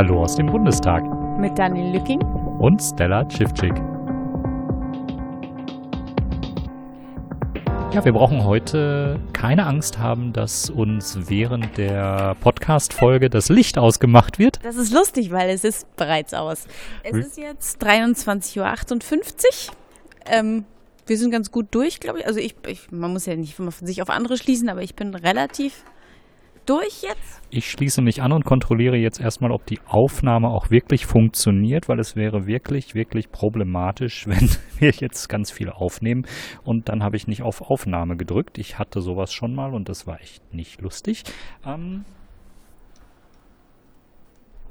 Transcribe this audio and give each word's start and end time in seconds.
Hallo 0.00 0.22
aus 0.22 0.34
dem 0.34 0.46
Bundestag. 0.46 1.04
Mit 1.38 1.58
Daniel 1.58 1.92
Lücking 1.92 2.22
und 2.58 2.80
Stella 2.80 3.22
Tschiffczyk. 3.28 3.74
Ja, 7.92 8.02
wir 8.02 8.12
brauchen 8.12 8.42
heute 8.46 9.20
keine 9.34 9.66
Angst 9.66 9.98
haben, 9.98 10.32
dass 10.32 10.70
uns 10.70 11.28
während 11.28 11.76
der 11.76 12.34
Podcast-Folge 12.40 13.28
das 13.28 13.50
Licht 13.50 13.76
ausgemacht 13.76 14.38
wird. 14.38 14.64
Das 14.64 14.76
ist 14.76 14.90
lustig, 14.90 15.32
weil 15.32 15.50
es 15.50 15.64
ist 15.64 15.94
bereits 15.96 16.32
aus. 16.32 16.66
Es 17.02 17.14
ist 17.14 17.36
jetzt 17.36 17.84
23.58 17.84 18.58
Uhr. 18.58 19.74
Ähm, 20.24 20.64
wir 21.08 21.18
sind 21.18 21.30
ganz 21.30 21.50
gut 21.50 21.66
durch, 21.72 22.00
glaube 22.00 22.20
ich. 22.20 22.26
Also 22.26 22.40
ich, 22.40 22.54
ich, 22.66 22.90
man 22.90 23.12
muss 23.12 23.26
ja 23.26 23.36
nicht 23.36 23.54
sich 23.82 24.00
auf 24.00 24.08
andere 24.08 24.38
schließen, 24.38 24.70
aber 24.70 24.80
ich 24.80 24.94
bin 24.94 25.14
relativ 25.14 25.84
durch 26.66 27.02
jetzt? 27.02 27.40
Ich 27.50 27.70
schließe 27.70 28.02
mich 28.02 28.22
an 28.22 28.32
und 28.32 28.44
kontrolliere 28.44 28.96
jetzt 28.96 29.20
erstmal, 29.20 29.50
ob 29.50 29.66
die 29.66 29.80
Aufnahme 29.86 30.48
auch 30.48 30.70
wirklich 30.70 31.06
funktioniert, 31.06 31.88
weil 31.88 31.98
es 31.98 32.16
wäre 32.16 32.46
wirklich, 32.46 32.94
wirklich 32.94 33.30
problematisch, 33.30 34.26
wenn 34.28 34.48
wir 34.78 34.90
jetzt 34.90 35.28
ganz 35.28 35.50
viel 35.50 35.70
aufnehmen 35.70 36.26
und 36.62 36.88
dann 36.88 37.02
habe 37.02 37.16
ich 37.16 37.26
nicht 37.26 37.42
auf 37.42 37.62
Aufnahme 37.62 38.16
gedrückt. 38.16 38.58
Ich 38.58 38.78
hatte 38.78 39.00
sowas 39.00 39.32
schon 39.32 39.54
mal 39.54 39.74
und 39.74 39.88
das 39.88 40.06
war 40.06 40.20
echt 40.20 40.54
nicht 40.54 40.80
lustig. 40.80 41.24
Ähm 41.64 42.04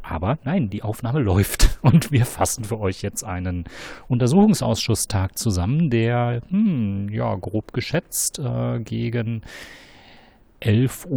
aber 0.09 0.39
nein, 0.43 0.69
die 0.69 0.83
Aufnahme 0.83 1.19
läuft 1.23 1.79
und 1.81 2.11
wir 2.11 2.25
fassen 2.25 2.63
für 2.63 2.79
euch 2.79 3.01
jetzt 3.01 3.23
einen 3.23 3.65
Untersuchungsausschusstag 4.07 5.37
zusammen, 5.37 5.89
der, 5.89 6.41
hm, 6.49 7.09
ja, 7.09 7.35
grob 7.35 7.73
geschätzt 7.73 8.39
äh, 8.39 8.79
gegen 8.79 9.41
11.30 10.61 11.07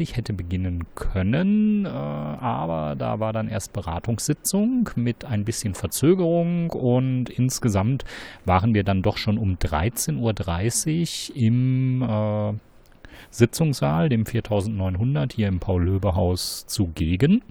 Uhr 0.00 0.16
hätte 0.16 0.32
beginnen 0.32 0.84
können, 0.94 1.84
äh, 1.84 1.88
aber 1.88 2.94
da 2.96 3.18
war 3.18 3.32
dann 3.32 3.48
erst 3.48 3.72
Beratungssitzung 3.72 4.90
mit 4.94 5.24
ein 5.24 5.44
bisschen 5.44 5.74
Verzögerung 5.74 6.70
und 6.70 7.28
insgesamt 7.28 8.04
waren 8.44 8.72
wir 8.74 8.84
dann 8.84 9.02
doch 9.02 9.16
schon 9.16 9.38
um 9.38 9.56
13.30 9.56 11.30
Uhr 11.30 11.36
im 11.36 12.02
äh, 12.02 12.52
Sitzungssaal, 13.30 14.08
dem 14.08 14.26
4900 14.26 15.32
hier 15.32 15.48
im 15.48 15.58
Paul-Löbe-Haus 15.58 16.66
zugegen. 16.66 17.42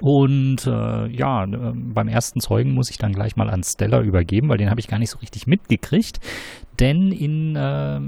Und 0.00 0.66
äh, 0.66 1.06
ja, 1.06 1.44
äh, 1.44 1.72
beim 1.72 2.08
ersten 2.08 2.40
Zeugen 2.40 2.72
muss 2.72 2.90
ich 2.90 2.98
dann 2.98 3.12
gleich 3.12 3.36
mal 3.36 3.48
an 3.48 3.62
Stella 3.62 4.00
übergeben, 4.00 4.48
weil 4.48 4.58
den 4.58 4.70
habe 4.70 4.80
ich 4.80 4.88
gar 4.88 4.98
nicht 4.98 5.10
so 5.10 5.18
richtig 5.18 5.46
mitgekriegt. 5.46 6.18
Denn 6.80 7.12
in 7.12 7.54
äh, 7.54 8.00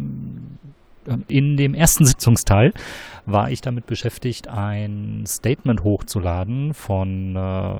in 1.29 1.57
dem 1.57 1.75
ersten 1.75 2.05
Sitzungsteil 2.07 2.73
war 3.25 3.51
ich 3.51 3.61
damit 3.61 3.87
beschäftigt, 3.87 4.49
ein 4.49 5.25
Statement 5.27 5.83
hochzuladen 5.83 6.75
von 6.75 7.37
äh, 7.37 7.79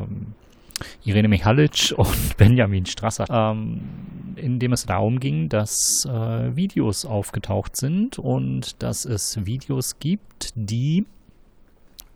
Irene 1.05 1.29
Michalic 1.29 1.95
und 1.97 2.37
Benjamin 2.37 2.87
Strasser, 2.87 3.27
ähm, 3.31 3.81
in 4.37 4.59
dem 4.59 4.73
es 4.73 4.87
darum 4.87 5.21
ging, 5.21 5.49
dass 5.49 6.05
äh, 6.05 6.57
Videos 6.57 7.05
aufgetaucht 7.05 7.77
sind 7.77 8.19
und 8.19 8.83
dass 8.83 9.05
es 9.05 9.47
Videos 9.47 9.99
gibt, 9.99 10.51
die 10.55 11.07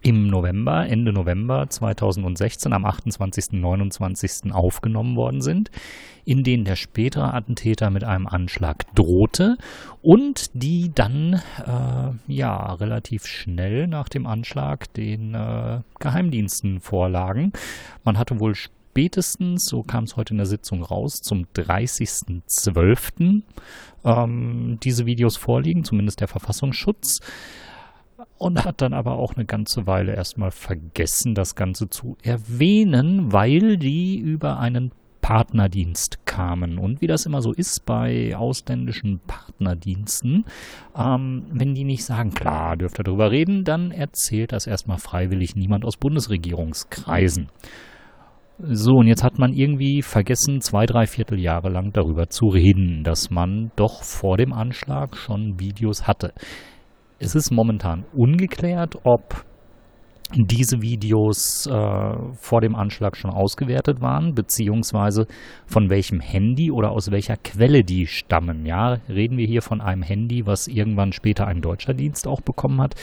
im 0.03 0.29
November, 0.29 0.87
Ende 0.87 1.13
November 1.13 1.69
2016, 1.69 2.73
am 2.73 2.85
28. 2.85 3.53
29. 3.53 4.53
aufgenommen 4.53 5.17
worden 5.17 5.43
sind, 5.43 5.71
in 6.25 6.43
denen 6.43 6.65
der 6.65 6.77
spätere 6.77 7.35
Attentäter 7.35 7.91
mit 7.91 8.05
einem 8.05 8.27
Anschlag 8.27 8.85
drohte 8.95 9.57
und 10.01 10.51
die 10.55 10.91
dann 10.95 11.35
äh, 11.35 12.33
ja 12.33 12.73
relativ 12.75 13.27
schnell 13.27 13.87
nach 13.87 14.09
dem 14.09 14.27
Anschlag 14.27 14.93
den 14.95 15.35
äh, 15.35 15.81
Geheimdiensten 15.99 16.81
vorlagen. 16.81 17.53
Man 18.05 18.17
hatte 18.17 18.41
wohl 18.41 18.55
spätestens, 18.55 19.67
so 19.67 19.83
kam 19.83 20.05
es 20.05 20.17
heute 20.17 20.33
in 20.33 20.39
der 20.39 20.47
Sitzung 20.47 20.83
raus, 20.83 21.21
zum 21.21 21.47
30.12. 21.55 23.43
Ähm, 24.05 24.79
diese 24.83 25.05
Videos 25.05 25.37
vorliegen, 25.37 25.85
zumindest 25.85 26.21
der 26.21 26.29
Verfassungsschutz 26.29 27.21
und 28.39 28.65
hat 28.65 28.81
dann 28.83 28.93
aber 28.93 29.19
auch 29.19 29.35
eine 29.35 29.45
ganze 29.45 29.87
Weile 29.87 30.15
erstmal 30.15 30.51
vergessen, 30.51 31.35
das 31.35 31.55
Ganze 31.55 31.89
zu 31.89 32.17
erwähnen, 32.23 33.33
weil 33.33 33.77
die 33.77 34.19
über 34.19 34.59
einen 34.59 34.93
Partnerdienst 35.21 36.27
kamen. 36.27 36.79
Und 36.79 37.01
wie 37.01 37.07
das 37.07 37.27
immer 37.27 37.43
so 37.43 37.53
ist 37.53 37.85
bei 37.87 38.35
ausländischen 38.35 39.21
Partnerdiensten, 39.27 40.45
ähm, 40.97 41.45
wenn 41.53 41.75
die 41.75 41.85
nicht 41.85 42.05
sagen, 42.05 42.31
klar, 42.31 42.77
dürft 42.77 42.99
ihr 42.99 43.05
darüber 43.05 43.31
reden, 43.31 43.65
dann 43.65 43.93
erzählt 43.93 44.53
das 44.53 44.67
erstmal 44.67 44.99
freiwillig 44.99 45.55
niemand 45.57 45.85
aus 45.85 45.97
Bundesregierungskreisen. 45.97 47.49
So, 48.63 48.97
und 48.97 49.07
jetzt 49.07 49.25
hat 49.25 49.39
man 49.39 49.55
irgendwie 49.55 50.03
vergessen, 50.03 50.61
zwei, 50.61 50.85
drei 50.85 51.07
Vierteljahre 51.07 51.71
lang 51.71 51.93
darüber 51.93 52.29
zu 52.29 52.49
reden, 52.49 53.05
dass 53.05 53.31
man 53.31 53.71
doch 53.77 54.03
vor 54.03 54.37
dem 54.37 54.53
Anschlag 54.53 55.17
schon 55.17 55.59
Videos 55.59 56.07
hatte. 56.07 56.35
Es 57.23 57.35
ist 57.35 57.51
momentan 57.51 58.07
ungeklärt, 58.15 58.97
ob 59.05 59.45
diese 60.35 60.81
Videos 60.81 61.67
äh, 61.67 62.15
vor 62.33 62.63
dem 62.63 62.75
Anschlag 62.75 63.15
schon 63.15 63.31
ausgewertet 63.31 64.01
waren, 64.01 64.35
beziehungsweise 64.35 65.27
von 65.67 65.91
welchem 65.91 66.21
Handy 66.21 66.71
oder 66.71 66.93
aus 66.93 67.11
welcher 67.11 67.37
Quelle 67.37 67.83
die 67.83 68.07
stammen. 68.07 68.65
Ja, 68.65 69.01
reden 69.09 69.37
wir 69.37 69.47
hier 69.47 69.61
von 69.61 69.83
einem 69.83 70.03
Handy, 70.03 70.47
was 70.47 70.67
irgendwann 70.67 71.13
später 71.13 71.47
ein 71.47 71.61
deutscher 71.61 71.93
Dienst 71.93 72.27
auch 72.27 72.41
bekommen 72.41 72.81
hat. 72.81 72.95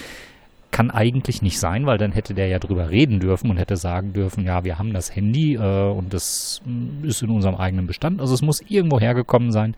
Kann 0.72 0.90
eigentlich 0.90 1.44
nicht 1.44 1.60
sein, 1.60 1.86
weil 1.86 2.00
dann 2.00 2.12
hätte 2.12 2.34
der 2.34 2.48
ja 2.48 2.58
drüber 2.58 2.90
reden 2.90 3.20
dürfen 3.20 3.52
und 3.52 3.58
hätte 3.58 3.76
sagen 3.76 4.14
dürfen, 4.14 4.46
ja, 4.46 4.64
wir 4.64 4.80
haben 4.80 4.94
das 4.94 5.16
Handy 5.16 5.56
äh, 5.56 5.92
und 5.92 6.12
das 6.12 6.62
mm, 6.66 7.06
ist 7.06 7.22
in 7.22 7.30
unserem 7.30 7.56
eigenen 7.56 7.86
Bestand. 7.86 8.20
Also 8.20 8.34
es 8.34 8.42
muss 8.42 8.62
irgendwo 8.68 9.00
hergekommen 9.00 9.52
sein, 9.52 9.76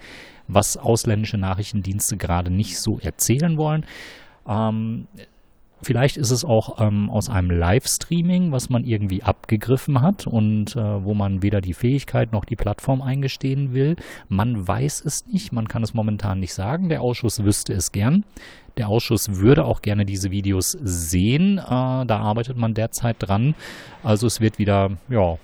was 0.47 0.77
ausländische 0.77 1.37
Nachrichtendienste 1.37 2.15
gerade 2.15 2.51
nicht 2.51 2.79
so 2.79 2.99
erzählen 3.01 3.57
wollen. 3.57 3.85
Ähm, 4.49 5.07
Vielleicht 5.81 6.17
ist 6.17 6.31
es 6.31 6.43
auch 6.43 6.81
ähm, 6.81 7.09
aus 7.09 7.29
einem 7.29 7.51
Livestreaming, 7.51 8.51
was 8.51 8.69
man 8.69 8.83
irgendwie 8.83 9.23
abgegriffen 9.23 10.01
hat 10.01 10.27
und 10.27 10.75
äh, 10.75 11.03
wo 11.03 11.13
man 11.13 11.41
weder 11.41 11.61
die 11.61 11.73
Fähigkeit 11.73 12.33
noch 12.33 12.43
die 12.43 12.57
Plattform 12.57 13.01
eingestehen 13.01 13.73
will. 13.73 13.95
Man 14.27 14.67
weiß 14.67 15.03
es 15.05 15.25
nicht, 15.27 15.53
man 15.53 15.69
kann 15.69 15.81
es 15.81 15.93
momentan 15.93 16.41
nicht 16.41 16.53
sagen. 16.53 16.89
Der 16.89 17.01
Ausschuss 17.01 17.43
wüsste 17.45 17.73
es 17.73 17.93
gern. 17.93 18.25
Der 18.75 18.89
Ausschuss 18.89 19.37
würde 19.37 19.63
auch 19.63 19.81
gerne 19.81 20.05
diese 20.05 20.31
Videos 20.31 20.71
sehen. 20.71 21.59
Äh, 21.59 21.61
da 21.61 22.19
arbeitet 22.19 22.57
man 22.57 22.73
derzeit 22.73 23.15
dran. 23.19 23.55
Also 24.03 24.27
es 24.27 24.41
wird 24.41 24.59
wieder, 24.59 24.91
ja, 25.07 25.37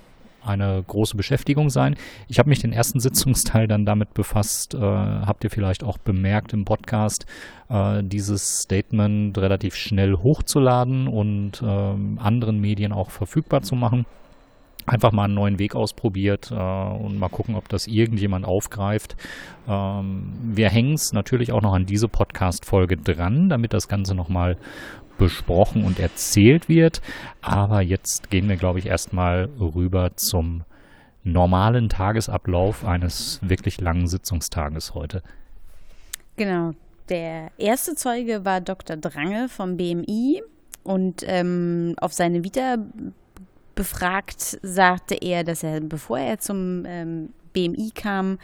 eine 0.46 0.82
große 0.86 1.16
Beschäftigung 1.16 1.70
sein. 1.70 1.96
Ich 2.28 2.38
habe 2.38 2.48
mich 2.48 2.60
den 2.60 2.72
ersten 2.72 3.00
Sitzungsteil 3.00 3.68
dann 3.68 3.86
damit 3.86 4.14
befasst, 4.14 4.74
äh, 4.74 4.78
habt 4.78 5.44
ihr 5.44 5.50
vielleicht 5.50 5.84
auch 5.84 5.98
bemerkt 5.98 6.52
im 6.52 6.64
Podcast, 6.64 7.26
äh, 7.68 8.02
dieses 8.02 8.62
Statement 8.62 9.36
relativ 9.38 9.74
schnell 9.74 10.16
hochzuladen 10.16 11.08
und 11.08 11.62
äh, 11.62 11.66
anderen 12.20 12.60
Medien 12.60 12.92
auch 12.92 13.10
verfügbar 13.10 13.62
zu 13.62 13.74
machen 13.74 14.06
einfach 14.86 15.12
mal 15.12 15.24
einen 15.24 15.34
neuen 15.34 15.58
Weg 15.58 15.74
ausprobiert 15.74 16.50
äh, 16.50 16.54
und 16.54 17.18
mal 17.18 17.28
gucken, 17.28 17.56
ob 17.56 17.68
das 17.68 17.86
irgendjemand 17.86 18.46
aufgreift. 18.46 19.16
Ähm, 19.68 20.32
wir 20.42 20.70
hängen 20.70 20.94
es 20.94 21.12
natürlich 21.12 21.52
auch 21.52 21.62
noch 21.62 21.74
an 21.74 21.86
diese 21.86 22.08
Podcast-Folge 22.08 22.96
dran, 22.96 23.48
damit 23.48 23.72
das 23.72 23.88
Ganze 23.88 24.14
nochmal 24.14 24.56
besprochen 25.18 25.84
und 25.84 25.98
erzählt 25.98 26.68
wird. 26.68 27.00
Aber 27.40 27.80
jetzt 27.80 28.30
gehen 28.30 28.48
wir, 28.48 28.56
glaube 28.56 28.78
ich, 28.78 28.86
erstmal 28.86 29.48
rüber 29.58 30.16
zum 30.16 30.64
normalen 31.24 31.88
Tagesablauf 31.88 32.84
eines 32.84 33.40
wirklich 33.42 33.80
langen 33.80 34.06
Sitzungstages 34.06 34.94
heute. 34.94 35.22
Genau. 36.36 36.72
Der 37.08 37.50
erste 37.56 37.94
Zeuge 37.94 38.44
war 38.44 38.60
Dr. 38.60 38.96
Drange 38.96 39.48
vom 39.48 39.76
BMI 39.76 40.42
und 40.82 41.22
ähm, 41.26 41.94
auf 42.00 42.12
seine 42.12 42.42
Vita 42.42 42.78
befragt 43.76 44.58
sagte 44.62 45.14
er, 45.14 45.44
dass 45.44 45.62
er, 45.62 45.80
bevor 45.80 46.18
er 46.18 46.38
zum 46.38 46.84
ähm, 46.86 47.28
BMI 47.56 47.90
kam, 47.94 48.38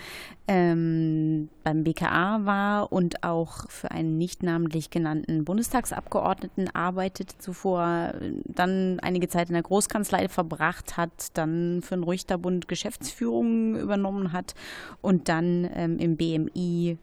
ähm, 0.48 1.50
beim 1.64 1.84
BKA 1.84 2.46
war 2.46 2.90
und 2.92 3.22
auch 3.22 3.68
für 3.68 3.90
einen 3.90 4.16
nicht 4.16 4.42
namentlich 4.42 4.88
genannten 4.88 5.44
Bundestagsabgeordneten 5.44 6.74
arbeitete, 6.74 7.36
zuvor 7.36 8.14
dann 8.46 9.00
einige 9.00 9.28
Zeit 9.28 9.50
in 9.50 9.52
der 9.52 9.62
Großkanzlei 9.62 10.28
verbracht 10.28 10.96
hat, 10.96 11.36
dann 11.36 11.82
für 11.82 11.94
den 11.94 12.04
Richterbund 12.04 12.68
Geschäftsführung 12.68 13.76
übernommen 13.76 14.32
hat 14.32 14.54
und 15.02 15.28
dann 15.28 15.68
ähm, 15.74 15.98
im 15.98 16.16
BMI 16.16 16.96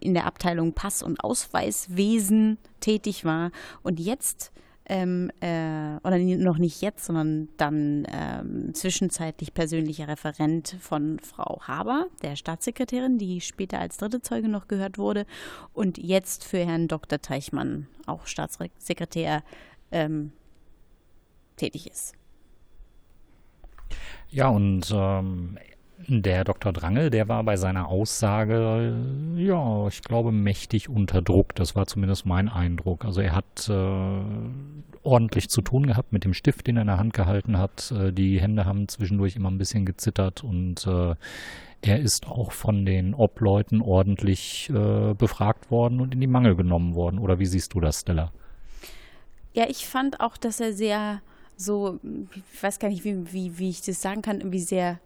in 0.00 0.14
der 0.14 0.26
Abteilung 0.26 0.74
Pass- 0.74 1.02
und 1.02 1.24
Ausweiswesen 1.24 2.56
tätig 2.78 3.24
war. 3.24 3.50
Und 3.82 3.98
jetzt 3.98 4.52
ähm, 4.88 5.30
äh, 5.40 5.96
oder 6.06 6.18
noch 6.18 6.58
nicht 6.58 6.80
jetzt, 6.80 7.04
sondern 7.04 7.48
dann 7.56 8.06
ähm, 8.10 8.74
zwischenzeitlich 8.74 9.52
persönlicher 9.52 10.08
Referent 10.08 10.76
von 10.80 11.18
Frau 11.20 11.60
Haber, 11.62 12.06
der 12.22 12.36
Staatssekretärin, 12.36 13.18
die 13.18 13.40
später 13.40 13.78
als 13.78 13.98
dritte 13.98 14.22
Zeuge 14.22 14.48
noch 14.48 14.66
gehört 14.66 14.98
wurde, 14.98 15.26
und 15.74 15.98
jetzt 15.98 16.44
für 16.44 16.58
Herrn 16.58 16.88
Dr. 16.88 17.20
Teichmann, 17.20 17.86
auch 18.06 18.26
Staatssekretär, 18.26 19.42
ähm, 19.92 20.32
tätig 21.56 21.86
ist. 21.90 22.14
Ja, 24.30 24.48
und 24.48 24.90
ähm, 24.94 25.58
der 26.06 26.44
Dr. 26.44 26.72
Drange, 26.72 27.10
der 27.10 27.28
war 27.28 27.42
bei 27.42 27.56
seiner 27.56 27.88
Aussage, 27.88 28.96
ja, 29.36 29.88
ich 29.88 30.02
glaube, 30.02 30.32
mächtig 30.32 30.88
unter 30.88 31.22
Druck. 31.22 31.54
Das 31.54 31.74
war 31.74 31.86
zumindest 31.86 32.24
mein 32.24 32.48
Eindruck. 32.48 33.04
Also 33.04 33.20
er 33.20 33.34
hat 33.34 33.68
äh, 33.68 34.20
ordentlich 35.02 35.50
zu 35.50 35.60
tun 35.60 35.86
gehabt 35.86 36.12
mit 36.12 36.24
dem 36.24 36.34
Stift, 36.34 36.66
den 36.66 36.76
er 36.76 36.82
in 36.82 36.88
der 36.88 36.98
Hand 36.98 37.14
gehalten 37.14 37.58
hat. 37.58 37.92
Äh, 37.92 38.12
die 38.12 38.40
Hände 38.40 38.64
haben 38.64 38.88
zwischendurch 38.88 39.36
immer 39.36 39.50
ein 39.50 39.58
bisschen 39.58 39.86
gezittert 39.86 40.44
und 40.44 40.86
äh, 40.86 41.14
er 41.82 41.98
ist 42.00 42.26
auch 42.26 42.52
von 42.52 42.84
den 42.84 43.14
Obleuten 43.14 43.80
ordentlich 43.80 44.70
äh, 44.70 45.14
befragt 45.14 45.70
worden 45.70 46.00
und 46.00 46.14
in 46.14 46.20
die 46.20 46.26
Mangel 46.26 46.56
genommen 46.56 46.94
worden. 46.94 47.18
Oder 47.18 47.38
wie 47.38 47.46
siehst 47.46 47.74
du 47.74 47.80
das, 47.80 48.00
Stella? 48.00 48.32
Ja, 49.52 49.66
ich 49.68 49.86
fand 49.86 50.20
auch, 50.20 50.36
dass 50.36 50.60
er 50.60 50.72
sehr 50.72 51.20
so, 51.56 51.98
ich 52.52 52.62
weiß 52.62 52.78
gar 52.78 52.88
nicht, 52.88 53.04
wie, 53.04 53.32
wie, 53.32 53.58
wie 53.58 53.70
ich 53.70 53.82
das 53.82 54.00
sagen 54.00 54.22
kann, 54.22 54.38
irgendwie 54.38 54.60
sehr 54.60 55.00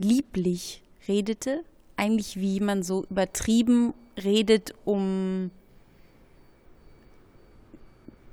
lieblich 0.00 0.82
redete. 1.06 1.62
Eigentlich 1.96 2.38
wie 2.40 2.60
man 2.60 2.82
so 2.82 3.04
übertrieben 3.10 3.94
redet, 4.16 4.74
um 4.84 5.50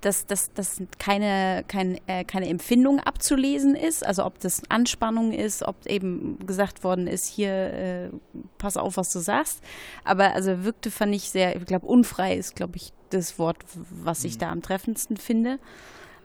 dass, 0.01 0.25
dass, 0.25 0.53
dass 0.53 0.81
keine, 0.99 1.63
kein, 1.67 1.99
äh, 2.07 2.23
keine 2.23 2.47
Empfindung 2.47 2.99
abzulesen 2.99 3.75
ist, 3.75 4.05
also 4.05 4.25
ob 4.25 4.39
das 4.39 4.61
Anspannung 4.69 5.33
ist, 5.33 5.63
ob 5.63 5.85
eben 5.85 6.45
gesagt 6.45 6.83
worden 6.83 7.07
ist, 7.07 7.25
hier, 7.25 7.51
äh, 7.51 8.09
pass 8.57 8.77
auf, 8.77 8.97
was 8.97 9.11
du 9.11 9.19
sagst. 9.19 9.61
Aber 10.03 10.33
also 10.33 10.63
wirkte, 10.63 10.91
fand 10.91 11.15
ich 11.15 11.29
sehr, 11.29 11.55
ich 11.55 11.65
glaube, 11.65 11.87
unfrei 11.87 12.35
ist, 12.35 12.55
glaube 12.55 12.77
ich, 12.77 12.93
das 13.09 13.39
Wort, 13.39 13.57
was 13.89 14.23
ich 14.23 14.35
mhm. 14.35 14.39
da 14.39 14.51
am 14.51 14.61
treffendsten 14.61 15.17
finde. 15.17 15.59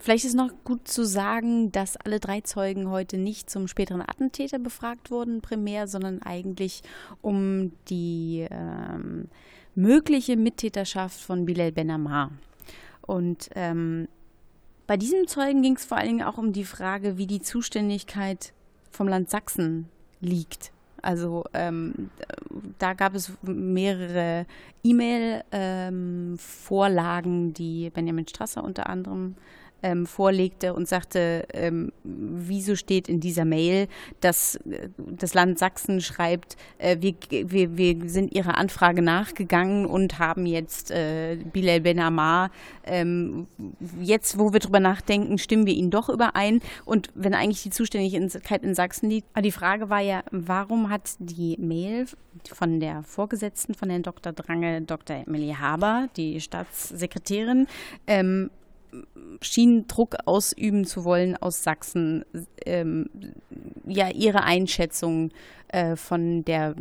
Vielleicht 0.03 0.25
ist 0.25 0.35
noch 0.35 0.51
gut 0.65 0.89
zu 0.89 1.07
sagen, 1.07 1.71
dass 1.71 1.97
alle 1.97 2.19
drei 2.19 2.41
Zeugen 2.41 2.91
heute 2.91 3.19
nicht 3.19 3.49
zum 3.49 3.69
späteren 3.69 4.01
Attentäter 4.01 4.59
befragt 4.59 5.13
wurden, 5.13 5.43
primär, 5.43 5.87
sondern 5.87 6.21
eigentlich 6.23 6.83
um 7.21 7.71
die 7.89 8.45
ähm, 8.51 9.29
mögliche 9.77 10.37
Mittäterschaft 10.37 11.21
von 11.21 11.47
Bilal 11.47 11.71
Ben 11.71 11.89
Ammar. 11.89 12.33
Und 13.03 13.51
ähm, 13.55 14.09
bei 14.89 14.97
diesem 14.97 15.29
Zeugen 15.29 15.63
ging 15.63 15.77
es 15.77 15.85
vor 15.85 15.99
allen 15.99 16.09
Dingen 16.09 16.27
auch 16.27 16.37
um 16.37 16.53
die 16.53 16.65
Frage, 16.65 17.17
wie 17.17 17.29
die 17.29 17.41
Zuständigkeit 17.41 18.53
vom 18.91 19.07
Land 19.07 19.31
Sachsen 19.31 19.89
liegt. 20.21 20.73
Also 21.01 21.45
ähm, 21.55 22.11
da 22.81 22.95
gab 22.95 23.15
es 23.15 23.31
mehrere 23.43 24.47
E-Mail-Vorlagen, 24.83 27.47
ähm, 27.47 27.55
die 27.55 27.91
Benjamin 27.91 28.27
Strasser 28.27 28.65
unter 28.65 28.89
anderem 28.89 29.37
ähm, 29.83 30.07
vorlegte 30.07 30.75
und 30.75 30.89
sagte, 30.89 31.47
ähm, 31.53 31.93
wieso 32.05 32.77
steht 32.77 33.09
in 33.09 33.21
dieser 33.21 33.45
Mail, 33.45 33.89
dass 34.21 34.57
äh, 34.57 34.89
das 34.97 35.35
Land 35.35 35.59
Sachsen 35.59 36.01
schreibt, 36.01 36.57
äh, 36.79 36.97
wir, 37.01 37.15
wir, 37.31 37.77
wir 37.77 38.09
sind 38.09 38.35
ihrer 38.35 38.57
Anfrage 38.57 39.03
nachgegangen 39.03 39.87
und 39.87 40.19
haben 40.19 40.47
jetzt 40.47 40.91
äh, 40.91 41.37
Bilal 41.53 41.81
Ben 41.81 41.99
Ammar, 41.99 42.51
ähm, 42.85 43.47
jetzt 44.01 44.39
wo 44.39 44.53
wir 44.53 44.61
drüber 44.61 44.81
nachdenken, 44.81 45.39
stimmen 45.39 45.67
wir 45.67 45.75
ihn 45.75 45.91
doch 45.91 46.09
überein 46.09 46.61
und 46.85 47.11
wenn 47.15 47.35
eigentlich 47.35 47.63
die 47.63 47.71
Zuständigkeit 47.71 48.63
in 48.63 48.75
Sachsen 48.75 49.09
liegt. 49.11 49.27
Aber 49.33 49.43
die 49.43 49.53
Frage 49.53 49.91
war 49.91 50.01
ja, 50.01 50.23
warum 50.31 50.91
hat 50.91 51.11
die 51.19 51.57
Mail 51.59 52.07
von 52.53 52.81
der 52.81 53.03
Vorgesetzten, 53.03 53.75
von 53.75 53.91
Herrn 53.91 54.03
Dr. 54.03 54.33
Drange, 54.33 54.83
Dr. 54.83 55.25
Emilie 55.27 55.59
Haber, 55.61 56.09
die 56.17 56.41
Staatssekretärin, 56.41 57.67
ähm, 58.07 58.51
schien 59.41 59.87
Druck 59.87 60.17
ausüben 60.27 60.85
zu 60.85 61.05
wollen 61.05 61.37
aus 61.37 61.63
Sachsen, 61.63 62.25
ähm, 62.65 63.09
ja, 63.87 64.11
ihre 64.11 64.45
Einschätzung 64.45 65.31
äh, 65.69 65.97
von 65.97 66.45
der 66.45 66.75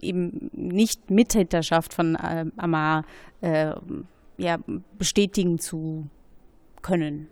eben 0.00 0.50
nicht 0.52 1.10
Mittäterschaft 1.10 1.94
von 1.94 2.14
äh, 2.16 2.46
Amar 2.56 3.04
äh, 3.40 3.72
ja, 4.36 4.58
bestätigen 4.98 5.58
zu 5.58 6.08
können. 6.82 7.28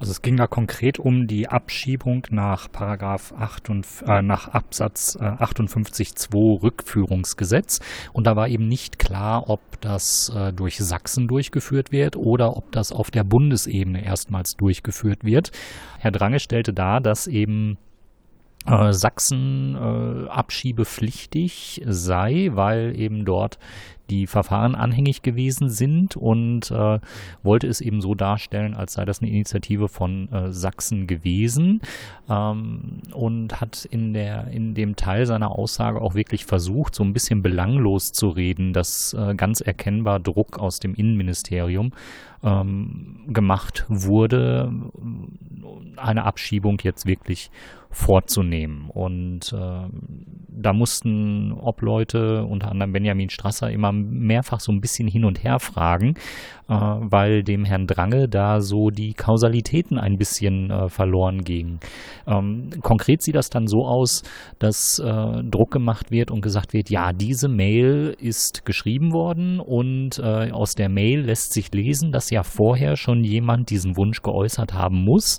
Also 0.00 0.12
es 0.12 0.22
ging 0.22 0.36
da 0.36 0.46
konkret 0.46 0.98
um 0.98 1.26
die 1.26 1.48
Abschiebung 1.48 2.26
nach 2.30 2.70
Paragraph 2.70 3.32
8 3.36 3.70
und, 3.70 3.86
äh, 4.06 4.22
nach 4.22 4.48
Absatz 4.48 5.16
äh, 5.20 5.24
58.2 5.24 6.62
Rückführungsgesetz. 6.62 7.80
Und 8.12 8.26
da 8.26 8.36
war 8.36 8.48
eben 8.48 8.68
nicht 8.68 8.98
klar, 8.98 9.48
ob 9.48 9.60
das 9.80 10.32
äh, 10.34 10.52
durch 10.52 10.78
Sachsen 10.78 11.26
durchgeführt 11.26 11.90
wird 11.90 12.16
oder 12.16 12.56
ob 12.56 12.70
das 12.70 12.92
auf 12.92 13.10
der 13.10 13.24
Bundesebene 13.24 14.04
erstmals 14.04 14.54
durchgeführt 14.56 15.24
wird. 15.24 15.50
Herr 15.98 16.12
Drange 16.12 16.38
stellte 16.38 16.72
dar, 16.72 17.00
dass 17.00 17.26
eben 17.26 17.76
äh, 18.66 18.92
Sachsen 18.92 19.74
äh, 19.74 20.28
abschiebepflichtig 20.28 21.82
sei, 21.86 22.50
weil 22.52 22.98
eben 22.98 23.24
dort 23.24 23.58
die 24.10 24.26
Verfahren 24.26 24.74
anhängig 24.74 25.22
gewesen 25.22 25.68
sind 25.68 26.16
und 26.16 26.70
äh, 26.70 26.98
wollte 27.42 27.66
es 27.66 27.80
eben 27.80 28.00
so 28.00 28.14
darstellen, 28.14 28.74
als 28.74 28.94
sei 28.94 29.04
das 29.04 29.20
eine 29.20 29.30
Initiative 29.30 29.88
von 29.88 30.32
äh, 30.32 30.52
Sachsen 30.52 31.06
gewesen 31.06 31.80
ähm, 32.28 33.00
und 33.12 33.60
hat 33.60 33.84
in, 33.84 34.12
der, 34.14 34.48
in 34.48 34.74
dem 34.74 34.96
Teil 34.96 35.26
seiner 35.26 35.52
Aussage 35.52 36.00
auch 36.00 36.14
wirklich 36.14 36.44
versucht, 36.44 36.94
so 36.94 37.04
ein 37.04 37.12
bisschen 37.12 37.42
belanglos 37.42 38.12
zu 38.12 38.28
reden, 38.28 38.72
dass 38.72 39.14
äh, 39.14 39.34
ganz 39.34 39.60
erkennbar 39.60 40.20
Druck 40.20 40.58
aus 40.58 40.80
dem 40.80 40.94
Innenministerium 40.94 41.92
ähm, 42.42 43.24
gemacht 43.28 43.84
wurde, 43.88 44.72
eine 45.96 46.24
Abschiebung 46.24 46.78
jetzt 46.82 47.06
wirklich 47.06 47.50
vorzunehmen. 47.90 48.90
Und 48.90 49.52
äh, 49.52 49.88
da 50.48 50.72
mussten 50.72 51.52
Obleute, 51.52 52.44
unter 52.44 52.70
anderem 52.70 52.92
Benjamin 52.92 53.30
Strasser, 53.30 53.70
immer 53.70 53.92
mehrfach 53.98 54.60
so 54.60 54.72
ein 54.72 54.80
bisschen 54.80 55.08
hin 55.08 55.24
und 55.24 55.42
her 55.42 55.60
fragen, 55.60 56.14
äh, 56.68 56.74
weil 56.74 57.42
dem 57.42 57.64
Herrn 57.64 57.86
Drange 57.86 58.28
da 58.28 58.60
so 58.60 58.90
die 58.90 59.14
Kausalitäten 59.14 59.98
ein 59.98 60.18
bisschen 60.18 60.70
äh, 60.70 60.88
verloren 60.88 61.42
gingen. 61.42 61.80
Ähm, 62.26 62.70
konkret 62.82 63.22
sieht 63.22 63.36
das 63.36 63.48
dann 63.48 63.66
so 63.66 63.86
aus, 63.86 64.22
dass 64.58 64.98
äh, 64.98 65.42
Druck 65.44 65.70
gemacht 65.70 66.10
wird 66.10 66.30
und 66.30 66.42
gesagt 66.42 66.74
wird, 66.74 66.90
ja, 66.90 67.12
diese 67.12 67.48
Mail 67.48 68.14
ist 68.20 68.66
geschrieben 68.66 69.12
worden 69.12 69.60
und 69.60 70.18
äh, 70.18 70.50
aus 70.50 70.74
der 70.74 70.90
Mail 70.90 71.20
lässt 71.20 71.54
sich 71.54 71.72
lesen, 71.72 72.12
dass 72.12 72.30
ja 72.30 72.42
vorher 72.42 72.96
schon 72.96 73.24
jemand 73.24 73.70
diesen 73.70 73.96
Wunsch 73.96 74.20
geäußert 74.20 74.74
haben 74.74 75.04
muss. 75.04 75.38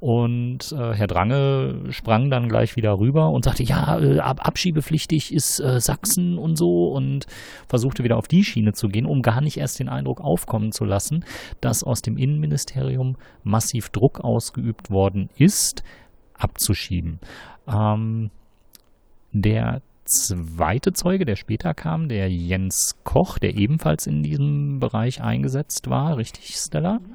Und 0.00 0.72
äh, 0.72 0.94
Herr 0.94 1.06
Drange 1.06 1.90
sprang 1.90 2.30
dann 2.30 2.48
gleich 2.48 2.76
wieder 2.76 2.98
rüber 2.98 3.28
und 3.28 3.44
sagte, 3.44 3.64
ja, 3.64 3.98
äh, 3.98 4.18
abschiebepflichtig 4.18 5.34
ist 5.34 5.56
Sachsen 5.56 6.38
und 6.38 6.56
so 6.56 6.88
und 6.88 7.26
versuchte 7.68 8.02
wieder 8.02 8.16
auf 8.16 8.28
die 8.28 8.44
Schiene 8.44 8.72
zu 8.72 8.88
gehen, 8.88 9.04
um 9.04 9.20
gar 9.20 9.42
nicht 9.42 9.58
erst 9.58 9.78
den 9.78 9.88
Eindruck 9.90 10.22
aufkommen 10.22 10.69
zu 10.72 10.84
lassen, 10.84 11.24
dass 11.60 11.82
aus 11.82 12.02
dem 12.02 12.16
Innenministerium 12.16 13.16
massiv 13.42 13.90
Druck 13.90 14.20
ausgeübt 14.20 14.90
worden 14.90 15.30
ist, 15.36 15.82
abzuschieben. 16.34 17.20
Ähm, 17.66 18.30
der 19.32 19.82
zweite 20.04 20.92
Zeuge, 20.92 21.24
der 21.24 21.36
später 21.36 21.74
kam, 21.74 22.08
der 22.08 22.28
Jens 22.30 22.96
Koch, 23.04 23.38
der 23.38 23.56
ebenfalls 23.56 24.06
in 24.06 24.22
diesem 24.22 24.80
Bereich 24.80 25.22
eingesetzt 25.22 25.88
war, 25.88 26.16
richtig, 26.16 26.56
Stella? 26.56 26.98
Mhm. 26.98 27.14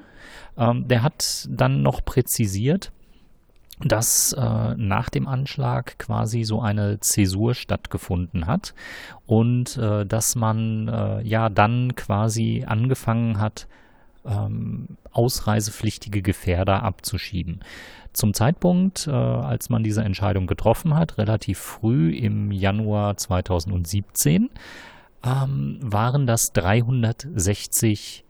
Ähm, 0.57 0.88
der 0.88 1.03
hat 1.03 1.47
dann 1.50 1.81
noch 1.81 2.05
präzisiert, 2.05 2.91
dass 3.79 4.34
äh, 4.34 4.75
nach 4.77 5.10
dem 5.10 5.27
Anschlag 5.27 5.98
quasi 6.00 6.44
so 6.44 6.62
eine 6.62 7.00
Zäsur 7.01 7.53
stattgefunden 7.55 8.48
hat 8.48 8.74
und 9.25 9.77
äh, 9.77 10.05
dass 10.05 10.36
man 10.36 10.88
äh, 10.88 11.22
ja 11.24 11.50
dann 11.50 11.96
quasi 11.96 12.63
angefangen 12.65 13.39
hat, 13.39 13.67
ähm, 14.25 14.98
ausreisepflichtige 15.12 16.22
Gefährder 16.22 16.84
abzuschieben. 16.84 17.60
Zum 18.13 18.34
Zeitpunkt, 18.34 19.08
äh, 19.08 19.12
als 19.12 19.70
man 19.70 19.84
diese 19.84 20.03
Entscheidung 20.03 20.48
getroffen 20.48 20.96
hat, 20.96 21.17
relativ 21.17 21.60
früh 21.60 22.15
im 22.15 22.51
Januar 22.51 23.17
2017, 23.17 24.50
ähm, 25.24 25.79
waren 25.82 26.25
das 26.25 26.53
360 26.53 28.24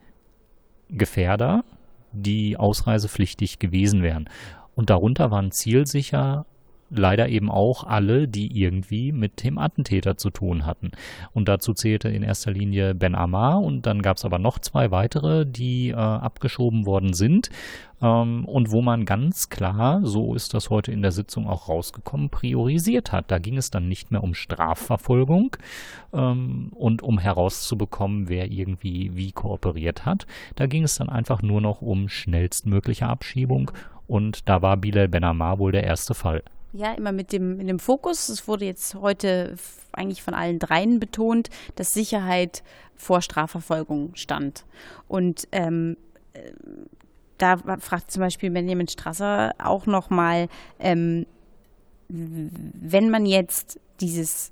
Gefährder, 0.90 1.64
die 2.12 2.58
ausreisepflichtig 2.58 3.60
gewesen 3.60 4.02
wären. 4.02 4.30
Und 4.76 4.90
darunter 4.90 5.32
waren 5.32 5.52
zielsicher 5.52 6.46
leider 6.90 7.30
eben 7.30 7.50
auch 7.50 7.84
alle, 7.84 8.28
die 8.28 8.62
irgendwie 8.62 9.12
mit 9.12 9.44
dem 9.44 9.58
Attentäter 9.58 10.18
zu 10.18 10.30
tun 10.30 10.66
hatten. 10.66 10.92
Und 11.34 11.48
dazu 11.48 11.74
zählte 11.74 12.10
in 12.10 12.24
erster 12.24 12.52
Linie 12.52 12.94
Ben 12.94 13.16
Ammar 13.16 13.62
und 13.62 13.86
dann 13.86 14.02
gab 14.02 14.18
es 14.18 14.26
aber 14.26 14.40
noch 14.40 14.60
zwei 14.60 14.92
weitere, 14.92 15.46
die 15.46 15.90
äh, 15.90 15.96
abgeschoben 15.96 16.86
worden 16.86 17.14
sind 17.14 17.50
ähm, 18.02 18.46
und 18.46 18.72
wo 18.72 18.82
man 18.82 19.06
ganz 19.06 19.50
klar, 19.50 20.02
so 20.04 20.36
ist 20.36 20.54
das 20.54 20.70
heute 20.70 20.92
in 20.92 21.02
der 21.02 21.12
Sitzung 21.12 21.48
auch 21.48 21.70
rausgekommen, 21.70 22.30
priorisiert 22.30 23.12
hat. 23.12 23.32
Da 23.32 23.40
ging 23.40 23.58
es 23.58 23.72
dann 23.72 23.88
nicht 23.88 24.12
mehr 24.12 24.24
um 24.24 24.34
Strafverfolgung 24.34 25.58
ähm, 26.14 26.72
und 26.76 27.02
um 27.02 27.18
herauszubekommen, 27.18 28.30
wer 28.30 28.52
irgendwie 28.52 29.16
wie 29.16 29.32
kooperiert 29.32 30.06
hat. 30.06 30.28
Da 30.56 30.68
ging 30.68 30.84
es 30.84 30.96
dann 30.96 31.10
einfach 31.10 31.42
nur 31.42 31.62
noch 31.62 31.82
um 31.82 32.10
schnellstmögliche 32.10 33.08
Abschiebung 33.08 33.72
Und 34.08 34.48
da 34.48 34.62
war 34.62 34.78
Bilal 34.78 35.08
Ben 35.08 35.24
Ammar 35.24 35.60
wohl 35.60 35.72
der 35.72 35.84
erste 35.84 36.14
Fall. 36.14 36.44
Ja, 36.74 36.94
immer 36.94 37.12
mit 37.12 37.32
dem, 37.32 37.58
mit 37.58 37.70
dem 37.70 37.80
Fokus. 37.80 38.30
Es 38.30 38.48
wurde 38.48 38.66
jetzt 38.66 38.96
heute 38.96 39.56
eigentlich 39.94 40.22
von 40.22 40.34
allen 40.34 40.60
dreien 40.60 41.00
betont, 41.00 41.50
dass 41.76 41.94
Sicherheit 41.94 42.64
vor 42.96 43.22
Strafverfolgung 43.22 44.16
stand. 44.16 44.66
Und 45.08 45.48
ähm, 45.52 45.96
äh, 46.34 46.52
da 47.38 47.58
fragt 47.80 48.12
zum 48.12 48.22
Beispiel 48.22 48.52
Benjamin 48.52 48.88
Strasser 48.88 49.54
auch 49.58 49.86
nochmal, 49.86 50.48
ähm, 50.80 51.26
wenn 52.08 53.10
man 53.10 53.26
jetzt 53.26 53.80
dieses 54.00 54.52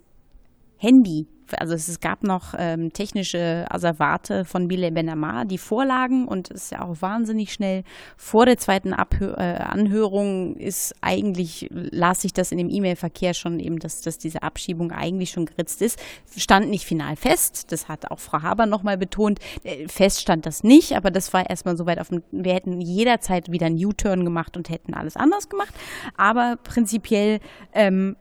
Handy 0.78 1.28
also 1.58 1.74
es, 1.74 2.00
gab 2.00 2.24
noch 2.24 2.54
ähm, 2.58 2.94
technische 2.94 3.66
Asservate 3.70 4.46
von 4.46 4.68
Bilal 4.68 4.92
Ben 4.92 5.10
Ammar, 5.10 5.46
die 5.46 5.58
vorlagen 5.58 6.28
und 6.28 6.52
es 6.52 6.66
ist 6.66 6.72
ja 6.72 6.82
auch 6.82 7.02
wahnsinnig 7.02 7.54
schnell. 7.54 7.84
Vor 8.18 8.46
der 8.46 8.58
zweiten 8.58 8.94
Abhör 8.94 9.38
äh, 9.38 9.58
Anhörung 9.58 10.56
ist 10.56 10.96
eigentlich, 11.02 11.70
las 11.72 12.24
ich 12.24 12.34
das 12.34 12.52
in 12.52 12.58
dem 12.58 12.70
E-Mail-Verkehr 12.70 13.34
schon 13.34 13.60
eben, 13.60 13.80
dass, 13.80 14.02
dass 14.02 14.18
diese 14.18 14.44
Abschiebung 14.44 14.92
eigentlich 14.92 15.32
schon 15.32 15.46
geritzt 15.46 15.82
ist. 15.82 16.00
Stand 16.36 16.70
nicht 16.70 16.86
final 16.86 17.16
fest, 17.16 17.72
das 17.72 17.88
hat 17.88 18.12
auch 18.12 18.20
Frau 18.20 18.42
Haber 18.42 18.66
nochmal 18.66 18.98
betont. 18.98 19.40
Äh, 19.64 19.88
fest 19.88 20.22
stand 20.22 20.46
das 20.46 20.64
nicht, 20.64 20.96
aber 20.96 21.12
das 21.12 21.34
war 21.34 21.50
erstmal 21.50 21.78
soweit 21.78 22.00
auf 22.00 22.10
dem, 22.10 22.24
wir 22.32 22.54
hätten 22.54 22.82
jederzeit 22.82 23.52
wieder 23.52 23.68
einen 23.68 23.84
U-Turn 23.84 24.24
gemacht 24.24 24.58
und 24.58 24.70
hätten 24.70 24.94
alles 24.94 25.16
anders 25.16 25.50
gemacht. 25.50 25.74
Aber 26.18 26.58
prinzipiell 26.64 27.40
ähm, 27.74 28.16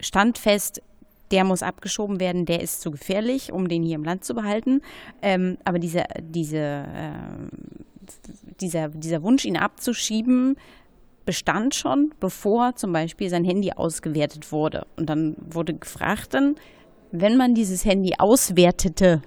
stand 0.00 0.38
fest, 0.38 0.82
der 1.30 1.44
muss 1.44 1.62
abgeschoben 1.62 2.20
werden, 2.20 2.46
der 2.46 2.60
ist 2.60 2.80
zu 2.80 2.90
gefährlich, 2.90 3.52
um 3.52 3.68
den 3.68 3.82
hier 3.82 3.96
im 3.96 4.04
Land 4.04 4.24
zu 4.24 4.34
behalten. 4.34 4.82
Ähm, 5.22 5.58
aber 5.64 5.78
diese, 5.78 6.04
diese, 6.20 6.58
äh, 6.58 7.12
dieser, 8.60 8.88
dieser 8.88 9.22
Wunsch, 9.22 9.44
ihn 9.44 9.56
abzuschieben, 9.56 10.56
bestand 11.24 11.74
schon, 11.74 12.12
bevor 12.20 12.76
zum 12.76 12.92
Beispiel 12.92 13.30
sein 13.30 13.44
Handy 13.44 13.72
ausgewertet 13.72 14.52
wurde. 14.52 14.86
Und 14.96 15.08
dann 15.08 15.36
wurde 15.40 15.74
gefragt, 15.74 16.34
dann, 16.34 16.56
wenn 17.12 17.36
man 17.36 17.54
dieses 17.54 17.84
Handy 17.84 18.14
auswertete, 18.18 19.22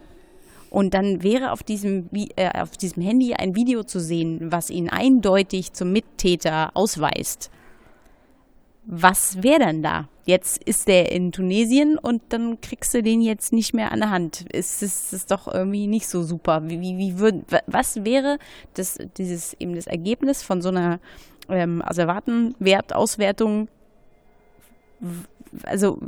und 0.70 0.94
dann 0.94 1.24
wäre 1.24 1.54
auf 1.54 1.64
diesem, 1.64 2.10
äh, 2.36 2.60
auf 2.60 2.72
diesem 2.72 3.02
Handy 3.02 3.34
ein 3.34 3.56
Video 3.56 3.84
zu 3.84 4.02
sehen, 4.02 4.52
was 4.52 4.70
ihn 4.70 4.90
eindeutig 4.90 5.72
zum 5.72 5.94
Mittäter 5.94 6.72
ausweist 6.74 7.50
was 8.90 9.44
wäre 9.44 9.60
denn 9.60 9.84
da? 9.84 10.08
Jetzt 10.26 10.64
ist 10.64 10.88
der 10.88 11.12
in 11.12 11.34
Tunesien 11.34 11.98
und 11.98 12.22
dann 12.30 12.62
kriegst 12.62 12.94
du 12.94 13.04
den 13.04 13.22
jetzt 13.22 13.52
nicht 13.52 13.74
mehr 13.74 13.92
an 13.92 14.00
der 14.00 14.12
Hand. 14.12 14.46
Ist 14.54 14.82
es 14.82 15.12
ist 15.12 15.30
doch 15.30 15.54
irgendwie 15.54 15.88
nicht 15.88 16.08
so 16.08 16.24
super. 16.24 16.62
Wie, 16.70 16.80
wie, 16.80 16.98
wie 16.98 17.20
würd, 17.20 17.44
was 17.68 18.06
wäre 18.06 18.40
das, 18.76 18.98
dieses 19.18 19.54
eben 19.60 19.76
das 19.76 19.88
Ergebnis 19.88 20.42
von 20.42 20.62
so 20.62 20.70
einer 20.70 21.00
ähm, 21.50 21.82
Asservatenwertauswertung? 21.86 23.68
Also, 25.64 26.00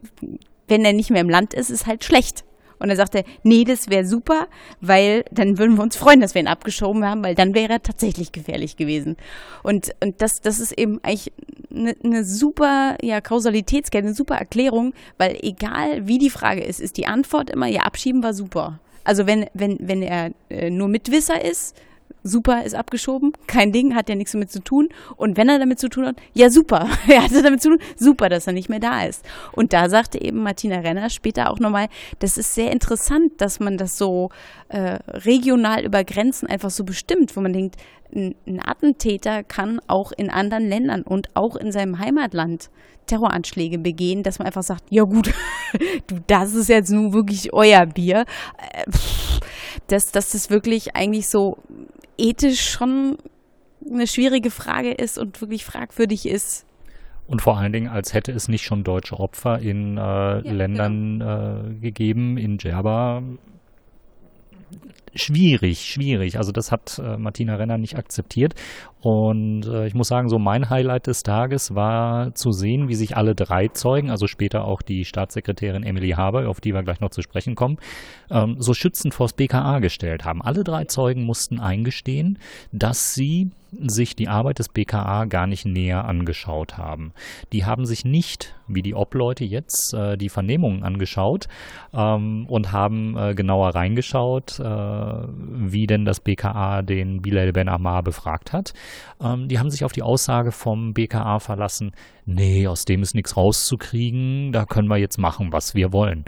wenn 0.69 0.85
er 0.85 0.93
nicht 0.93 1.09
mehr 1.09 1.21
im 1.21 1.29
Land 1.29 1.53
ist, 1.53 1.69
ist 1.69 1.85
halt 1.85 2.05
schlecht. 2.05 2.45
Und 2.79 2.87
dann 2.87 2.97
sagte 2.97 3.19
er, 3.19 3.23
nee, 3.43 3.63
das 3.63 3.89
wäre 3.89 4.05
super, 4.05 4.47
weil 4.81 5.25
dann 5.31 5.57
würden 5.57 5.75
wir 5.75 5.83
uns 5.83 5.95
freuen, 5.95 6.21
dass 6.21 6.33
wir 6.33 6.41
ihn 6.41 6.47
abgeschoben 6.47 7.05
haben, 7.05 7.23
weil 7.23 7.35
dann 7.35 7.53
wäre 7.53 7.73
er 7.73 7.83
tatsächlich 7.83 8.31
gefährlich 8.31 8.77
gewesen. 8.77 9.17
Und, 9.63 9.91
und 10.01 10.21
das, 10.21 10.41
das 10.41 10.59
ist 10.59 10.71
eben 10.71 10.99
eigentlich 11.03 11.31
eine, 11.71 11.95
eine 12.03 12.23
super 12.23 12.97
ja, 13.01 13.21
Kausalitätskette, 13.21 14.07
eine 14.07 14.15
super 14.15 14.35
Erklärung, 14.35 14.93
weil 15.17 15.37
egal 15.41 16.07
wie 16.07 16.17
die 16.17 16.29
Frage 16.29 16.63
ist, 16.63 16.79
ist 16.79 16.97
die 16.97 17.07
Antwort 17.07 17.49
immer, 17.49 17.67
ja, 17.67 17.81
abschieben 17.81 18.23
war 18.23 18.33
super. 18.33 18.79
Also 19.03 19.27
wenn, 19.27 19.47
wenn, 19.53 19.77
wenn 19.81 20.01
er 20.01 20.31
äh, 20.49 20.69
nur 20.69 20.87
Mitwisser 20.87 21.43
ist, 21.43 21.75
super, 22.23 22.63
ist 22.63 22.75
abgeschoben, 22.75 23.33
kein 23.47 23.71
Ding, 23.71 23.95
hat 23.95 24.09
ja 24.09 24.15
nichts 24.15 24.33
damit 24.33 24.51
zu 24.51 24.61
tun. 24.61 24.89
Und 25.15 25.37
wenn 25.37 25.49
er 25.49 25.59
damit 25.59 25.79
zu 25.79 25.89
tun 25.89 26.05
hat, 26.05 26.17
ja 26.33 26.49
super, 26.49 26.89
er 27.07 27.23
hatte 27.23 27.41
damit 27.41 27.61
zu 27.61 27.69
tun, 27.69 27.79
super, 27.95 28.29
dass 28.29 28.47
er 28.47 28.53
nicht 28.53 28.69
mehr 28.69 28.79
da 28.79 29.03
ist. 29.03 29.25
Und 29.53 29.73
da 29.73 29.89
sagte 29.89 30.21
eben 30.21 30.43
Martina 30.43 30.79
Renner 30.79 31.09
später 31.09 31.51
auch 31.51 31.59
nochmal, 31.59 31.87
das 32.19 32.37
ist 32.37 32.53
sehr 32.53 32.71
interessant, 32.71 33.33
dass 33.37 33.59
man 33.59 33.77
das 33.77 33.97
so 33.97 34.29
äh, 34.69 34.99
regional 35.07 35.83
über 35.85 36.03
Grenzen 36.03 36.47
einfach 36.47 36.69
so 36.69 36.83
bestimmt, 36.83 37.35
wo 37.35 37.41
man 37.41 37.53
denkt, 37.53 37.77
ein, 38.13 38.35
ein 38.47 38.59
Attentäter 38.63 39.43
kann 39.43 39.79
auch 39.87 40.11
in 40.11 40.29
anderen 40.29 40.67
Ländern 40.67 41.03
und 41.03 41.27
auch 41.35 41.55
in 41.55 41.71
seinem 41.71 41.99
Heimatland 41.99 42.69
Terroranschläge 43.05 43.77
begehen, 43.79 44.23
dass 44.23 44.39
man 44.39 44.47
einfach 44.47 44.63
sagt, 44.63 44.83
ja 44.89 45.03
gut, 45.03 45.31
du, 46.07 46.19
das 46.27 46.53
ist 46.53 46.69
jetzt 46.69 46.89
nun 46.89 47.13
wirklich 47.13 47.53
euer 47.53 47.85
Bier. 47.85 48.25
Äh, 48.57 48.91
dass, 49.87 50.11
dass 50.11 50.31
das 50.31 50.49
wirklich 50.49 50.95
eigentlich 50.95 51.29
so 51.29 51.57
ethisch 52.19 52.69
schon 52.69 53.17
eine 53.89 54.07
schwierige 54.07 54.51
Frage 54.51 54.91
ist 54.91 55.17
und 55.17 55.39
wirklich 55.41 55.65
fragwürdig 55.65 56.27
ist. 56.27 56.65
Und 57.27 57.41
vor 57.41 57.57
allen 57.57 57.71
Dingen, 57.71 57.87
als 57.87 58.13
hätte 58.13 58.31
es 58.31 58.47
nicht 58.47 58.63
schon 58.63 58.83
deutsche 58.83 59.19
Opfer 59.19 59.59
in 59.59 59.97
äh, 59.97 60.01
ja, 60.01 60.39
Ländern 60.39 61.19
genau. 61.19 61.67
äh, 61.67 61.73
gegeben, 61.75 62.37
in 62.37 62.57
Djerba, 62.57 63.21
schwierig, 65.15 65.85
schwierig. 65.85 66.37
Also 66.37 66.51
das 66.51 66.71
hat 66.71 66.99
äh, 66.99 67.17
Martina 67.17 67.55
Renner 67.55 67.77
nicht 67.77 67.97
akzeptiert. 67.97 68.55
Und 69.01 69.65
äh, 69.65 69.87
ich 69.87 69.93
muss 69.93 70.09
sagen, 70.09 70.27
so 70.29 70.39
mein 70.39 70.69
Highlight 70.69 71.07
des 71.07 71.23
Tages 71.23 71.73
war 71.73 72.33
zu 72.35 72.51
sehen, 72.51 72.89
wie 72.89 72.95
sich 72.95 73.15
alle 73.15 73.33
drei 73.33 73.69
Zeugen, 73.69 74.09
also 74.09 74.27
später 74.27 74.65
auch 74.65 74.81
die 74.81 75.05
Staatssekretärin 75.05 75.83
Emily 75.83 76.11
Haber, 76.11 76.49
auf 76.49 76.59
die 76.59 76.73
wir 76.73 76.83
gleich 76.83 76.99
noch 76.99 77.11
zu 77.11 77.21
sprechen 77.21 77.55
kommen, 77.55 77.77
ähm, 78.29 78.57
so 78.59 78.73
schützend 78.73 79.13
vors 79.13 79.33
BKA 79.33 79.79
gestellt 79.79 80.25
haben. 80.25 80.41
Alle 80.41 80.63
drei 80.63 80.85
Zeugen 80.85 81.23
mussten 81.23 81.59
eingestehen, 81.59 82.39
dass 82.71 83.13
sie 83.13 83.51
sich 83.71 84.15
die 84.15 84.27
Arbeit 84.27 84.59
des 84.59 84.69
BKA 84.69 85.25
gar 85.25 85.47
nicht 85.47 85.65
näher 85.65 86.05
angeschaut 86.05 86.77
haben. 86.77 87.13
Die 87.53 87.65
haben 87.65 87.85
sich 87.85 88.05
nicht, 88.05 88.55
wie 88.67 88.81
die 88.81 88.95
Obleute 88.95 89.45
jetzt, 89.45 89.93
äh, 89.93 90.17
die 90.17 90.29
Vernehmungen 90.29 90.83
angeschaut 90.83 91.47
ähm, 91.93 92.45
und 92.47 92.71
haben 92.71 93.17
äh, 93.17 93.35
genauer 93.35 93.75
reingeschaut, 93.75 94.59
äh, 94.59 94.63
wie 94.63 95.87
denn 95.87 96.05
das 96.05 96.19
BKA 96.19 96.81
den 96.81 97.21
Bilal 97.21 97.51
Ben 97.53 97.69
Ammar 97.69 98.03
befragt 98.03 98.53
hat. 98.53 98.73
Ähm, 99.21 99.47
die 99.47 99.59
haben 99.59 99.69
sich 99.69 99.83
auf 99.83 99.91
die 99.91 100.03
Aussage 100.03 100.51
vom 100.51 100.93
BKA 100.93 101.39
verlassen, 101.39 101.91
nee, 102.25 102.67
aus 102.67 102.85
dem 102.85 103.01
ist 103.01 103.15
nichts 103.15 103.37
rauszukriegen, 103.37 104.51
da 104.51 104.65
können 104.65 104.87
wir 104.87 104.97
jetzt 104.97 105.17
machen, 105.17 105.51
was 105.51 105.75
wir 105.75 105.93
wollen. 105.93 106.25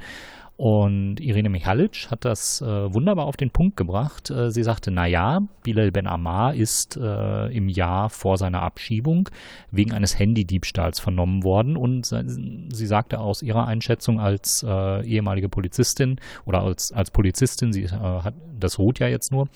Und 0.62 1.20
Irene 1.20 1.50
Michalic 1.50 2.12
hat 2.12 2.24
das 2.24 2.62
äh, 2.62 2.94
wunderbar 2.94 3.25
auf 3.25 3.36
den 3.36 3.50
Punkt 3.50 3.77
gebracht. 3.77 4.30
Äh, 4.30 4.51
sie 4.51 4.62
sagte, 4.62 4.91
na 4.91 5.08
ja, 5.08 5.39
Bilal 5.63 5.91
Ben 5.91 6.06
Ammar 6.06 6.53
ist 6.53 6.98
äh, 6.98 7.48
im 7.48 7.68
Jahr 7.68 8.12
vor 8.12 8.38
seiner 8.38 8.62
Abschiebung 8.62 9.27
wegen 9.72 9.91
eines 9.91 10.20
Handydiebstahls 10.20 11.00
vernommen 11.00 11.44
worden 11.44 11.77
und 11.77 12.06
sie 12.06 12.86
sagte 12.86 13.20
aus 13.20 13.41
ihrer 13.41 13.65
Einschätzung 13.65 14.20
als 14.20 14.63
äh, 14.63 15.03
ehemalige 15.03 15.50
Polizistin 15.50 16.20
oder 16.46 16.62
als, 16.62 16.91
als 16.91 17.10
Polizistin, 17.10 17.74
sie 17.74 17.86
äh, 17.86 17.89
hat, 17.89 18.36
das 18.60 18.77
ruht 18.77 19.00
ja 19.00 19.08
jetzt 19.08 19.32
nur, 19.32 19.48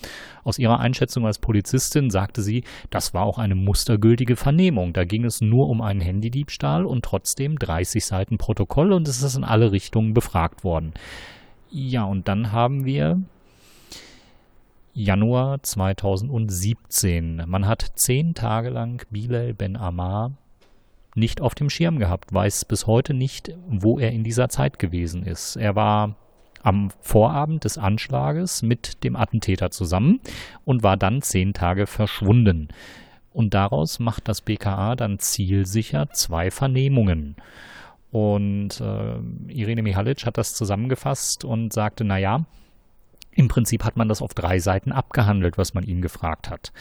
aus 0.42 0.58
ihrer 0.58 0.80
Einschätzung 0.80 1.24
als 1.24 1.38
Polizistin 1.38 2.10
sagte 2.10 2.42
sie, 2.42 2.64
das 2.90 3.14
war 3.14 3.22
auch 3.22 3.38
eine 3.38 3.54
mustergültige 3.54 4.34
Vernehmung. 4.34 4.92
Da 4.92 5.04
ging 5.04 5.24
es 5.24 5.40
nur 5.40 5.68
um 5.68 5.82
einen 5.82 6.00
Handydiebstahl 6.00 6.84
und 6.84 7.04
trotzdem 7.04 7.60
30 7.60 8.04
Seiten 8.04 8.38
Protokoll 8.38 8.92
und 8.92 9.06
es 9.06 9.22
ist 9.22 9.36
in 9.36 9.44
alle 9.44 9.70
Richtungen 9.70 10.12
befragt 10.12 10.64
worden. 10.64 10.94
Ja, 11.70 12.04
und 12.04 12.28
dann 12.28 12.52
haben 12.52 12.84
wir 12.84 13.20
Januar 14.94 15.62
2017. 15.62 17.42
Man 17.46 17.66
hat 17.66 17.92
zehn 17.96 18.34
Tage 18.34 18.70
lang 18.70 19.04
Bilal 19.10 19.52
Ben 19.52 19.76
Ammar 19.76 20.32
nicht 21.14 21.40
auf 21.40 21.54
dem 21.54 21.70
Schirm 21.70 21.98
gehabt, 21.98 22.32
weiß 22.32 22.66
bis 22.66 22.86
heute 22.86 23.14
nicht, 23.14 23.52
wo 23.68 23.98
er 23.98 24.12
in 24.12 24.22
dieser 24.22 24.48
Zeit 24.48 24.78
gewesen 24.78 25.22
ist. 25.24 25.56
Er 25.56 25.74
war 25.74 26.14
am 26.62 26.90
Vorabend 27.00 27.64
des 27.64 27.78
Anschlages 27.78 28.62
mit 28.62 29.04
dem 29.04 29.16
Attentäter 29.16 29.70
zusammen 29.70 30.20
und 30.64 30.82
war 30.82 30.96
dann 30.96 31.22
zehn 31.22 31.52
Tage 31.54 31.86
verschwunden. 31.86 32.68
Und 33.32 33.54
daraus 33.54 33.98
macht 33.98 34.28
das 34.28 34.40
BKA 34.40 34.96
dann 34.96 35.18
zielsicher 35.18 36.10
zwei 36.10 36.50
Vernehmungen. 36.50 37.36
Und 38.10 38.80
äh, 38.80 39.52
Irene 39.52 39.82
Mihalic 39.82 40.26
hat 40.26 40.38
das 40.38 40.54
zusammengefasst 40.54 41.44
und 41.44 41.72
sagte, 41.72 42.04
naja, 42.04 42.44
im 43.36 43.48
Prinzip 43.48 43.84
hat 43.84 43.96
man 43.96 44.08
das 44.08 44.22
auf 44.22 44.32
drei 44.32 44.58
Seiten 44.58 44.92
abgehandelt, 44.92 45.58
was 45.58 45.74
man 45.74 45.84
ihn 45.84 46.00
gefragt 46.00 46.48
hat. 46.48 46.72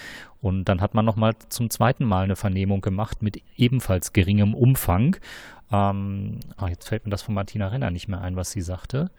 Und 0.42 0.66
dann 0.66 0.80
hat 0.80 0.94
man 0.94 1.04
nochmal 1.04 1.34
zum 1.50 1.70
zweiten 1.70 2.06
Mal 2.06 2.24
eine 2.24 2.38
Vernehmung 2.38 2.80
gemacht 2.80 3.22
mit 3.22 3.42
ebenfalls 3.58 4.14
geringem 4.14 4.54
Umfang. 4.54 5.18
Ähm, 5.72 6.40
ach, 6.56 6.70
jetzt 6.70 6.88
fällt 6.88 7.06
mir 7.06 7.12
das 7.12 7.24
von 7.24 7.36
Martina 7.36 7.68
Renner 7.68 7.92
nicht 7.92 8.08
mehr 8.08 8.22
ein, 8.22 8.38
was 8.38 8.52
sie 8.52 8.62
sagte. 8.62 9.12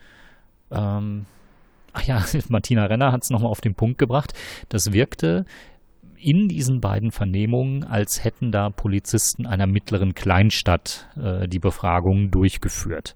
Ähm, 0.71 1.27
ach 1.93 2.03
ja, 2.03 2.25
Martina 2.49 2.87
Renner 2.87 3.13
hat 3.13 3.25
es 3.25 3.31
nochmal 3.31 3.51
auf 3.51 3.61
den 3.61 3.75
Punkt 3.75 3.99
gebracht. 3.99 4.33
Das 4.71 4.93
wirkte 4.93 5.45
in 6.19 6.49
diesen 6.49 6.81
beiden 6.81 7.11
Vernehmungen, 7.11 7.85
als 7.85 8.25
hätten 8.25 8.51
da 8.53 8.71
Polizisten 8.71 9.47
einer 9.47 9.67
mittleren 9.67 10.15
Kleinstadt 10.15 11.09
äh, 11.17 11.49
die 11.49 11.59
Befragungen 11.59 12.31
durchgeführt. 12.31 13.15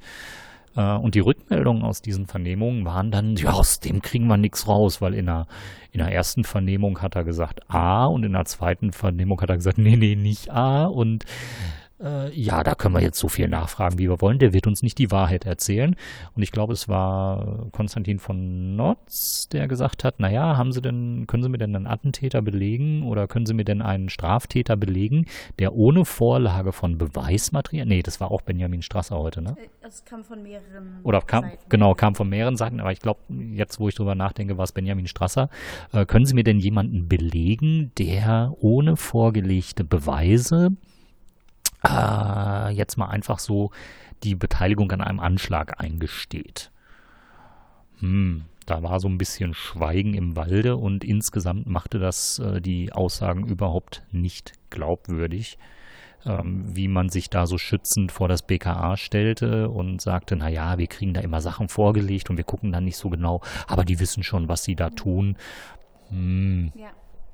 Äh, 0.77 0.97
und 0.97 1.15
die 1.15 1.21
Rückmeldungen 1.21 1.83
aus 1.83 2.01
diesen 2.01 2.27
Vernehmungen 2.27 2.85
waren 2.85 3.11
dann, 3.11 3.37
ja, 3.37 3.53
aus 3.53 3.81
dem 3.81 4.03
kriegen 4.03 4.27
wir 4.27 4.37
nichts 4.37 4.69
raus, 4.69 5.01
weil 5.01 5.15
in 5.15 5.27
der, 5.27 5.47
in 5.93 5.99
der 5.99 6.13
ersten 6.13 6.45
Vernehmung 6.45 7.01
hat 7.03 7.17
er 7.17 7.25
gesagt 7.25 7.61
A 7.69 8.07
und 8.07 8.25
in 8.25 8.33
der 8.33 8.45
zweiten 8.45 8.93
Vernehmung 8.93 9.41
hat 9.41 9.51
er 9.51 9.57
gesagt, 9.57 9.79
nee, 9.79 9.97
nee, 9.97 10.17
nicht 10.17 10.51
A 10.51 10.85
und 10.85 11.25
äh, 12.03 12.33
ja, 12.33 12.63
da 12.63 12.75
können 12.75 12.95
wir 12.95 13.03
jetzt 13.03 13.19
so 13.19 13.29
viel 13.29 13.49
nachfragen, 13.49 13.99
wie 13.99 14.09
wir 14.09 14.21
wollen. 14.21 14.39
Der 14.39 14.53
wird 14.53 14.67
uns 14.67 14.83
nicht 14.83 14.99
die 14.99 15.11
Wahrheit 15.11 15.45
erzählen. 15.45 15.97
Und 16.35 16.43
ich 16.43 16.53
glaube, 16.53 16.73
es 16.73 16.89
war 16.89 17.67
Konstantin 17.73 18.19
von 18.19 18.77
Notz, 18.77 19.49
der 19.49 19.69
gesagt 19.69 20.05
hat, 20.05 20.21
naja, 20.21 20.57
haben 20.57 20.73
Sie 20.73 20.81
denn, 20.81 21.27
können 21.27 21.43
Sie 21.43 21.49
mir 21.49 21.59
denn 21.59 21.77
einen 21.77 21.87
Attentäter 21.87 22.43
belegen 22.43 23.03
oder 23.03 23.27
können 23.27 23.47
Sie 23.47 23.55
mir 23.55 23.65
denn 23.65 23.83
einen 23.83 24.09
Straftäter 24.09 24.77
belegen, 24.77 25.27
der 25.59 25.75
ohne 25.75 26.05
Vorlage 26.05 26.73
von 26.73 26.99
Beweismaterial, 26.99 27.87
nee, 27.87 28.03
das 28.03 28.21
war 28.21 28.31
auch 28.31 28.43
Benjamin 28.43 28.83
Strasser 28.83 29.19
heute, 29.19 29.43
ne? 29.43 29.57
Äh, 29.59 29.87
es 29.87 30.05
kam 30.05 30.25
von 30.25 30.43
mehreren 30.43 31.01
Oder 31.03 31.21
kam, 31.21 31.45
Seiten. 31.45 31.69
genau, 31.69 31.95
kam 31.95 32.15
von 32.15 32.29
mehreren 32.29 32.57
Seiten, 32.57 32.81
aber 32.81 32.93
ich 32.93 33.01
glaube, 33.01 33.21
jetzt, 33.53 33.81
wo 33.81 33.89
ich 33.89 33.95
drüber 33.95 34.15
nachdenke, 34.15 34.57
war 34.57 34.65
es 34.65 34.73
Benjamin 34.73 35.07
Strasser. 35.07 35.51
Äh, 35.93 36.07
können 36.07 36.27
Sie 36.27 36.35
mir 36.35 36.45
denn 36.45 36.61
jemanden 36.61 37.09
belegen, 37.09 37.93
der 37.99 38.55
ohne 38.61 38.97
vorgelegte 38.97 39.85
Beweise 39.85 40.73
äh, 41.87 42.71
jetzt 42.73 42.97
mal 42.97 43.09
einfach 43.09 43.39
so 43.39 43.71
die 44.23 44.35
Beteiligung 44.35 44.91
an 44.93 45.01
einem 45.01 45.21
Anschlag 45.21 45.81
eingesteht. 45.81 46.71
Hm, 48.01 48.45
da 48.67 48.83
war 48.83 49.01
so 49.01 49.09
ein 49.09 49.19
bisschen 49.19 49.55
Schweigen 49.55 50.15
im 50.15 50.37
Walde 50.37 50.77
und 50.77 51.05
insgesamt 51.05 51.67
machte 51.67 51.99
das 51.99 52.39
äh, 52.39 52.61
die 52.61 52.93
Aussagen 52.93 53.47
überhaupt 53.47 54.03
nicht 54.13 54.53
glaubwürdig, 54.71 55.59
ähm, 56.25 56.65
wie 56.75 56.89
man 56.89 57.09
sich 57.09 57.31
da 57.31 57.47
so 57.47 57.59
schützend 57.59 58.13
vor 58.13 58.29
das 58.29 58.43
BKA 58.43 58.97
stellte 58.97 59.71
und 59.71 60.01
sagte, 60.01 60.37
naja, 60.37 60.79
wir 60.79 60.87
kriegen 60.87 61.15
da 61.15 61.21
immer 61.21 61.41
Sachen 61.41 61.69
vorgelegt 61.69 62.31
und 62.31 62.37
wir 62.37 62.45
gucken 62.45 62.73
dann 62.73 62.85
nicht 62.85 62.97
so 62.97 63.09
genau, 63.11 63.41
aber 63.67 63.85
die 63.85 64.01
wissen 64.01 64.23
schon, 64.23 64.49
was 64.49 64.65
sie 64.65 64.77
da 64.77 64.91
tun. 64.91 65.37
Hm. 66.11 66.73
Ja 66.75 66.91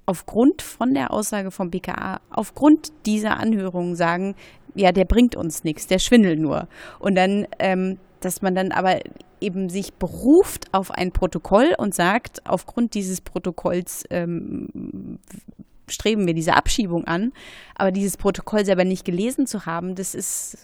aufgrund 0.07 0.62
von 0.62 0.95
der 0.95 1.12
Aussage 1.12 1.50
vom 1.50 1.71
BKA, 1.71 2.21
aufgrund 2.31 2.93
dieser 3.05 3.40
Anhörung 3.40 3.97
sagen, 3.97 4.37
ja, 4.76 4.93
der 4.93 5.05
bringt 5.05 5.35
uns 5.35 5.64
nichts, 5.64 5.88
der 5.88 5.99
schwindelt 5.99 6.38
nur. 6.38 6.69
Und 7.00 7.16
dann, 7.16 7.49
ähm, 7.59 7.99
dass 8.21 8.40
man 8.40 8.55
dann 8.55 8.71
aber 8.71 9.00
eben 9.40 9.69
sich 9.69 9.95
beruft 9.95 10.73
auf 10.73 10.93
ein 10.93 11.11
Protokoll 11.11 11.75
und 11.76 11.93
sagt, 11.93 12.47
aufgrund 12.47 12.95
dieses 12.95 13.21
Protokolls 13.21 14.05
ähm, 14.11 15.19
streben 15.88 16.25
wir 16.25 16.35
diese 16.35 16.55
Abschiebung 16.55 17.05
an, 17.05 17.33
aber 17.75 17.90
dieses 17.90 18.16
Protokoll 18.16 18.64
selber 18.64 18.85
nicht 18.85 19.05
gelesen 19.05 19.49
zu 19.49 19.66
haben, 19.66 19.97
das 19.97 20.14
ist 20.14 20.59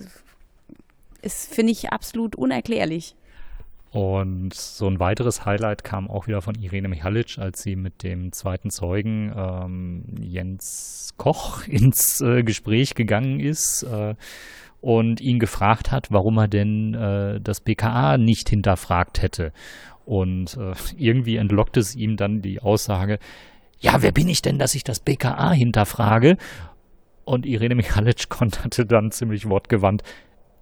ist, 1.23 1.53
finde 1.53 1.73
ich, 1.73 1.91
absolut 1.91 2.37
unerklärlich. 2.37 3.15
Und 3.93 4.55
so 4.55 4.87
ein 4.87 5.01
weiteres 5.01 5.45
Highlight 5.45 5.85
kam 5.85 6.09
auch 6.09 6.27
wieder 6.27 6.41
von 6.41 6.55
Irene 6.55 6.89
Michalic, 6.89 7.37
als 7.39 7.63
sie 7.63 7.77
mit 7.77 8.03
dem 8.03 8.33
zweiten 8.33 8.71
Zeugen 8.71 9.31
ähm, 9.37 10.05
Jens 10.19 11.11
Koch 11.19 11.67
ins 11.69 12.23
äh, 12.23 12.43
Gespräch 12.43 12.95
gegangen 12.95 13.39
ist 13.39 13.83
äh, 13.83 14.15
und 14.81 15.21
ihn 15.21 15.39
gefragt 15.39 15.93
hat, 15.93 16.11
warum 16.11 16.39
er 16.39 16.49
denn 16.49 16.95
äh, 16.95 17.41
das 17.43 17.61
BKA 17.61 18.17
nicht 18.17 18.49
hinterfragt 18.49 19.21
hätte. 19.21 19.53
Und 20.07 20.57
äh, 20.57 20.73
irgendwie 20.97 21.37
entlockt 21.37 21.77
es 21.77 21.95
ihm 21.95 22.17
dann 22.17 22.41
die 22.41 22.61
Aussage, 22.61 23.19
ja, 23.79 24.01
wer 24.01 24.13
bin 24.13 24.29
ich 24.29 24.41
denn, 24.41 24.59
dass 24.59 24.75
ich 24.75 24.85
das 24.85 25.01
BKA 25.01 25.53
hinterfrage? 25.53 26.39
Und 27.25 27.45
Irene 27.45 27.75
Michalic 27.75 28.29
konterte 28.31 28.87
dann 28.87 29.11
ziemlich 29.11 29.49
wortgewandt, 29.49 30.03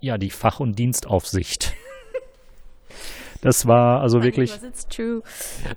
ja, 0.00 0.18
die 0.18 0.30
Fach- 0.30 0.60
und 0.60 0.78
Dienstaufsicht. 0.78 1.74
Das 3.42 3.66
war 3.66 4.02
also 4.02 4.18
funny 4.18 4.26
wirklich. 4.26 4.62
It's 4.62 4.86
true. 4.86 5.22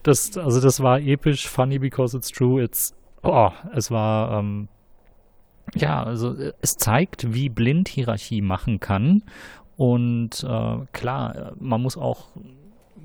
Das, 0.03 0.37
also 0.37 0.59
das 0.59 0.81
war 0.81 0.99
episch, 0.99 1.47
funny 1.47 1.79
because 1.79 2.15
it's 2.15 2.29
true. 2.29 2.61
It's, 2.61 2.93
oh, 3.21 3.51
es 3.73 3.89
war, 3.89 4.39
ähm, 4.39 4.67
ja, 5.73 6.03
also 6.03 6.35
es 6.61 6.75
zeigt, 6.75 7.33
wie 7.33 7.49
blind 7.49 7.87
Hierarchie 7.87 8.41
machen 8.41 8.79
kann. 8.79 9.23
Und 9.77 10.43
äh, 10.43 10.77
klar, 10.91 11.53
man 11.57 11.81
muss 11.81 11.97
auch 11.97 12.31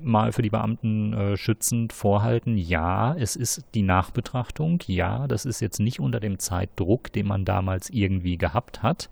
mal 0.01 0.31
für 0.31 0.41
die 0.41 0.49
Beamten 0.49 1.13
äh, 1.13 1.37
schützend 1.37 1.93
vorhalten, 1.93 2.57
ja, 2.57 3.15
es 3.15 3.35
ist 3.35 3.65
die 3.73 3.81
Nachbetrachtung, 3.81 4.79
ja, 4.87 5.27
das 5.27 5.45
ist 5.45 5.59
jetzt 5.59 5.79
nicht 5.79 5.99
unter 5.99 6.19
dem 6.19 6.39
Zeitdruck, 6.39 7.11
den 7.11 7.27
man 7.27 7.43
damals 7.43 7.89
irgendwie 7.89 8.37
gehabt 8.37 8.81
hat. 8.81 9.09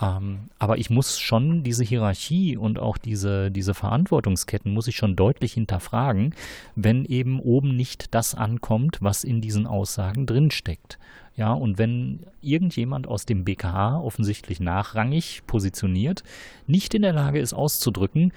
Ähm, 0.00 0.48
aber 0.58 0.78
ich 0.78 0.90
muss 0.90 1.18
schon 1.18 1.62
diese 1.62 1.84
Hierarchie 1.84 2.56
und 2.56 2.78
auch 2.78 2.96
diese, 2.96 3.50
diese 3.50 3.74
Verantwortungsketten 3.74 4.72
muss 4.72 4.88
ich 4.88 4.96
schon 4.96 5.16
deutlich 5.16 5.52
hinterfragen, 5.52 6.34
wenn 6.74 7.04
eben 7.04 7.40
oben 7.40 7.76
nicht 7.76 8.14
das 8.14 8.34
ankommt, 8.34 8.98
was 9.00 9.24
in 9.24 9.40
diesen 9.40 9.66
Aussagen 9.66 10.26
drinsteckt. 10.26 10.98
Ja, 11.34 11.52
und 11.52 11.78
wenn 11.78 12.26
irgendjemand 12.42 13.06
aus 13.06 13.24
dem 13.24 13.44
BKH 13.44 14.00
offensichtlich 14.00 14.60
nachrangig 14.60 15.42
positioniert, 15.46 16.22
nicht 16.66 16.92
in 16.94 17.02
der 17.02 17.14
Lage 17.14 17.40
ist 17.40 17.54
auszudrücken, 17.54 18.32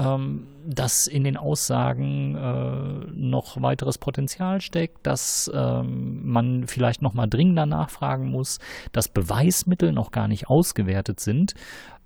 ähm, 0.00 0.46
dass 0.64 1.06
in 1.06 1.24
den 1.24 1.36
Aussagen 1.36 2.34
äh, 2.34 3.10
noch 3.12 3.60
weiteres 3.60 3.98
Potenzial 3.98 4.60
steckt, 4.60 5.06
dass 5.06 5.50
ähm, 5.54 6.20
man 6.24 6.66
vielleicht 6.66 7.02
noch 7.02 7.14
mal 7.14 7.26
dringender 7.26 7.66
nachfragen 7.66 8.30
muss, 8.30 8.58
dass 8.92 9.08
Beweismittel 9.08 9.92
noch 9.92 10.10
gar 10.10 10.28
nicht 10.28 10.48
ausgewertet 10.48 11.20
sind. 11.20 11.54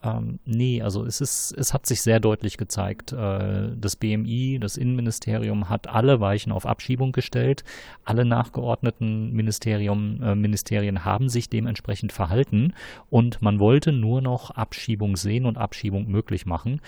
Ähm, 0.02 0.38
nee, 0.44 0.82
also 0.82 1.04
es 1.04 1.20
ist, 1.20 1.52
es 1.52 1.72
hat 1.72 1.86
sich 1.86 2.02
sehr 2.02 2.20
deutlich 2.20 2.56
gezeigt. 2.56 3.12
Äh, 3.12 3.70
das 3.76 3.96
BMI, 3.96 4.58
das 4.60 4.76
Innenministerium 4.76 5.68
hat 5.68 5.88
alle 5.88 6.20
Weichen 6.20 6.52
auf 6.52 6.66
Abschiebung 6.66 7.12
gestellt. 7.12 7.64
Alle 8.04 8.24
nachgeordneten 8.24 9.32
Ministerium, 9.32 10.22
äh, 10.22 10.34
Ministerien 10.34 11.04
haben 11.04 11.28
sich 11.28 11.48
dementsprechend 11.48 12.12
verhalten 12.12 12.74
und 13.08 13.40
man 13.40 13.60
wollte 13.60 13.92
nur 13.92 14.20
noch 14.20 14.50
Abschiebung 14.50 15.16
sehen 15.16 15.46
und 15.46 15.58
Abschiebung 15.58 16.08
möglich 16.08 16.44
machen. 16.44 16.80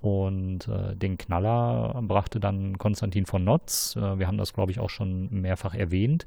Und 0.00 0.68
äh, 0.68 0.94
den 0.94 1.18
Knaller 1.18 2.00
brachte 2.02 2.38
dann 2.38 2.78
Konstantin 2.78 3.26
von 3.26 3.42
Notz. 3.44 3.96
Äh, 3.96 4.18
wir 4.18 4.26
haben 4.26 4.38
das, 4.38 4.52
glaube 4.52 4.70
ich, 4.70 4.78
auch 4.78 4.90
schon 4.90 5.28
mehrfach 5.30 5.74
erwähnt 5.74 6.24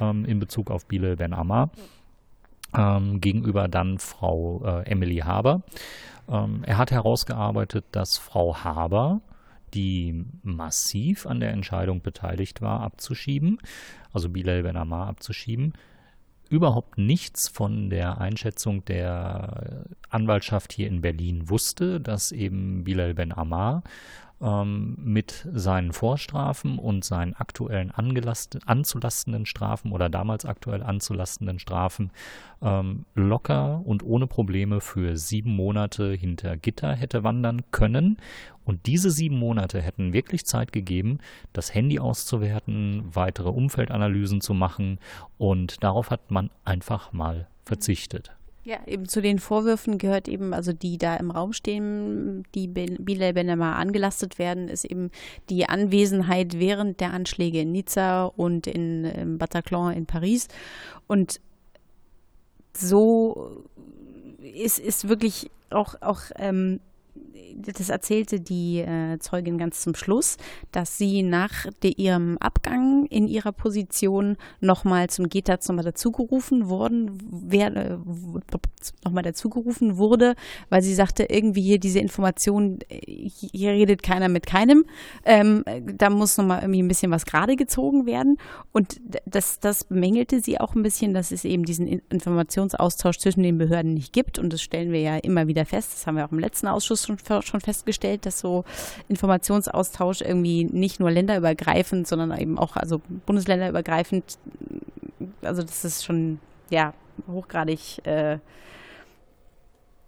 ähm, 0.00 0.24
in 0.24 0.38
Bezug 0.38 0.70
auf 0.70 0.86
Bilal 0.86 1.16
Ben 1.16 1.32
Ammar. 1.32 1.70
Ähm, 2.76 3.20
gegenüber 3.20 3.66
dann 3.66 3.98
Frau 3.98 4.62
äh, 4.64 4.90
Emily 4.90 5.18
Haber. 5.18 5.62
Ähm, 6.28 6.62
er 6.64 6.78
hat 6.78 6.90
herausgearbeitet, 6.90 7.86
dass 7.92 8.18
Frau 8.18 8.56
Haber, 8.62 9.20
die 9.74 10.24
massiv 10.42 11.26
an 11.26 11.40
der 11.40 11.50
Entscheidung 11.50 12.02
beteiligt 12.02 12.60
war, 12.60 12.80
abzuschieben, 12.80 13.58
also 14.12 14.28
Bilal 14.28 14.62
Ben 14.62 14.76
Ammar 14.76 15.08
abzuschieben, 15.08 15.72
überhaupt 16.48 16.98
nichts 16.98 17.48
von 17.48 17.90
der 17.90 18.20
Einschätzung 18.20 18.84
der 18.84 19.84
Anwaltschaft 20.08 20.72
hier 20.72 20.88
in 20.88 21.00
Berlin 21.00 21.48
wusste, 21.48 22.00
dass 22.00 22.32
eben 22.32 22.84
Bilal 22.84 23.14
Ben 23.14 23.32
Ammar 23.32 23.82
ähm, 24.40 24.96
mit 25.02 25.46
seinen 25.52 25.92
Vorstrafen 25.92 26.78
und 26.78 27.04
seinen 27.04 27.34
aktuellen 27.34 27.90
anzulastenden 27.90 29.46
Strafen 29.46 29.92
oder 29.92 30.08
damals 30.08 30.44
aktuell 30.44 30.82
anzulastenden 30.82 31.58
Strafen 31.58 32.10
ähm, 32.62 33.04
locker 33.14 33.82
und 33.84 34.02
ohne 34.02 34.26
Probleme 34.26 34.80
für 34.80 35.16
sieben 35.16 35.54
Monate 35.54 36.12
hinter 36.12 36.56
Gitter 36.56 36.94
hätte 36.94 37.24
wandern 37.24 37.62
können. 37.70 38.18
Und 38.64 38.86
diese 38.86 39.10
sieben 39.10 39.38
Monate 39.38 39.80
hätten 39.80 40.12
wirklich 40.12 40.44
Zeit 40.44 40.72
gegeben, 40.72 41.18
das 41.52 41.74
Handy 41.74 41.98
auszuwerten, 41.98 43.04
weitere 43.12 43.48
Umfeldanalysen 43.48 44.40
zu 44.40 44.52
machen 44.52 44.98
und 45.38 45.82
darauf 45.82 46.10
hat 46.10 46.30
man 46.30 46.50
einfach 46.64 47.12
mal 47.12 47.48
verzichtet. 47.64 48.37
Ja, 48.68 48.80
eben 48.86 49.08
zu 49.08 49.22
den 49.22 49.38
Vorwürfen 49.38 49.96
gehört 49.96 50.28
eben, 50.28 50.52
also 50.52 50.74
die 50.74 50.98
da 50.98 51.16
im 51.16 51.30
Raum 51.30 51.54
stehen, 51.54 52.42
die 52.54 52.68
Bilal 52.68 53.32
Benama 53.32 53.76
angelastet 53.76 54.38
werden, 54.38 54.68
ist 54.68 54.84
eben 54.84 55.10
die 55.48 55.66
Anwesenheit 55.66 56.58
während 56.58 57.00
der 57.00 57.14
Anschläge 57.14 57.62
in 57.62 57.72
Nizza 57.72 58.26
und 58.26 58.66
in, 58.66 59.06
in 59.06 59.38
Bataclan 59.38 59.96
in 59.96 60.04
Paris. 60.04 60.48
Und 61.06 61.40
so 62.76 63.64
ist, 64.42 64.78
ist 64.78 65.08
wirklich 65.08 65.50
auch, 65.70 65.94
auch 66.02 66.20
ähm, 66.36 66.80
das 67.56 67.88
erzählte 67.88 68.40
die 68.40 68.78
äh, 68.80 69.18
Zeugin 69.18 69.58
ganz 69.58 69.80
zum 69.80 69.94
Schluss, 69.94 70.36
dass 70.72 70.98
sie 70.98 71.22
nach 71.22 71.66
de, 71.82 71.92
ihrem 71.92 72.38
Abgang 72.38 73.06
in 73.06 73.28
ihrer 73.28 73.52
Position 73.52 74.36
nochmal 74.60 75.10
zum 75.10 75.28
GETAZ 75.28 75.68
nochmal 75.68 75.84
dazugerufen 75.84 76.68
worden, 76.68 77.18
wer, 77.30 77.74
äh, 77.76 77.98
nochmal 79.04 79.22
dazugerufen 79.22 79.96
wurde, 79.96 80.34
weil 80.68 80.82
sie 80.82 80.94
sagte, 80.94 81.24
irgendwie 81.28 81.62
hier 81.62 81.78
diese 81.78 81.98
Information, 81.98 82.78
hier 82.88 83.70
redet 83.70 84.02
keiner 84.02 84.28
mit 84.28 84.46
keinem, 84.46 84.84
ähm, 85.24 85.64
da 85.84 86.10
muss 86.10 86.36
nochmal 86.36 86.62
irgendwie 86.62 86.82
ein 86.82 86.88
bisschen 86.88 87.10
was 87.10 87.26
gerade 87.26 87.56
gezogen 87.56 88.06
werden. 88.06 88.38
Und 88.72 89.00
das, 89.26 89.60
das 89.60 89.84
bemängelte 89.84 90.40
sie 90.40 90.60
auch 90.60 90.74
ein 90.74 90.82
bisschen, 90.82 91.14
dass 91.14 91.30
es 91.30 91.44
eben 91.44 91.64
diesen 91.64 91.86
Informationsaustausch 92.10 93.18
zwischen 93.18 93.42
den 93.42 93.58
Behörden 93.58 93.94
nicht 93.94 94.12
gibt. 94.12 94.38
Und 94.38 94.52
das 94.52 94.62
stellen 94.62 94.92
wir 94.92 95.00
ja 95.00 95.16
immer 95.16 95.46
wieder 95.46 95.64
fest. 95.64 95.92
Das 95.94 96.06
haben 96.06 96.16
wir 96.16 96.24
auch 96.24 96.32
im 96.32 96.38
letzten 96.38 96.68
Ausschuss 96.68 97.06
schon, 97.06 97.18
schon 97.42 97.60
festgestellt, 97.60 98.26
dass 98.26 98.40
so 98.40 98.64
Informationsaustausch 99.08 100.20
irgendwie 100.20 100.64
nicht 100.64 101.00
nur 101.00 101.10
länderübergreifend, 101.10 102.06
sondern 102.06 102.36
eben 102.38 102.58
auch 102.58 102.76
also 102.76 103.00
bundesländerübergreifend, 103.26 104.38
also 105.42 105.62
das 105.62 105.84
ist 105.84 106.04
schon 106.04 106.40
ja 106.70 106.94
hochgradig 107.26 108.06
äh, 108.06 108.38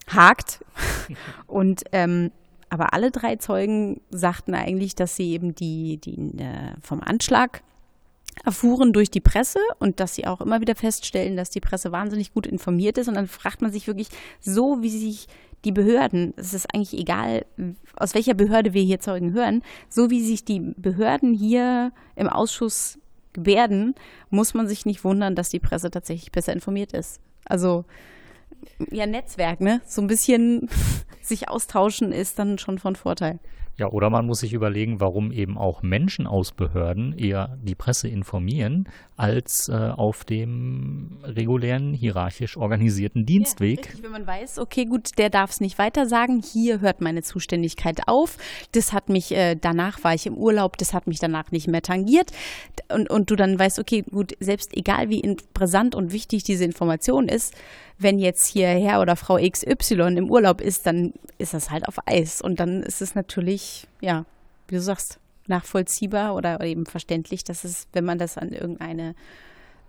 hakt. 0.09 0.65
Und 1.47 1.83
ähm, 1.93 2.31
aber 2.71 2.95
alle 2.95 3.11
drei 3.11 3.37
Zeugen 3.37 4.01
sagten 4.11 4.55
eigentlich, 4.55 4.95
dass 4.95 5.17
sie 5.17 5.33
eben 5.33 5.55
die, 5.55 5.99
die 5.99 6.17
äh, 6.39 6.75
vom 6.81 7.01
Anschlag 7.01 7.63
erfuhren 8.45 8.93
durch 8.93 9.11
die 9.11 9.21
Presse 9.21 9.59
und 9.81 9.99
dass 9.99 10.15
sie 10.15 10.27
auch 10.27 10.41
immer 10.41 10.61
wieder 10.61 10.77
feststellen, 10.77 11.37
dass 11.37 11.51
die 11.51 11.61
Presse 11.61 11.91
wahnsinnig 11.93 12.33
gut 12.33 12.47
informiert 12.47 12.97
ist. 12.97 13.09
Und 13.09 13.15
dann 13.15 13.27
fragt 13.27 13.61
man 13.61 13.73
sich 13.73 13.89
wirklich, 13.89 14.09
so 14.41 14.83
wie 14.83 14.89
sich 14.89 15.27
die 15.65 15.73
Behörden, 15.73 16.33
es 16.37 16.55
ist 16.55 16.75
eigentlich 16.75 16.99
egal, 16.99 17.45
aus 17.97 18.15
welcher 18.15 18.35
Behörde 18.35 18.73
wir 18.73 18.83
hier 18.83 19.01
Zeugen 19.01 19.33
hören, 19.33 19.63
so 19.89 20.11
wie 20.11 20.25
sich 20.25 20.45
die 20.45 20.61
Behörden 20.77 21.35
hier 21.35 21.93
im 22.17 22.29
Ausschuss 22.29 22.99
gebärden, 23.33 23.95
muss 24.31 24.55
man 24.55 24.67
sich 24.67 24.87
nicht 24.87 25.05
wundern, 25.05 25.35
dass 25.35 25.51
die 25.51 25.61
Presse 25.61 25.91
tatsächlich 25.91 26.33
besser 26.33 26.53
informiert 26.53 26.93
ist. 26.93 27.21
Also 27.45 27.85
ja, 28.91 29.07
Netzwerk, 29.07 29.61
ne? 29.61 29.81
So 29.87 30.01
ein 30.01 30.07
bisschen 30.07 30.69
sich 31.23 31.49
austauschen 31.49 32.13
ist 32.13 32.39
dann 32.39 32.59
schon 32.59 32.79
von 32.79 32.97
Vorteil. 32.97 33.39
Ja, 33.81 33.89
oder 33.89 34.11
man 34.11 34.27
muss 34.27 34.41
sich 34.41 34.53
überlegen, 34.53 35.01
warum 35.01 35.33
eben 35.33 35.57
auch 35.57 35.83
Menschen 35.83 36.27
aus 36.27 36.53
Behörden 36.53 37.17
eher 37.17 37.57
die 37.63 37.75
Presse 37.75 38.09
informieren, 38.09 38.87
als 39.17 39.71
äh, 39.71 39.73
auf 39.73 40.25
dem 40.25 41.17
regulären, 41.25 41.95
hierarchisch 41.95 42.59
organisierten 42.59 43.25
Dienstweg. 43.25 43.79
Ja, 43.79 43.85
richtig, 43.87 44.05
wenn 44.05 44.11
man 44.11 44.27
weiß, 44.27 44.59
okay, 44.59 44.85
gut, 44.85 45.17
der 45.17 45.31
darf 45.31 45.53
es 45.53 45.61
nicht 45.63 45.79
weiter 45.79 46.05
sagen, 46.05 46.43
hier 46.43 46.83
hört 46.83 47.01
meine 47.01 47.23
Zuständigkeit 47.23 48.01
auf, 48.07 48.37
das 48.73 48.93
hat 48.93 49.09
mich, 49.09 49.35
äh, 49.35 49.57
danach 49.59 50.05
war 50.05 50.13
ich 50.13 50.27
im 50.27 50.37
Urlaub, 50.37 50.77
das 50.77 50.93
hat 50.93 51.07
mich 51.07 51.19
danach 51.19 51.51
nicht 51.51 51.67
mehr 51.67 51.81
tangiert 51.81 52.33
und, 52.93 53.09
und 53.09 53.31
du 53.31 53.37
dann 53.37 53.59
weißt, 53.59 53.79
okay, 53.79 54.03
gut, 54.03 54.35
selbst 54.41 54.77
egal 54.77 55.09
wie 55.09 55.37
brisant 55.55 55.95
und 55.95 56.13
wichtig 56.13 56.43
diese 56.43 56.67
Information 56.67 57.31
ist, 57.31 57.55
wenn 58.01 58.19
jetzt 58.19 58.47
hier 58.47 58.69
Herr 58.69 59.03
oder 59.03 59.15
Frau 59.15 59.37
XY 59.37 60.17
im 60.17 60.31
Urlaub 60.31 60.61
ist, 60.63 60.87
dann 60.87 61.13
ist 61.37 61.53
das 61.53 61.71
halt 61.71 61.87
auf 61.87 61.97
Eis. 62.07 62.41
Und 62.41 62.59
dann 62.59 62.83
ist 62.83 63.03
es 63.03 63.15
natürlich, 63.15 63.70
ja, 64.01 64.25
wie 64.69 64.77
du 64.77 64.81
sagst, 64.81 65.19
nachvollziehbar 65.47 66.35
oder 66.35 66.61
eben 66.63 66.87
verständlich, 66.87 67.45
dass 67.45 67.65
es, 67.65 67.89
wenn 67.93 68.05
man 68.05 68.19
das 68.19 68.39
an 68.39 68.53
irgendeine 68.53 69.15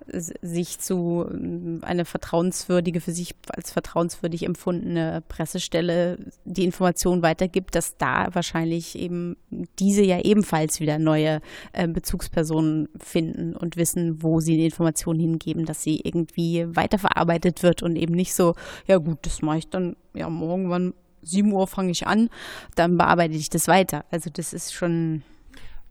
sich 0.08 0.80
zu 0.80 1.26
ähm, 1.30 1.80
eine 1.84 2.06
vertrauenswürdige, 2.06 3.02
für 3.02 3.12
sich 3.12 3.36
als 3.50 3.72
vertrauenswürdig 3.72 4.44
empfundene 4.44 5.24
Pressestelle 5.28 6.17
die 6.46 6.65
Information 6.65 7.22
weitergibt, 7.22 7.76
dass 7.76 7.98
da 7.98 8.28
wahrscheinlich 8.34 8.98
eben 8.98 9.38
diese 9.80 10.04
ja 10.04 10.20
ebenfalls 10.20 10.80
wieder 10.80 10.98
neue 10.98 11.41
äh, 11.74 11.88
Bezugspersonen 11.88 12.89
finden 13.00 13.56
und 13.56 13.78
wissen, 13.78 14.24
wo 14.24 14.39
sie 14.39 14.58
die 14.58 14.65
Information 14.65 15.20
hingeben, 15.20 15.65
dass 15.65 15.84
sie 15.84 16.02
irgendwie 16.04 16.65
weiterverarbeitet 16.67 17.63
wird 17.63 17.84
und 17.84 17.96
eben 17.96 18.13
nicht 18.13 18.34
so, 18.34 18.56
ja 18.88 18.98
gut, 18.98 19.20
das 19.22 19.41
mache 19.41 19.60
ich 19.60 19.70
dann, 19.70 19.96
ja, 20.13 20.30
morgen 20.30 20.70
wann 20.70 20.94
7 21.22 21.52
Uhr 21.52 21.68
fange 21.68 21.92
ich 21.92 22.08
an, 22.08 22.30
dann 22.76 22.98
bearbeite 22.98 23.34
ich 23.34 23.50
das 23.50 23.68
weiter. 23.68 24.06
Also 24.12 24.30
das 24.30 24.54
ist 24.54 24.74
schon 24.74 25.24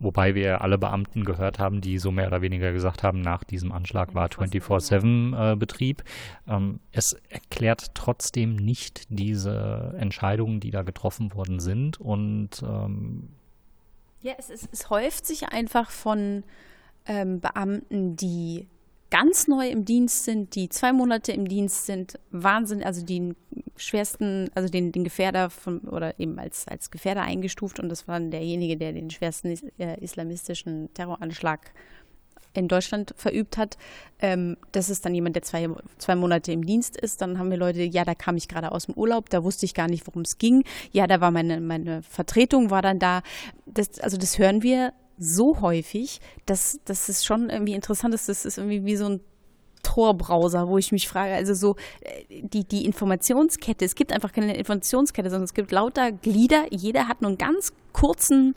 Wobei 0.00 0.34
wir 0.34 0.62
alle 0.62 0.78
Beamten 0.78 1.24
gehört 1.24 1.58
haben, 1.58 1.82
die 1.82 1.98
so 1.98 2.10
mehr 2.10 2.28
oder 2.28 2.40
weniger 2.40 2.72
gesagt 2.72 3.02
haben, 3.02 3.20
nach 3.20 3.44
diesem 3.44 3.70
Anschlag 3.70 4.14
war 4.14 4.28
24-7 4.28 5.52
äh, 5.52 5.56
Betrieb. 5.56 6.02
Ähm, 6.48 6.80
es 6.90 7.12
erklärt 7.28 7.94
trotzdem 7.94 8.56
nicht 8.56 9.04
diese 9.10 9.94
Entscheidungen, 9.98 10.58
die 10.58 10.70
da 10.70 10.82
getroffen 10.82 11.34
worden 11.34 11.60
sind. 11.60 12.00
Und 12.00 12.62
ähm 12.62 13.28
ja, 14.22 14.32
es, 14.38 14.48
es, 14.48 14.68
es 14.72 14.88
häuft 14.88 15.26
sich 15.26 15.50
einfach 15.50 15.90
von 15.90 16.44
ähm, 17.06 17.40
Beamten, 17.40 18.16
die 18.16 18.68
ganz 19.10 19.48
neu 19.48 19.68
im 19.68 19.84
Dienst 19.84 20.24
sind, 20.24 20.54
die 20.54 20.68
zwei 20.68 20.92
Monate 20.92 21.32
im 21.32 21.48
Dienst 21.48 21.86
sind, 21.86 22.18
Wahnsinn, 22.30 22.82
also 22.82 23.04
die 23.04 23.34
schwersten, 23.76 24.50
also 24.54 24.68
den, 24.68 24.92
den 24.92 25.04
Gefährder 25.04 25.50
von, 25.50 25.80
oder 25.80 26.18
eben 26.18 26.38
als, 26.38 26.68
als 26.68 26.90
Gefährder 26.90 27.22
eingestuft 27.22 27.80
und 27.80 27.88
das 27.88 28.06
war 28.06 28.20
derjenige, 28.20 28.76
der 28.76 28.92
den 28.92 29.10
schwersten 29.10 29.58
äh, 29.78 30.00
islamistischen 30.00 30.92
Terroranschlag 30.94 31.72
in 32.52 32.68
Deutschland 32.68 33.14
verübt 33.16 33.56
hat. 33.56 33.78
Ähm, 34.18 34.56
das 34.72 34.90
ist 34.90 35.04
dann 35.04 35.14
jemand, 35.14 35.36
der 35.36 35.42
zwei, 35.42 35.68
zwei 35.98 36.16
Monate 36.16 36.52
im 36.52 36.66
Dienst 36.66 36.96
ist. 36.96 37.22
Dann 37.22 37.38
haben 37.38 37.50
wir 37.50 37.56
Leute, 37.56 37.82
ja, 37.82 38.04
da 38.04 38.14
kam 38.14 38.36
ich 38.36 38.48
gerade 38.48 38.72
aus 38.72 38.86
dem 38.86 38.94
Urlaub, 38.94 39.30
da 39.30 39.44
wusste 39.44 39.66
ich 39.66 39.74
gar 39.74 39.88
nicht, 39.88 40.06
worum 40.06 40.22
es 40.22 40.38
ging. 40.38 40.64
Ja, 40.90 41.06
da 41.06 41.20
war 41.20 41.30
meine, 41.30 41.60
meine 41.60 42.02
Vertretung, 42.02 42.70
war 42.70 42.82
dann 42.82 42.98
da. 42.98 43.22
Das, 43.66 44.00
also 44.00 44.16
das 44.16 44.38
hören 44.38 44.62
wir 44.62 44.92
so 45.20 45.60
häufig, 45.60 46.20
dass, 46.46 46.80
dass 46.84 47.08
es 47.08 47.24
schon 47.24 47.50
irgendwie 47.50 47.74
interessant 47.74 48.14
ist. 48.14 48.28
Das 48.28 48.44
ist 48.44 48.58
irgendwie 48.58 48.84
wie 48.84 48.96
so 48.96 49.06
ein 49.06 49.20
Tor-Browser, 49.82 50.68
wo 50.68 50.78
ich 50.78 50.92
mich 50.92 51.08
frage, 51.08 51.34
also 51.34 51.54
so 51.54 51.76
äh, 52.00 52.42
die, 52.42 52.64
die 52.64 52.84
Informationskette, 52.84 53.84
es 53.84 53.94
gibt 53.94 54.12
einfach 54.12 54.32
keine 54.32 54.56
Informationskette, 54.56 55.30
sondern 55.30 55.44
es 55.44 55.54
gibt 55.54 55.72
lauter 55.72 56.12
Glieder, 56.12 56.66
jeder 56.70 57.08
hat 57.08 57.22
nur 57.22 57.30
einen 57.30 57.38
ganz 57.38 57.72
kurzen 57.92 58.54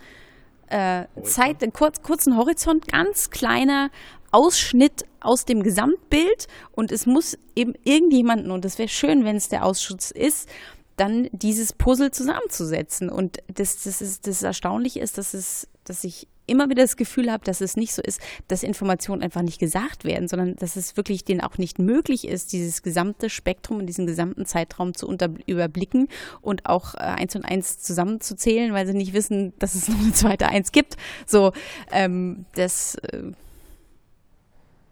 äh, 0.67 1.05
Zeit, 1.23 1.61
einen 1.61 1.73
kurz, 1.73 2.01
kurzen 2.01 2.37
Horizont, 2.37 2.87
ganz 2.87 3.29
kleiner 3.29 3.89
Ausschnitt 4.31 5.05
aus 5.21 5.45
dem 5.45 5.63
Gesamtbild 5.63 6.47
und 6.71 6.91
es 6.91 7.05
muss 7.05 7.37
eben 7.55 7.73
irgendjemanden, 7.83 8.51
und 8.51 8.65
das 8.65 8.77
wäre 8.77 8.89
schön, 8.89 9.25
wenn 9.25 9.35
es 9.35 9.49
der 9.49 9.65
Ausschuss 9.65 10.11
ist, 10.11 10.49
dann 10.95 11.27
dieses 11.31 11.73
Puzzle 11.73 12.11
zusammenzusetzen. 12.11 13.09
Und 13.09 13.37
das, 13.47 13.83
das, 13.83 14.01
ist, 14.01 14.27
das 14.27 14.43
Erstaunliche 14.43 14.99
ist, 14.99 15.17
dass, 15.17 15.33
es, 15.33 15.67
dass 15.83 16.03
ich 16.03 16.27
immer 16.45 16.69
wieder 16.69 16.83
das 16.83 16.97
Gefühl 16.97 17.31
habe, 17.31 17.43
dass 17.45 17.61
es 17.61 17.77
nicht 17.77 17.93
so 17.93 18.01
ist, 18.01 18.19
dass 18.47 18.63
Informationen 18.63 19.23
einfach 19.23 19.41
nicht 19.41 19.59
gesagt 19.59 20.03
werden, 20.03 20.27
sondern 20.27 20.55
dass 20.55 20.75
es 20.75 20.97
wirklich 20.97 21.23
denen 21.23 21.41
auch 21.41 21.57
nicht 21.57 21.79
möglich 21.79 22.27
ist, 22.27 22.51
dieses 22.53 22.81
gesamte 22.81 23.29
Spektrum 23.29 23.79
in 23.79 23.87
diesem 23.87 24.05
gesamten 24.05 24.45
Zeitraum 24.45 24.93
zu 24.93 25.09
überblicken 25.45 26.09
und 26.41 26.65
auch 26.65 26.95
äh, 26.95 26.99
eins 26.99 27.35
und 27.35 27.45
eins 27.45 27.79
zusammenzuzählen, 27.79 28.73
weil 28.73 28.85
sie 28.85 28.93
nicht 28.93 29.13
wissen, 29.13 29.53
dass 29.59 29.75
es 29.75 29.87
noch 29.87 29.99
eine 29.99 30.13
zweite 30.13 30.47
Eins 30.47 30.71
gibt. 30.71 30.97
So, 31.25 31.53
ähm, 31.91 32.45
das, 32.55 32.95
äh, 32.95 33.31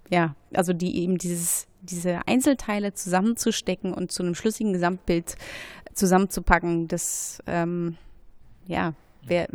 ja, 0.10 0.36
also 0.54 0.74
die 0.74 0.98
eben 0.98 1.18
dieses, 1.18 1.68
diese 1.82 2.28
Einzelteile 2.28 2.94
zusammenzustecken 2.94 3.94
und 3.94 4.12
zu 4.12 4.24
einem 4.24 4.36
schlüssigen 4.36 4.74
Gesamtbild 4.74 5.36
zusammenzupacken, 5.94 6.88
das, 6.88 7.40
ähm, 7.48 7.98
ja, 8.68 8.94
wer, 9.26 9.48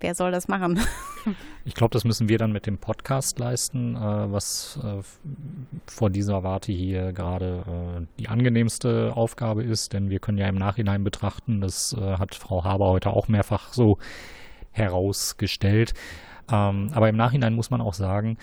wer 0.00 0.14
soll 0.14 0.30
das 0.30 0.48
machen? 0.48 0.80
Ich 1.64 1.74
glaube, 1.74 1.92
das 1.92 2.04
müssen 2.04 2.30
wir 2.30 2.38
dann 2.38 2.52
mit 2.52 2.64
dem 2.64 2.78
Podcast 2.78 3.38
leisten, 3.38 3.94
äh, 3.94 3.98
was 4.00 4.80
äh, 4.82 5.02
vor 5.86 6.08
dieser 6.08 6.42
Warte 6.42 6.72
hier 6.72 7.12
gerade 7.12 7.64
äh, 8.00 8.06
die 8.18 8.28
angenehmste 8.28 9.12
Aufgabe 9.14 9.62
ist, 9.62 9.92
denn 9.92 10.08
wir 10.08 10.18
können 10.18 10.38
ja 10.38 10.48
im 10.48 10.54
Nachhinein 10.54 11.04
betrachten, 11.04 11.60
das 11.60 11.92
äh, 11.92 12.16
hat 12.16 12.34
Frau 12.34 12.64
Haber 12.64 12.86
heute 12.86 13.10
auch 13.10 13.28
mehrfach 13.28 13.74
so 13.74 13.98
herausgestellt. 14.70 15.92
Ähm, 16.50 16.88
aber 16.94 17.10
im 17.10 17.16
Nachhinein 17.16 17.54
muss 17.54 17.68
man 17.68 17.82
auch 17.82 17.92
sagen, 17.92 18.38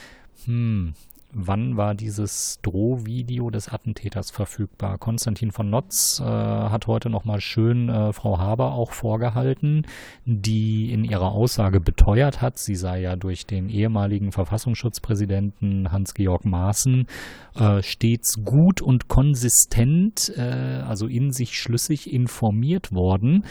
hm, 0.45 0.93
wann 1.35 1.75
war 1.75 1.95
dieses 1.95 2.59
Drohvideo 2.61 3.49
des 3.49 3.67
Attentäters 3.67 4.31
verfügbar? 4.31 4.97
Konstantin 4.97 5.51
von 5.51 5.69
Notz 5.69 6.21
äh, 6.21 6.23
hat 6.23 6.87
heute 6.87 7.09
nochmal 7.09 7.41
schön 7.41 7.89
äh, 7.89 8.13
Frau 8.13 8.39
Haber 8.39 8.71
auch 8.73 8.91
vorgehalten, 8.91 9.85
die 10.23 10.91
in 10.91 11.03
ihrer 11.03 11.33
Aussage 11.33 11.81
beteuert 11.81 12.41
hat, 12.41 12.57
sie 12.57 12.75
sei 12.75 13.01
ja 13.01 13.17
durch 13.17 13.45
den 13.45 13.69
ehemaligen 13.69 14.31
Verfassungsschutzpräsidenten 14.31 15.91
Hans-Georg 15.91 16.45
Maaßen 16.45 17.07
äh, 17.55 17.83
stets 17.83 18.43
gut 18.45 18.81
und 18.81 19.09
konsistent, 19.09 20.31
äh, 20.37 20.41
also 20.87 21.07
in 21.07 21.31
sich 21.31 21.59
schlüssig 21.59 22.11
informiert 22.13 22.93
worden. 22.93 23.43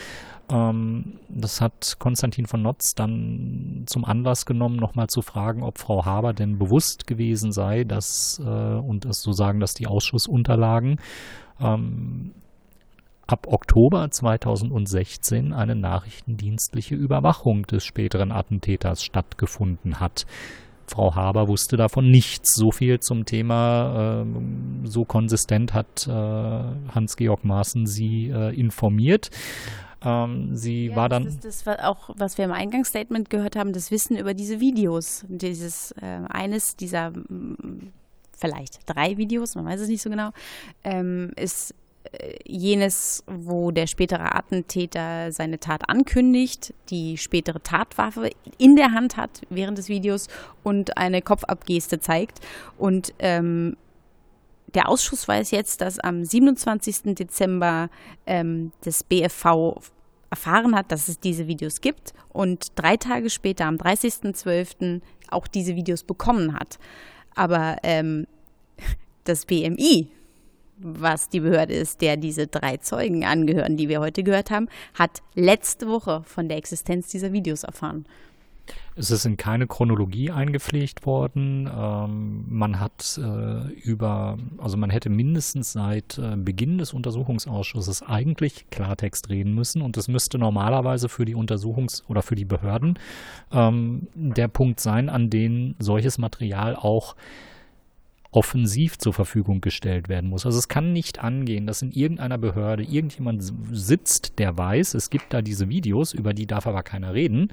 Ähm, 0.55 1.19
das 1.29 1.61
hat 1.61 1.97
Konstantin 1.99 2.47
von 2.47 2.63
Notz 2.63 2.95
dann 2.95 3.83
zum 3.87 4.05
Anlass 4.05 4.47
genommen, 4.47 4.77
nochmal 4.77 5.09
zu 5.09 5.21
fragen, 5.21 5.63
ob 5.63 5.79
Frau 5.79 6.05
Haber 6.05 6.33
denn 6.33 6.59
bewusst 6.59 7.07
gewesen 7.07 7.51
sei, 7.51 7.83
dass, 7.83 8.41
äh, 8.45 8.49
und 8.49 9.05
es 9.05 9.21
so 9.23 9.33
sagen, 9.33 9.59
dass 9.59 9.75
die 9.75 9.89
Ausschussunterlagen 9.89 11.01
ähm, 11.61 12.33
ab 13.27 13.47
Oktober 13.49 14.09
2016 14.11 15.53
eine 15.53 15.75
nachrichtendienstliche 15.75 16.95
Überwachung 16.95 17.67
des 17.67 17.85
späteren 17.85 18.31
Attentäters 18.31 19.03
stattgefunden 19.03 19.99
hat. 19.99 20.25
Frau 20.87 21.15
Haber 21.15 21.49
wusste 21.49 21.77
davon 21.77 22.11
nichts. 22.11 22.55
So 22.55 22.71
viel 22.71 23.01
zum 23.01 23.25
Thema, 23.25 24.23
äh, 24.23 24.87
so 24.87 25.05
konsistent 25.05 25.73
hat 25.73 26.07
äh, 26.07 26.11
Hans-Georg 26.11 27.45
Maaßen 27.45 27.87
sie 27.87 28.29
äh, 28.29 28.55
informiert. 28.55 29.31
Ähm, 30.05 30.57
sie 30.57 30.89
ja, 30.89 30.97
war 30.97 31.09
dann. 31.09 31.25
Das 31.25 31.45
ist 31.45 31.67
das 31.67 31.79
auch, 31.81 32.11
was 32.17 32.39
wir 32.39 32.45
im 32.45 32.53
Eingangsstatement 32.53 33.31
gehört 33.31 33.57
haben, 33.57 33.73
das 33.73 33.91
Wissen 33.91 34.17
über 34.17 34.35
diese 34.35 34.61
Videos. 34.61 35.25
Dieses 35.29 35.93
äh, 35.93 36.21
eines 36.29 36.77
dieser 36.77 37.13
vielleicht 38.37 38.81
drei 38.87 39.17
Videos, 39.17 39.55
man 39.55 39.65
weiß 39.65 39.81
es 39.81 39.89
nicht 39.89 40.03
so 40.03 40.11
genau, 40.11 40.31
ähm, 40.83 41.31
ist 41.37 41.75
äh, 42.13 42.37
jenes, 42.45 43.25
wo 43.27 43.71
der 43.71 43.87
spätere 43.87 44.35
Attentäter 44.35 45.33
seine 45.33 45.59
Tat 45.59 45.89
ankündigt, 45.89 46.75
die 46.91 47.17
spätere 47.17 47.63
Tatwaffe 47.63 48.31
in 48.59 48.77
der 48.77 48.93
Hand 48.93 49.17
hat 49.17 49.43
während 49.51 49.79
des 49.79 49.89
Videos 49.89 50.29
und 50.63 50.99
eine 50.99 51.23
Kopfabgeste 51.23 52.01
zeigt. 52.01 52.41
Und 52.77 53.15
ähm, 53.19 53.77
der 54.75 54.89
Ausschuss 54.89 55.27
weiß 55.29 55.51
jetzt, 55.53 55.81
dass 55.81 55.99
am 55.99 56.25
27. 56.25 57.15
Dezember 57.15 57.89
ähm, 58.27 58.73
das 58.83 59.05
BFV 59.05 59.81
erfahren 60.35 60.75
hat, 60.75 60.91
dass 60.91 61.07
es 61.07 61.21
diese 61.21 61.47
Videos 61.47 61.81
gibt 61.81 62.13
und 62.29 62.73
drei 62.75 62.97
Tage 62.97 63.31
später, 63.31 63.67
am 63.67 63.77
30.12., 63.77 65.01
auch 65.31 65.47
diese 65.47 65.77
Videos 65.77 66.03
bekommen 66.03 66.55
hat. 66.55 66.79
Aber 67.37 67.77
ähm, 67.85 68.27
das 69.25 69.47
BMI, 69.47 70.09
was 70.77 71.29
die 71.29 71.39
Behörde 71.39 71.75
ist, 71.75 72.01
der 72.01 72.17
diese 72.17 72.49
drei 72.49 72.79
Zeugen 72.79 73.25
angehören, 73.25 73.77
die 73.77 73.89
wir 73.89 74.01
heute 74.01 74.25
gehört 74.25 74.51
haben, 74.51 74.69
hat 74.95 75.23
letzte 75.35 75.89
Woche 75.89 76.25
von 76.25 76.49
der 76.49 76.59
Existenz 76.59 77.07
dieser 77.09 77.33
Videos 77.33 77.63
erfahren. 77.63 78.05
Es 78.97 79.11
ist 79.11 79.25
in 79.25 79.37
keine 79.37 79.67
Chronologie 79.67 80.31
eingepflegt 80.31 81.05
worden. 81.05 81.69
Ähm, 81.75 82.45
man 82.49 82.79
hat 82.79 83.19
äh, 83.23 83.73
über, 83.73 84.39
also 84.59 84.77
man 84.77 84.91
hätte 84.91 85.11
mindestens 85.11 85.73
seit 85.73 86.19
äh, 86.19 86.37
Beginn 86.37 86.79
des 86.79 86.93
Untersuchungsausschusses 86.93 88.03
eigentlich 88.03 88.67
Klartext 88.71 89.31
reden 89.31 89.55
müssen 89.55 89.83
und 89.83 89.97
es 89.97 90.07
müsste 90.07 90.39
normalerweise 90.39 91.09
für 91.09 91.25
die 91.25 91.35
Untersuchungs- 91.35 92.05
oder 92.09 92.23
für 92.23 92.37
die 92.37 92.45
Behörden 92.45 92.99
ähm, 93.53 94.09
der 94.15 94.49
Punkt 94.49 94.79
sein, 94.81 95.09
an 95.09 95.29
den 95.29 95.75
solches 95.79 96.19
Material 96.19 96.77
auch 96.77 97.17
offensiv 98.35 98.99
zur 98.99 99.13
Verfügung 99.13 99.61
gestellt 99.61 100.09
werden 100.09 100.29
muss. 100.29 100.45
Also 100.45 100.59
es 100.59 100.67
kann 100.67 100.93
nicht 100.93 101.21
angehen, 101.21 101.67
dass 101.67 101.83
in 101.83 101.93
irgendeiner 101.93 102.37
Behörde 102.37 102.83
irgendjemand 102.83 103.45
sitzt, 103.71 104.41
der 104.41 104.59
weiß, 104.59 104.95
es 104.95 105.09
gibt 105.09 105.33
da 105.33 105.41
diese 105.41 105.69
Videos, 105.69 106.13
über 106.13 106.35
die 106.35 106.47
darf 106.47 106.67
aber 106.67 106.83
keiner 106.83 107.15
reden, 107.15 107.53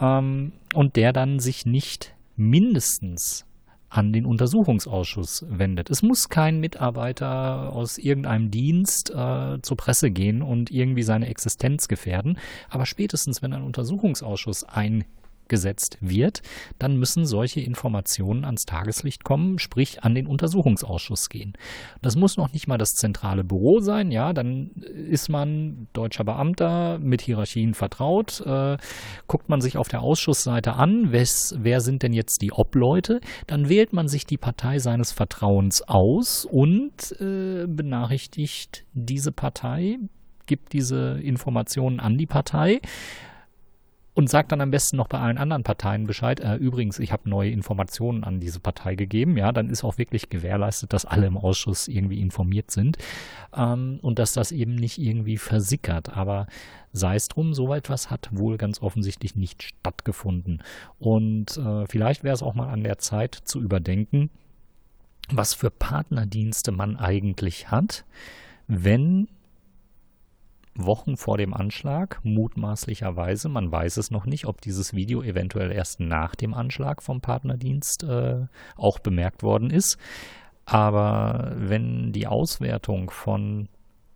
ähm, 0.00 0.52
und 0.72 0.96
der 0.96 1.12
dann 1.12 1.40
sich 1.40 1.66
nicht 1.66 2.14
mindestens 2.36 3.44
an 3.90 4.14
den 4.14 4.24
Untersuchungsausschuss 4.24 5.44
wendet. 5.48 5.90
Es 5.90 6.02
muss 6.02 6.30
kein 6.30 6.58
Mitarbeiter 6.58 7.70
aus 7.72 7.98
irgendeinem 7.98 8.50
Dienst 8.50 9.10
äh, 9.10 9.60
zur 9.60 9.76
Presse 9.76 10.10
gehen 10.10 10.40
und 10.40 10.70
irgendwie 10.70 11.02
seine 11.02 11.28
Existenz 11.28 11.86
gefährden, 11.86 12.38
aber 12.70 12.86
spätestens 12.86 13.42
wenn 13.42 13.52
ein 13.52 13.62
Untersuchungsausschuss 13.62 14.64
ein 14.64 15.04
gesetzt 15.54 15.98
wird, 16.00 16.42
dann 16.80 16.96
müssen 16.96 17.26
solche 17.26 17.60
Informationen 17.60 18.44
ans 18.44 18.66
Tageslicht 18.66 19.22
kommen, 19.22 19.60
sprich 19.60 20.02
an 20.02 20.16
den 20.16 20.26
Untersuchungsausschuss 20.26 21.28
gehen. 21.28 21.52
Das 22.02 22.16
muss 22.16 22.36
noch 22.36 22.52
nicht 22.52 22.66
mal 22.66 22.76
das 22.76 22.96
zentrale 22.96 23.44
Büro 23.44 23.78
sein, 23.78 24.10
ja, 24.10 24.32
dann 24.32 24.72
ist 24.72 25.28
man 25.28 25.86
deutscher 25.92 26.24
Beamter 26.24 26.98
mit 26.98 27.22
Hierarchien 27.22 27.74
vertraut, 27.74 28.40
äh, 28.44 28.78
guckt 29.28 29.48
man 29.48 29.60
sich 29.60 29.76
auf 29.76 29.86
der 29.86 30.02
Ausschussseite 30.02 30.72
an, 30.72 31.12
wes, 31.12 31.54
wer 31.56 31.80
sind 31.80 32.02
denn 32.02 32.14
jetzt 32.14 32.42
die 32.42 32.50
Obleute, 32.50 33.20
dann 33.46 33.68
wählt 33.68 33.92
man 33.92 34.08
sich 34.08 34.26
die 34.26 34.38
Partei 34.38 34.80
seines 34.80 35.12
Vertrauens 35.12 35.82
aus 35.82 36.44
und 36.44 37.12
äh, 37.20 37.66
benachrichtigt 37.68 38.84
diese 38.92 39.30
Partei, 39.30 40.00
gibt 40.46 40.72
diese 40.72 41.20
Informationen 41.22 42.00
an 42.00 42.18
die 42.18 42.26
Partei 42.26 42.80
und 44.14 44.30
sagt 44.30 44.52
dann 44.52 44.60
am 44.60 44.70
besten 44.70 44.96
noch 44.96 45.08
bei 45.08 45.18
allen 45.18 45.38
anderen 45.38 45.64
Parteien 45.64 46.06
Bescheid. 46.06 46.38
Äh, 46.38 46.54
übrigens, 46.54 47.00
ich 47.00 47.12
habe 47.12 47.28
neue 47.28 47.50
Informationen 47.50 48.22
an 48.22 48.38
diese 48.38 48.60
Partei 48.60 48.94
gegeben. 48.94 49.36
Ja, 49.36 49.50
dann 49.50 49.68
ist 49.68 49.82
auch 49.82 49.98
wirklich 49.98 50.30
gewährleistet, 50.30 50.92
dass 50.92 51.04
alle 51.04 51.26
im 51.26 51.36
Ausschuss 51.36 51.88
irgendwie 51.88 52.20
informiert 52.20 52.70
sind 52.70 52.96
ähm, 53.56 53.98
und 54.02 54.20
dass 54.20 54.32
das 54.32 54.52
eben 54.52 54.76
nicht 54.76 54.98
irgendwie 54.98 55.36
versickert. 55.36 56.16
Aber 56.16 56.46
sei 56.92 57.16
es 57.16 57.26
drum, 57.26 57.54
so 57.54 57.74
etwas 57.74 58.10
hat 58.10 58.28
wohl 58.30 58.56
ganz 58.56 58.80
offensichtlich 58.80 59.34
nicht 59.34 59.64
stattgefunden. 59.64 60.62
Und 61.00 61.56
äh, 61.56 61.86
vielleicht 61.86 62.22
wäre 62.22 62.34
es 62.34 62.42
auch 62.42 62.54
mal 62.54 62.68
an 62.68 62.84
der 62.84 62.98
Zeit 62.98 63.34
zu 63.34 63.60
überdenken, 63.60 64.30
was 65.28 65.54
für 65.54 65.70
Partnerdienste 65.70 66.70
man 66.70 66.96
eigentlich 66.96 67.70
hat, 67.70 68.04
wenn 68.68 69.28
Wochen 70.76 71.16
vor 71.16 71.38
dem 71.38 71.54
Anschlag, 71.54 72.20
mutmaßlicherweise, 72.24 73.48
man 73.48 73.70
weiß 73.70 73.96
es 73.96 74.10
noch 74.10 74.26
nicht, 74.26 74.46
ob 74.46 74.60
dieses 74.60 74.92
Video 74.92 75.22
eventuell 75.22 75.70
erst 75.70 76.00
nach 76.00 76.34
dem 76.34 76.54
Anschlag 76.54 77.02
vom 77.02 77.20
Partnerdienst 77.20 78.02
äh, 78.04 78.46
auch 78.76 78.98
bemerkt 78.98 79.42
worden 79.42 79.70
ist. 79.70 79.98
Aber 80.66 81.52
wenn 81.56 82.12
die 82.12 82.26
Auswertung 82.26 83.10
von 83.10 83.68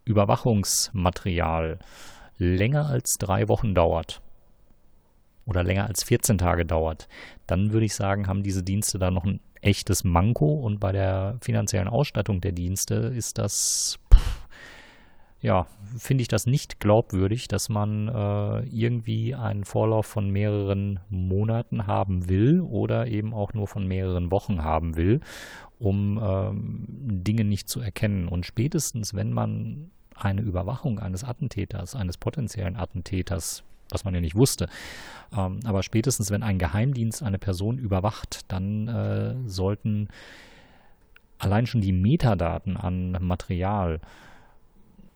Überwachungsmaterial 0.04 1.78
länger 2.38 2.86
als 2.86 3.18
drei 3.18 3.48
Wochen 3.48 3.74
dauert 3.74 4.22
oder 5.44 5.62
länger 5.62 5.86
als 5.86 6.02
14 6.04 6.38
Tage 6.38 6.64
dauert, 6.64 7.08
dann 7.46 7.72
würde 7.72 7.86
ich 7.86 7.94
sagen, 7.94 8.26
haben 8.26 8.42
diese 8.42 8.62
Dienste 8.62 8.98
da 8.98 9.10
noch 9.10 9.24
ein 9.24 9.40
echtes 9.60 10.04
Manko 10.04 10.54
und 10.54 10.80
bei 10.80 10.92
der 10.92 11.36
finanziellen 11.40 11.88
Ausstattung 11.88 12.40
der 12.40 12.52
Dienste 12.52 12.94
ist 12.94 13.38
das 13.38 13.98
ja, 15.40 15.66
finde 15.96 16.22
ich 16.22 16.28
das 16.28 16.46
nicht 16.46 16.80
glaubwürdig, 16.80 17.46
dass 17.46 17.68
man 17.68 18.08
äh, 18.08 18.60
irgendwie 18.66 19.34
einen 19.34 19.64
Vorlauf 19.64 20.06
von 20.06 20.30
mehreren 20.30 20.98
Monaten 21.10 21.86
haben 21.86 22.28
will 22.28 22.60
oder 22.60 23.06
eben 23.06 23.32
auch 23.32 23.54
nur 23.54 23.68
von 23.68 23.86
mehreren 23.86 24.32
Wochen 24.32 24.64
haben 24.64 24.96
will, 24.96 25.20
um 25.78 26.20
ähm, 26.20 26.86
Dinge 26.88 27.44
nicht 27.44 27.68
zu 27.68 27.80
erkennen. 27.80 28.26
Und 28.26 28.46
spätestens, 28.46 29.14
wenn 29.14 29.32
man 29.32 29.90
eine 30.16 30.40
Überwachung 30.40 30.98
eines 30.98 31.22
Attentäters, 31.22 31.94
eines 31.94 32.16
potenziellen 32.16 32.74
Attentäters, 32.74 33.62
was 33.90 34.04
man 34.04 34.14
ja 34.14 34.20
nicht 34.20 34.34
wusste, 34.34 34.68
ähm, 35.36 35.60
aber 35.64 35.84
spätestens, 35.84 36.32
wenn 36.32 36.42
ein 36.42 36.58
Geheimdienst 36.58 37.22
eine 37.22 37.38
Person 37.38 37.78
überwacht, 37.78 38.40
dann 38.48 38.88
äh, 38.88 39.36
sollten 39.46 40.08
allein 41.38 41.66
schon 41.66 41.80
die 41.80 41.92
Metadaten 41.92 42.76
an 42.76 43.16
Material 43.20 44.00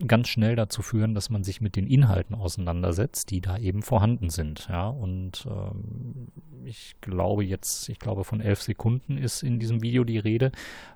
ganz 0.06 0.28
schnell 0.28 0.56
dazu 0.56 0.82
führen, 0.82 1.14
dass 1.14 1.30
man 1.30 1.44
sich 1.44 1.60
mit 1.60 1.76
den 1.76 1.86
Inhalten 1.86 2.34
auseinandersetzt, 2.34 3.30
die 3.30 3.40
da 3.40 3.58
eben 3.58 3.82
vorhanden 3.82 4.30
sind. 4.30 4.68
Ja, 4.68 4.88
und 4.88 5.46
ähm, 5.46 6.28
ich 6.64 6.94
glaube 7.00 7.44
jetzt, 7.44 7.88
ich 7.88 7.98
glaube 7.98 8.24
von 8.24 8.40
elf 8.40 8.62
Sekunden 8.62 9.18
ist 9.18 9.42
in 9.42 9.58
diesem 9.58 9.82
Video 9.82 10.04
die 10.04 10.18
Rede. 10.18 10.52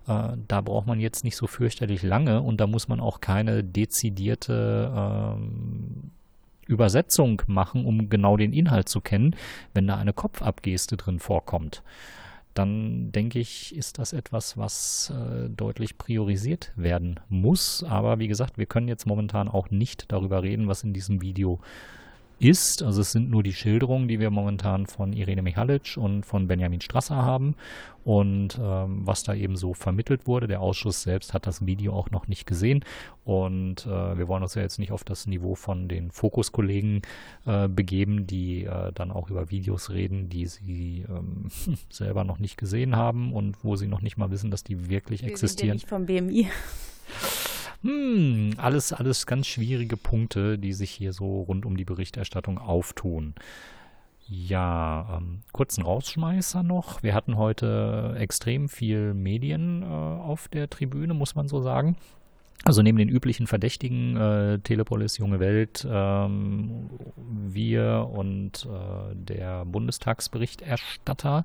Äh, 0.07 0.37
da 0.49 0.61
braucht 0.61 0.87
man 0.87 1.01
jetzt 1.01 1.25
nicht 1.25 1.37
so 1.37 1.47
fürchterlich 1.47 2.03
lange 2.03 2.43
und 2.43 2.61
da 2.61 2.67
muss 2.67 2.89
man 2.89 3.01
auch 3.01 3.21
keine 3.21 3.65
dezidierte 3.65 4.93
ähm, 4.95 6.11
Übersetzung 6.67 7.43
machen, 7.47 7.85
um 7.85 8.09
genau 8.09 8.37
den 8.37 8.53
Inhalt 8.53 8.89
zu 8.89 9.01
kennen, 9.01 9.37
wenn 9.75 9.87
da 9.87 9.97
eine 9.97 10.13
Kopfabgeste 10.13 10.97
drin 10.97 11.21
vorkommt 11.21 11.83
dann 12.59 13.13
denke 13.13 13.39
ich, 13.39 13.75
ist 13.75 13.99
das 13.99 14.13
etwas, 14.13 14.57
was 14.57 15.13
äh, 15.15 15.49
deutlich 15.49 15.99
priorisiert 15.99 16.73
werden 16.77 17.21
muss. 17.29 17.85
Aber 17.85 18.19
wie 18.19 18.29
gesagt, 18.29 18.59
wir 18.59 18.67
können 18.67 18.89
jetzt 18.89 19.07
momentan 19.07 19.49
auch 19.49 19.71
nicht 19.71 20.11
darüber 20.11 20.43
reden, 20.43 20.67
was 20.69 20.83
in 20.83 20.93
diesem 20.93 21.21
Video 21.21 21.61
ist. 22.39 22.83
Also 22.83 23.01
es 23.01 23.13
sind 23.13 23.31
nur 23.31 23.43
die 23.43 23.53
Schilderungen, 23.53 24.09
die 24.09 24.21
wir 24.21 24.31
momentan 24.31 24.87
von 24.87 25.13
Irene 25.13 25.43
Michalic 25.43 25.97
und 25.97 26.25
von 26.25 26.47
Benjamin 26.49 26.81
Strasser 26.81 27.17
haben 27.17 27.55
und 28.05 28.59
ähm, 28.63 29.01
was 29.07 29.23
da 29.23 29.35
eben 29.35 29.57
so 29.57 29.75
vermittelt 29.75 30.27
wurde. 30.27 30.47
Der 30.47 30.61
Ausschuss 30.61 31.03
selbst 31.03 31.35
hat 31.35 31.47
das 31.47 31.65
Video 31.67 31.93
auch 31.95 32.11
noch 32.11 32.29
nicht 32.29 32.47
gesehen 32.47 32.85
und 33.25 33.87
äh, 33.87 34.19
wir 34.19 34.29
wollen 34.29 34.43
uns 34.43 34.55
ja 34.55 34.63
jetzt 34.63 34.79
nicht 34.79 34.93
auf 34.93 35.03
das 35.03 35.27
Niveau 35.27 35.55
von 35.55 35.89
den 35.89 36.11
Fokus-Kollegen 36.11 37.03
äh, 37.47 37.69
begeben, 37.69 38.27
die 38.27 38.65
äh, 38.65 38.93
dann 38.93 39.11
auch 39.11 39.31
über 39.31 39.51
Videos 39.51 39.91
reden, 39.91 40.29
die 40.29 40.47
sie 40.47 41.05
ähm, 41.09 41.49
selber 41.91 42.25
noch 42.25 42.39
nicht 42.39 42.59
gesehen 42.59 42.97
haben 42.97 43.33
und 43.33 43.65
wo 43.65 43.77
sie 43.77 43.89
noch 43.89 44.03
nicht 44.03 44.19
mal 44.19 44.31
wissen, 44.31 44.51
dass 44.51 44.63
die 44.63 44.91
wirklich 44.91 45.23
wir 45.23 45.31
existieren. 45.31 45.79
Sind 45.79 45.91
ja 45.91 46.05
nicht 46.05 46.21
vom 46.21 46.29
BMI. 46.29 46.49
Hm, 47.83 48.55
alles, 48.57 48.93
alles 48.93 49.27
ganz 49.27 49.47
schwierige 49.47 49.97
Punkte, 49.97 50.59
die 50.59 50.73
sich 50.73 50.91
hier 50.91 51.13
so 51.13 51.43
rund 51.43 51.67
um 51.67 51.77
die 51.77 51.85
Berichterstattung 51.85 52.59
auftun. 52.59 53.35
Ja, 54.29 55.19
ähm, 55.19 55.43
kurzen 55.53 55.85
Rausschmeißer 55.85 56.65
noch. 56.65 57.03
Wir 57.03 57.15
hatten 57.15 57.37
heute 57.37 58.17
extrem 58.19 58.69
viel 58.69 59.15
Medien 59.15 59.83
äh, 59.83 59.87
auf 59.87 60.49
der 60.49 60.69
Tribüne, 60.69 61.15
muss 61.15 61.37
man 61.37 61.47
so 61.47 61.61
sagen. 61.61 61.97
Also 62.65 62.83
neben 62.83 62.99
den 62.99 63.09
üblichen 63.09 63.47
Verdächtigen, 63.47 64.17
äh, 64.17 64.59
Telepolis, 64.59 65.19
Junge 65.19 65.39
Welt, 65.39 65.87
ähm, 65.89 66.91
wir 67.17 68.11
und 68.13 68.67
äh, 68.67 69.15
der 69.15 69.65
Bundestagsberichterstatter 69.65 71.45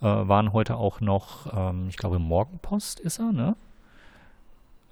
äh, 0.00 0.04
waren 0.04 0.52
heute 0.52 0.76
auch 0.76 1.00
noch, 1.00 1.50
ähm, 1.56 1.86
ich 1.88 1.96
glaube, 1.96 2.18
Morgenpost 2.18 3.00
ist 3.00 3.18
er, 3.18 3.32
ne? 3.32 3.56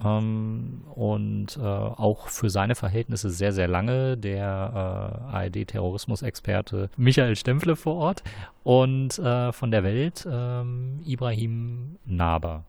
Ähm, 0.04 0.82
und 0.94 1.56
äh, 1.56 1.60
auch 1.60 2.28
für 2.28 2.50
seine 2.50 2.74
Verhältnisse 2.74 3.30
sehr, 3.30 3.52
sehr 3.52 3.68
lange. 3.68 4.16
Der 4.16 5.22
äh, 5.32 5.36
ARD-Terrorismusexperte 5.36 6.90
Michael 6.96 7.36
Stempfle 7.36 7.76
vor 7.76 7.96
Ort. 7.96 8.22
Und 8.62 9.18
äh, 9.18 9.52
von 9.52 9.70
der 9.70 9.84
Welt 9.84 10.26
ähm, 10.30 11.00
Ibrahim 11.04 11.96
Naber. 12.04 12.64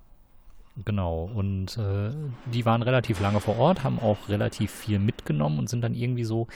Genau, 0.86 1.30
und 1.34 1.76
äh, 1.78 2.12
die 2.54 2.66
waren 2.66 2.84
relativ 2.84 3.20
lange 3.20 3.40
vor 3.40 3.58
Ort, 3.58 3.84
haben 3.84 4.00
auch 4.00 4.30
relativ 4.30 4.72
viel 4.72 5.00
mitgenommen 5.00 5.58
und 5.58 5.70
sind 5.70 5.82
dann 5.82 5.96
irgendwie 5.96 6.24
so 6.24 6.48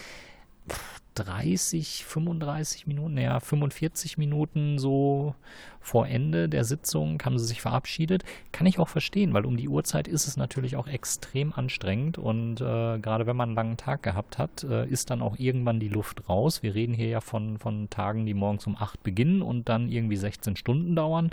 30, 1.15 2.06
35 2.06 2.88
Minuten, 2.88 3.15
naja, 3.15 3.39
45 3.39 4.17
Minuten 4.17 4.80
so 4.80 5.36
vor 5.80 6.08
Ende 6.08 6.47
der 6.47 6.63
Sitzung 6.63 7.21
haben 7.24 7.38
sie 7.38 7.45
sich 7.45 7.62
verabschiedet. 7.62 8.24
Kann 8.52 8.67
ich 8.67 8.80
auch 8.80 8.88
verstehen, 8.88 9.34
weil 9.34 9.45
um 9.45 9.58
die 9.58 9.67
Uhrzeit 9.67 10.08
ist 10.08 10.28
es 10.28 10.38
natürlich 10.38 10.76
auch 10.76 10.88
extrem 10.88 11.54
anstrengend 11.54 12.17
und 12.17 12.62
äh, 12.62 13.00
gerade 13.00 13.26
wenn 13.26 13.36
man 13.36 13.50
einen 13.50 13.56
langen 13.56 13.78
Tag 13.78 14.04
gehabt 14.04 14.38
hat, 14.38 14.63
äh, 14.63 14.88
ist 14.88 15.10
dann 15.10 15.21
auch 15.21 15.38
irgendwann 15.38 15.80
die 15.80 15.89
Luft 15.89 16.30
raus. 16.30 16.63
Wir 16.63 16.76
reden 16.76 16.93
hier 16.93 17.10
ja 17.10 17.21
von, 17.21 17.58
von 17.58 17.89
Tagen, 17.89 18.26
die 18.26 18.34
morgens 18.34 18.67
um 18.67 18.78
8 18.78 19.04
beginnen 19.04 19.41
und 19.41 19.69
dann 19.69 19.89
irgendwie 19.89 20.17
16 20.17 20.56
Stunden 20.56 20.95
dauern 20.95 21.32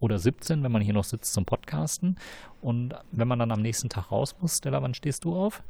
oder 0.00 0.18
17, 0.18 0.62
wenn 0.62 0.72
man 0.72 0.82
hier 0.82 0.94
noch 0.94 1.04
sitzt 1.04 1.32
zum 1.32 1.44
Podcasten. 1.44 2.16
Und 2.60 2.94
wenn 3.12 3.28
man 3.28 3.38
dann 3.38 3.52
am 3.52 3.62
nächsten 3.62 3.88
Tag 3.88 4.10
raus 4.10 4.34
muss, 4.40 4.58
Stella, 4.58 4.82
wann 4.82 4.94
stehst 4.94 5.24
du 5.24 5.36
auf? 5.36 5.62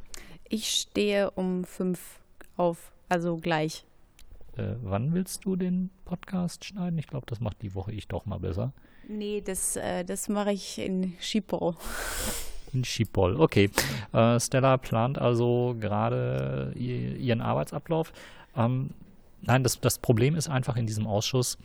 Ich 0.49 0.69
stehe 0.69 1.31
um 1.31 1.63
5 1.63 2.19
auf. 2.57 2.91
Also 3.11 3.35
gleich. 3.35 3.83
Äh, 4.55 4.75
wann 4.83 5.13
willst 5.13 5.43
du 5.43 5.57
den 5.57 5.89
Podcast 6.05 6.63
schneiden? 6.63 6.97
Ich 6.97 7.07
glaube, 7.07 7.25
das 7.27 7.41
macht 7.41 7.61
die 7.61 7.75
Woche 7.75 7.91
ich 7.91 8.07
doch 8.07 8.25
mal 8.25 8.39
besser. 8.39 8.71
Nee, 9.09 9.41
das, 9.41 9.75
äh, 9.75 10.05
das 10.05 10.29
mache 10.29 10.53
ich 10.53 10.79
in 10.79 11.11
Schiphol. 11.19 11.75
In 12.71 12.85
Schiphol, 12.85 13.35
okay. 13.35 13.69
Äh, 14.13 14.39
Stella 14.39 14.77
plant 14.77 15.17
also 15.17 15.75
gerade 15.77 16.71
ihren 16.77 17.41
Arbeitsablauf. 17.41 18.13
Ähm, 18.55 18.91
nein, 19.41 19.61
das, 19.65 19.81
das 19.81 19.99
Problem 19.99 20.37
ist 20.37 20.47
einfach 20.47 20.77
in 20.77 20.87
diesem 20.87 21.05
Ausschuss, 21.05 21.57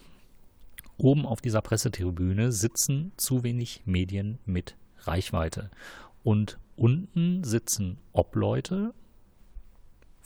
oben 0.99 1.27
auf 1.27 1.41
dieser 1.41 1.63
Pressetribüne 1.63 2.51
sitzen 2.51 3.13
zu 3.19 3.45
wenig 3.45 3.83
Medien 3.85 4.41
mit 4.47 4.75
Reichweite. 5.05 5.71
Und 6.25 6.59
unten 6.75 7.45
sitzen 7.45 7.99
Obleute 8.13 8.95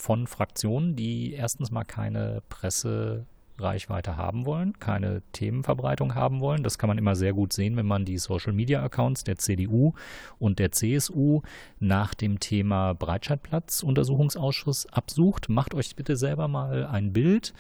von 0.01 0.27
Fraktionen, 0.27 0.97
die 0.97 1.35
erstens 1.35 1.71
mal 1.71 1.85
keine 1.85 2.43
Pressereichweite 2.49 4.17
haben 4.17 4.47
wollen, 4.47 4.79
keine 4.79 5.23
Themenverbreitung 5.33 6.15
haben 6.15 6.41
wollen. 6.41 6.63
Das 6.63 6.79
kann 6.79 6.89
man 6.89 6.97
immer 6.97 7.15
sehr 7.15 7.35
gut 7.35 7.53
sehen, 7.53 7.77
wenn 7.77 7.87
man 7.87 8.07
die 8.07 8.17
Social-Media-Accounts 8.17 9.25
der 9.25 9.37
CDU 9.37 9.93
und 10.39 10.59
der 10.59 10.73
CSU 10.73 11.43
nach 11.79 12.15
dem 12.15 12.41
Thema 12.41 12.95
Breitscheidplatz-Untersuchungsausschuss 12.95 14.87
absucht. 14.87 15.51
Macht 15.51 15.75
euch 15.75 15.95
bitte 15.95 16.17
selber 16.17 16.49
mal 16.49 16.87
ein 16.87 17.13
Bild. 17.13 17.53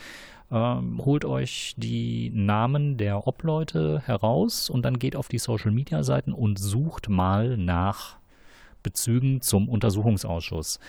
Ähm, 0.50 1.04
holt 1.04 1.26
euch 1.26 1.74
die 1.76 2.30
Namen 2.34 2.96
der 2.96 3.26
Obleute 3.28 4.00
heraus 4.06 4.70
und 4.70 4.82
dann 4.82 4.98
geht 4.98 5.14
auf 5.14 5.28
die 5.28 5.38
Social-Media-Seiten 5.38 6.32
und 6.32 6.58
sucht 6.58 7.10
mal 7.10 7.58
nach 7.58 8.16
Bezügen 8.82 9.42
zum 9.42 9.68
Untersuchungsausschuss. 9.68 10.80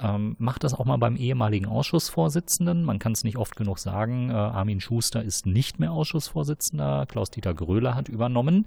Ähm, 0.00 0.36
macht 0.38 0.64
das 0.64 0.74
auch 0.74 0.84
mal 0.84 0.96
beim 0.96 1.16
ehemaligen 1.16 1.66
Ausschussvorsitzenden. 1.66 2.84
Man 2.84 2.98
kann 2.98 3.12
es 3.12 3.24
nicht 3.24 3.36
oft 3.36 3.56
genug 3.56 3.78
sagen. 3.78 4.30
Äh, 4.30 4.34
Armin 4.34 4.80
Schuster 4.80 5.22
ist 5.22 5.46
nicht 5.46 5.78
mehr 5.78 5.92
Ausschussvorsitzender. 5.92 7.06
Klaus-Dieter 7.06 7.54
Gröler 7.54 7.94
hat 7.94 8.08
übernommen. 8.08 8.66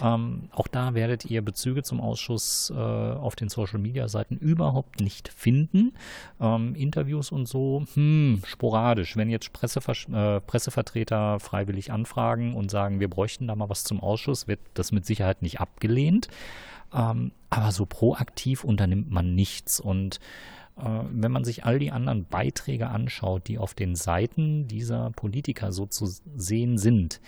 Ähm, 0.00 0.48
auch 0.52 0.68
da 0.68 0.94
werdet 0.94 1.26
ihr 1.26 1.42
Bezüge 1.42 1.82
zum 1.82 2.00
Ausschuss 2.00 2.72
äh, 2.74 2.78
auf 2.78 3.36
den 3.36 3.48
Social-Media-Seiten 3.48 4.36
überhaupt 4.36 5.00
nicht 5.00 5.28
finden. 5.28 5.92
Ähm, 6.40 6.74
Interviews 6.74 7.30
und 7.30 7.46
so, 7.46 7.84
hm, 7.94 8.42
sporadisch. 8.46 9.16
Wenn 9.16 9.28
jetzt 9.28 9.52
Pressever 9.52 10.36
äh, 10.36 10.40
Pressevertreter 10.40 11.40
freiwillig 11.40 11.92
anfragen 11.92 12.54
und 12.54 12.70
sagen, 12.70 13.00
wir 13.00 13.08
bräuchten 13.08 13.46
da 13.46 13.54
mal 13.54 13.68
was 13.68 13.84
zum 13.84 14.00
Ausschuss, 14.00 14.48
wird 14.48 14.60
das 14.74 14.92
mit 14.92 15.04
Sicherheit 15.04 15.42
nicht 15.42 15.60
abgelehnt. 15.60 16.28
Ähm, 16.92 17.32
aber 17.50 17.72
so 17.72 17.86
proaktiv 17.86 18.64
unternimmt 18.64 19.10
man 19.10 19.34
nichts 19.34 19.80
und 19.80 20.20
äh, 20.76 21.04
wenn 21.10 21.32
man 21.32 21.44
sich 21.44 21.64
all 21.64 21.78
die 21.78 21.90
anderen 21.90 22.24
Beiträge 22.24 22.88
anschaut, 22.88 23.48
die 23.48 23.58
auf 23.58 23.74
den 23.74 23.94
Seiten 23.94 24.66
dieser 24.66 25.10
Politiker 25.10 25.72
so 25.72 25.86
zu 25.86 26.06
sehen 26.36 26.78
sind, 26.78 27.20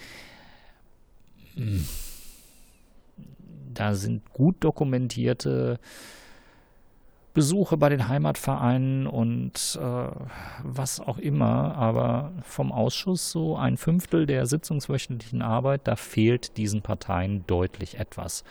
hm, 1.55 1.87
da 3.75 3.95
sind 3.95 4.33
gut 4.33 4.57
dokumentierte 4.61 5.79
Besuche 7.35 7.79
bei 7.79 7.89
den 7.89 8.09
Heimatvereinen 8.09 9.07
und 9.07 9.79
äh, 9.81 10.07
was 10.63 11.01
auch 11.01 11.17
immer, 11.17 11.75
aber 11.75 12.33
vom 12.43 12.71
Ausschuss 12.71 13.31
so 13.31 13.57
ein 13.57 13.79
Fünftel 13.79 14.27
der 14.27 14.45
sitzungswöchentlichen 14.45 15.41
Arbeit, 15.41 15.83
da 15.85 15.97
fehlt 15.97 16.59
diesen 16.59 16.83
Parteien 16.83 17.47
deutlich 17.47 17.99
etwas. 17.99 18.45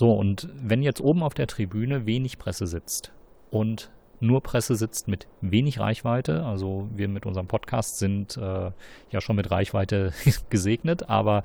So, 0.00 0.12
und 0.14 0.48
wenn 0.54 0.82
jetzt 0.82 1.02
oben 1.02 1.22
auf 1.22 1.34
der 1.34 1.46
Tribüne 1.46 2.06
wenig 2.06 2.38
Presse 2.38 2.66
sitzt, 2.66 3.12
und 3.50 3.90
nur 4.18 4.42
Presse 4.42 4.74
sitzt 4.74 5.08
mit 5.08 5.26
wenig 5.42 5.78
Reichweite. 5.78 6.42
Also 6.42 6.88
wir 6.94 7.06
mit 7.08 7.26
unserem 7.26 7.48
Podcast 7.48 7.98
sind 7.98 8.38
äh, 8.38 8.70
ja 9.10 9.20
schon 9.20 9.36
mit 9.36 9.50
Reichweite 9.50 10.14
gesegnet, 10.48 11.10
aber 11.10 11.42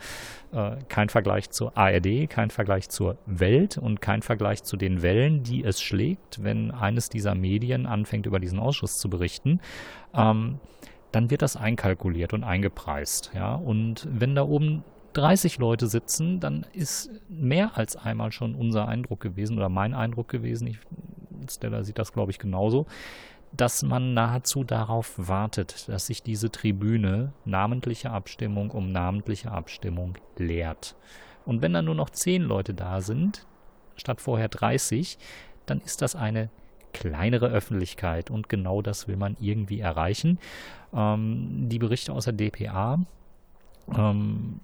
äh, 0.53 0.77
kein 0.87 1.09
Vergleich 1.09 1.49
zur 1.49 1.77
ARD, 1.77 2.29
kein 2.29 2.49
Vergleich 2.49 2.87
zur 2.87 3.17
Welt 3.25 3.77
und 3.77 4.01
kein 4.01 4.21
Vergleich 4.21 4.63
zu 4.63 4.77
den 4.77 5.01
Wellen, 5.01 5.43
die 5.43 5.65
es 5.65 5.81
schlägt, 5.81 6.41
wenn 6.41 6.71
eines 6.71 7.09
dieser 7.09 7.35
Medien 7.35 7.85
anfängt, 7.85 8.25
über 8.25 8.39
diesen 8.39 8.59
Ausschuss 8.59 8.99
zu 8.99 9.09
berichten. 9.09 9.59
Ähm, 10.13 10.59
dann 11.11 11.29
wird 11.29 11.41
das 11.41 11.57
einkalkuliert 11.57 12.31
und 12.31 12.45
eingepreist. 12.45 13.31
Ja? 13.35 13.55
Und 13.55 14.07
wenn 14.09 14.33
da 14.33 14.43
oben 14.43 14.85
30 15.15 15.58
Leute 15.60 15.88
sitzen, 15.88 16.39
dann 16.39 16.65
ist 16.73 17.10
mehr 17.30 17.78
als 17.78 17.95
einmal 17.95 18.32
schon 18.32 18.54
unser 18.54 18.88
Eindruck 18.88 19.21
gewesen 19.21 19.58
oder 19.58 19.69
mein 19.69 19.93
Eindruck 19.93 20.28
gewesen. 20.28 20.67
Ich 20.67 20.80
Stella 21.49 21.84
sieht 21.84 21.99
das, 21.99 22.13
glaube 22.13 22.32
ich, 22.32 22.39
genauso, 22.39 22.86
dass 23.51 23.84
man 23.84 24.13
nahezu 24.13 24.63
darauf 24.63 25.13
wartet, 25.17 25.88
dass 25.88 26.08
sich 26.08 26.23
diese 26.23 26.51
Tribüne 26.51 27.34
namentliche 27.45 28.12
Abstimmung 28.12 28.71
um 28.71 28.91
namentliche 28.91 29.51
Abstimmung 29.51 30.17
leert. 30.38 30.95
Und 31.45 31.62
wenn 31.62 31.73
dann 31.73 31.86
nur 31.86 31.95
noch 31.95 32.10
zehn 32.10 32.41
Leute 32.41 32.73
da 32.73 33.01
sind, 33.01 33.45
statt 33.95 34.19
vorher 34.19 34.49
30, 34.49 35.17
dann 35.65 35.80
ist 35.82 36.01
das 36.01 36.15
eine 36.15 36.49
kleinere 36.91 37.47
Öffentlichkeit 37.47 38.32
und 38.32 38.49
genau 38.49 38.82
das 38.82 39.08
will 39.08 39.17
man 39.17 39.36
irgendwie 39.39 39.80
erreichen. 39.80 40.39
Ähm, 40.93 41.67
die 41.69 41.80
Berichte 41.80 42.13
aus 42.13 42.25
der 42.25 42.34
DPA 42.34 42.99
ähm, 43.93 44.60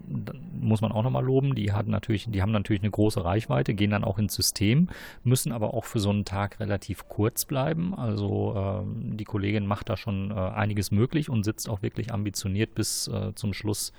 muss 0.60 0.82
man 0.82 0.92
auch 0.92 1.04
nochmal 1.04 1.24
loben. 1.24 1.56
Die, 1.56 1.72
hat 1.72 1.88
natürlich, 1.88 2.28
die 2.30 2.42
haben 2.42 2.52
natürlich 2.52 2.82
eine 2.82 2.92
große 2.92 3.24
Reichweite, 3.24 3.74
gehen 3.74 3.92
dann 3.92 4.04
auch 4.04 4.18
ins 4.18 4.34
System, 4.34 4.90
müssen 5.24 5.52
aber 5.52 5.74
auch 5.74 5.86
für 5.86 6.00
so 6.00 6.10
einen 6.10 6.26
Tag 6.26 6.60
relativ 6.60 7.08
kurz 7.08 7.46
bleiben. 7.46 7.94
Also 7.94 8.56
ähm, 8.56 9.18
die 9.18 9.24
Kollegin 9.24 9.66
macht 9.66 9.90
da 9.90 9.98
schon 9.98 10.32
äh, 10.32 10.34
einiges 10.34 10.92
möglich 10.92 11.30
und 11.30 11.44
sitzt 11.44 11.70
auch 11.70 11.82
wirklich 11.82 12.14
ambitioniert 12.14 12.74
bis 12.76 13.08
äh, 13.08 13.34
zum 13.36 13.54
Schluss 13.54 13.94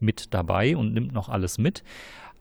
mit 0.00 0.32
dabei 0.34 0.76
und 0.76 0.94
nimmt 0.94 1.12
noch 1.12 1.28
alles 1.28 1.58
mit. 1.58 1.82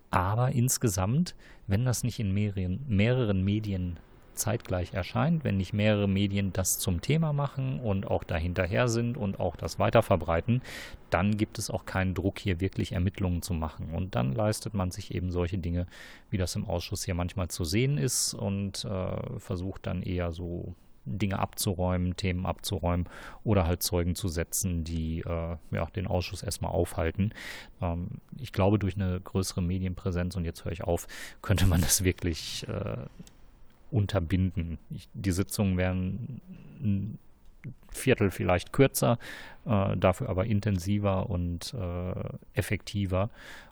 Aber 0.10 0.52
insgesamt, 0.52 1.36
wenn 1.66 1.86
das 1.86 2.04
nicht 2.04 2.20
in 2.20 2.34
mehreren, 2.34 2.86
mehreren 2.88 3.44
Medien 3.44 4.00
zeitgleich 4.38 4.94
erscheint, 4.94 5.44
wenn 5.44 5.58
nicht 5.58 5.74
mehrere 5.74 6.08
Medien 6.08 6.54
das 6.54 6.80
zum 6.80 7.02
Thema 7.02 7.34
machen 7.34 7.80
und 7.80 8.08
auch 8.08 8.24
dahinterher 8.24 8.88
sind 8.88 9.18
und 9.18 9.40
auch 9.40 9.56
das 9.56 9.80
weiterverbreiten, 9.80 10.62
dann 11.10 11.38
gibt 11.38 11.58
es 11.58 11.70
auch 11.70 11.86
keinen 11.86 12.14
Druck, 12.14 12.40
hier 12.40 12.60
wirklich 12.60 12.92
Ermittlungen 12.92 13.42
zu 13.42 13.54
machen. 13.54 13.90
Und 13.94 14.16
dann 14.16 14.34
leistet 14.34 14.74
man 14.74 14.92
sich 14.92 15.14
eben 15.14 15.32
solche 15.32 15.58
Dinge, 15.58 15.88
wie 16.30 16.38
das 16.38 16.56
im 16.56 16.66
Ausschuss 16.66 17.04
hier 17.04 17.16
manchmal 17.16 17.48
zu 17.48 17.64
sehen 17.64 17.98
ist 17.98 18.34
und 18.34 18.86
äh, 18.86 19.40
versucht 19.40 19.88
dann 19.88 20.02
eher 20.04 20.32
so 20.32 20.76
Dinge 21.08 21.40
abzuräumen, 21.40 22.16
Themen 22.16 22.46
abzuräumen 22.46 23.08
oder 23.44 23.66
halt 23.66 23.82
Zeugen 23.82 24.16
zu 24.16 24.28
setzen, 24.28 24.84
die 24.84 25.20
äh, 25.22 25.58
ja, 25.72 25.86
den 25.96 26.08
Ausschuss 26.08 26.44
erstmal 26.44 26.72
aufhalten. 26.72 27.34
Ähm, 27.82 28.20
ich 28.38 28.52
glaube, 28.52 28.78
durch 28.80 28.96
eine 28.96 29.20
größere 29.20 29.62
Medienpräsenz, 29.62 30.36
und 30.36 30.46
jetzt 30.46 30.66
höre 30.66 30.72
ich 30.72 30.84
auf, 30.84 31.08
könnte 31.42 31.66
man 31.66 31.82
das 31.82 32.04
wirklich 32.04 32.68
äh, 32.68 33.06
unterbinden. 33.92 34.78
Ich, 34.90 35.08
die 35.14 35.32
Sitzungen 35.32 35.78
wären 35.78 36.42
ein 36.82 37.20
Viertel 37.92 38.32
vielleicht 38.32 38.74
kürzer, 38.74 39.18
äh, 39.66 39.98
dafür 39.98 40.30
aber 40.30 40.46
intensiver 40.46 41.30
und 41.30 41.74
äh, 41.74 42.14
effektiver. 42.54 43.30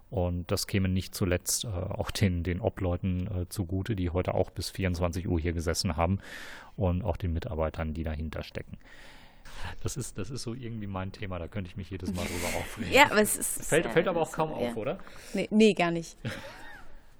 Und 0.09 0.49
das 0.51 0.68
käme 0.68 0.88
nicht 0.88 1.16
zuletzt 1.16 1.66
äh, 1.66 1.68
auch 1.68 2.11
den, 2.11 2.43
den 2.43 2.61
Obleuten 2.61 3.28
äh, 3.28 3.49
zugute, 3.49 3.95
die 3.95 4.09
heute 4.11 4.34
auch 4.34 4.49
bis 4.49 4.70
24 4.70 5.28
Uhr 5.28 5.39
hier 5.39 5.53
gesessen 5.53 5.97
haben 5.97 6.20
und 6.76 7.03
auch 7.03 7.18
den 7.18 7.34
Mitarbeitern, 7.34 7.93
die 7.93 8.03
dahinter 8.03 8.43
stecken. 8.43 8.78
Das 9.82 9.97
ist, 9.97 10.18
das 10.18 10.30
ist 10.30 10.43
so 10.43 10.53
irgendwie 10.53 10.88
mein 10.88 11.11
Thema, 11.11 11.39
da 11.39 11.47
könnte 11.47 11.70
ich 11.70 11.78
mich 11.78 11.89
jedes 11.89 12.13
Mal 12.13 12.26
drüber 12.26 12.47
aufregen. 12.57 12.93
Ja, 12.93 13.05
aber 13.05 13.22
es 13.22 13.36
ist. 13.36 13.66
Fällt, 13.66 13.88
fällt 13.88 14.07
aber 14.07 14.22
auch 14.22 14.32
kaum 14.32 14.51
ja. 14.51 14.70
auf, 14.70 14.78
oder? 14.78 14.99
Nee, 15.34 15.47
nee 15.51 15.74
gar 15.74 15.91
nicht. 15.91 16.18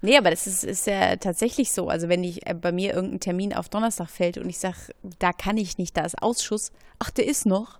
Nee, 0.02 0.18
aber 0.18 0.30
das 0.30 0.46
ist, 0.46 0.62
ist 0.62 0.86
ja 0.86 1.16
tatsächlich 1.16 1.72
so. 1.72 1.88
Also 1.88 2.08
wenn 2.08 2.22
ich 2.22 2.46
äh, 2.46 2.54
bei 2.54 2.72
mir 2.72 2.94
irgendein 2.94 3.20
Termin 3.20 3.54
auf 3.54 3.68
Donnerstag 3.68 4.08
fällt 4.10 4.38
und 4.38 4.48
ich 4.48 4.58
sage, 4.58 4.76
da 5.18 5.32
kann 5.32 5.56
ich 5.56 5.78
nicht, 5.78 5.96
da 5.96 6.04
ist 6.04 6.22
Ausschuss, 6.22 6.70
ach, 6.98 7.10
der 7.10 7.26
ist 7.26 7.46
noch. 7.46 7.78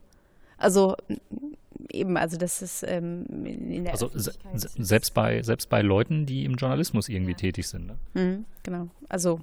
Also 0.58 0.96
eben, 1.90 2.16
also 2.16 2.36
das 2.36 2.62
ist 2.62 2.82
ähm, 2.86 3.26
in 3.44 3.84
der 3.84 3.92
Also 3.92 4.10
se 4.14 4.32
selbst 4.56 5.12
bei 5.14 5.42
selbst 5.42 5.68
bei 5.68 5.82
Leuten, 5.82 6.26
die 6.26 6.44
im 6.44 6.54
Journalismus 6.54 7.08
irgendwie 7.08 7.32
ja. 7.32 7.36
tätig 7.36 7.68
sind. 7.68 7.86
Ne? 7.86 7.98
Mhm, 8.14 8.44
genau. 8.62 8.88
Also 9.08 9.40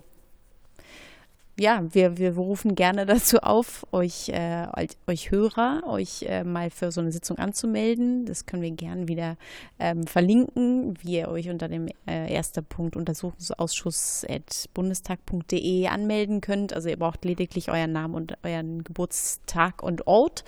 ja, 1.59 1.83
wir, 1.91 2.17
wir 2.17 2.35
rufen 2.35 2.75
gerne 2.75 3.05
dazu 3.15 3.39
auf, 3.39 3.85
euch, 3.91 4.29
äh, 4.29 4.67
euch 5.07 5.31
Hörer, 5.31 5.81
euch 5.85 6.23
äh, 6.23 6.43
mal 6.43 6.69
für 6.69 6.91
so 6.91 6.99
eine 7.01 7.11
Sitzung 7.11 7.37
anzumelden. 7.37 8.25
Das 8.25 8.45
können 8.45 8.61
wir 8.63 8.71
gerne 8.71 9.07
wieder 9.07 9.37
ähm, 9.79 10.05
verlinken, 10.07 10.95
wie 11.01 11.17
ihr 11.17 11.29
euch 11.29 11.49
unter 11.49 11.67
dem 11.67 11.87
äh, 12.07 12.33
ersten 12.33 12.63
Punkt 12.65 12.95
Untersuchungsausschuss.bundestag.de 12.95 15.87
anmelden 15.87 16.41
könnt. 16.41 16.73
Also 16.73 16.89
ihr 16.89 16.97
braucht 16.97 17.25
lediglich 17.25 17.69
euren 17.69 17.91
Namen 17.91 18.15
und 18.15 18.37
euren 18.43 18.83
Geburtstag 18.83 19.83
und 19.83 20.07
Ort. 20.07 20.43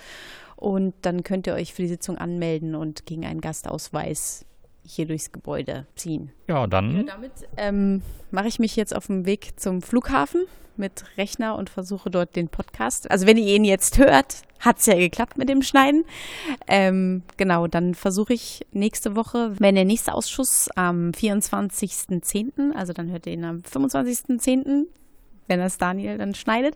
Und 0.55 0.95
dann 1.01 1.23
könnt 1.23 1.47
ihr 1.47 1.53
euch 1.53 1.73
für 1.73 1.81
die 1.81 1.89
Sitzung 1.89 2.17
anmelden 2.17 2.75
und 2.75 3.05
gegen 3.05 3.25
einen 3.25 3.41
Gastausweis 3.41 4.45
hier 4.85 5.05
durchs 5.05 5.31
Gebäude 5.31 5.85
ziehen. 5.95 6.31
Ja, 6.47 6.67
dann. 6.67 6.97
Ja, 6.97 7.03
damit 7.03 7.31
ähm, 7.57 8.01
mache 8.31 8.47
ich 8.47 8.59
mich 8.59 8.75
jetzt 8.75 8.95
auf 8.95 9.07
den 9.07 9.25
Weg 9.25 9.59
zum 9.59 9.81
Flughafen 9.81 10.45
mit 10.77 11.05
Rechner 11.17 11.55
und 11.55 11.69
versuche 11.69 12.09
dort 12.09 12.35
den 12.35 12.49
Podcast. 12.49 13.09
Also 13.09 13.25
wenn 13.25 13.37
ihr 13.37 13.55
ihn 13.55 13.63
jetzt 13.63 13.97
hört, 13.97 14.43
hat 14.59 14.79
es 14.79 14.85
ja 14.85 14.95
geklappt 14.95 15.37
mit 15.37 15.49
dem 15.49 15.61
Schneiden. 15.61 16.05
Ähm, 16.67 17.23
genau, 17.37 17.67
dann 17.67 17.95
versuche 17.95 18.33
ich 18.33 18.65
nächste 18.71 19.15
Woche, 19.15 19.53
wenn 19.59 19.75
der 19.75 19.85
nächste 19.85 20.13
Ausschuss 20.13 20.69
am 20.75 21.11
24.10., 21.11 22.73
also 22.73 22.93
dann 22.93 23.09
hört 23.11 23.27
ihr 23.27 23.33
ihn 23.33 23.45
am 23.45 23.57
25.10., 23.59 24.85
wenn 25.47 25.59
das 25.59 25.77
Daniel 25.77 26.17
dann 26.17 26.35
schneidet, 26.35 26.75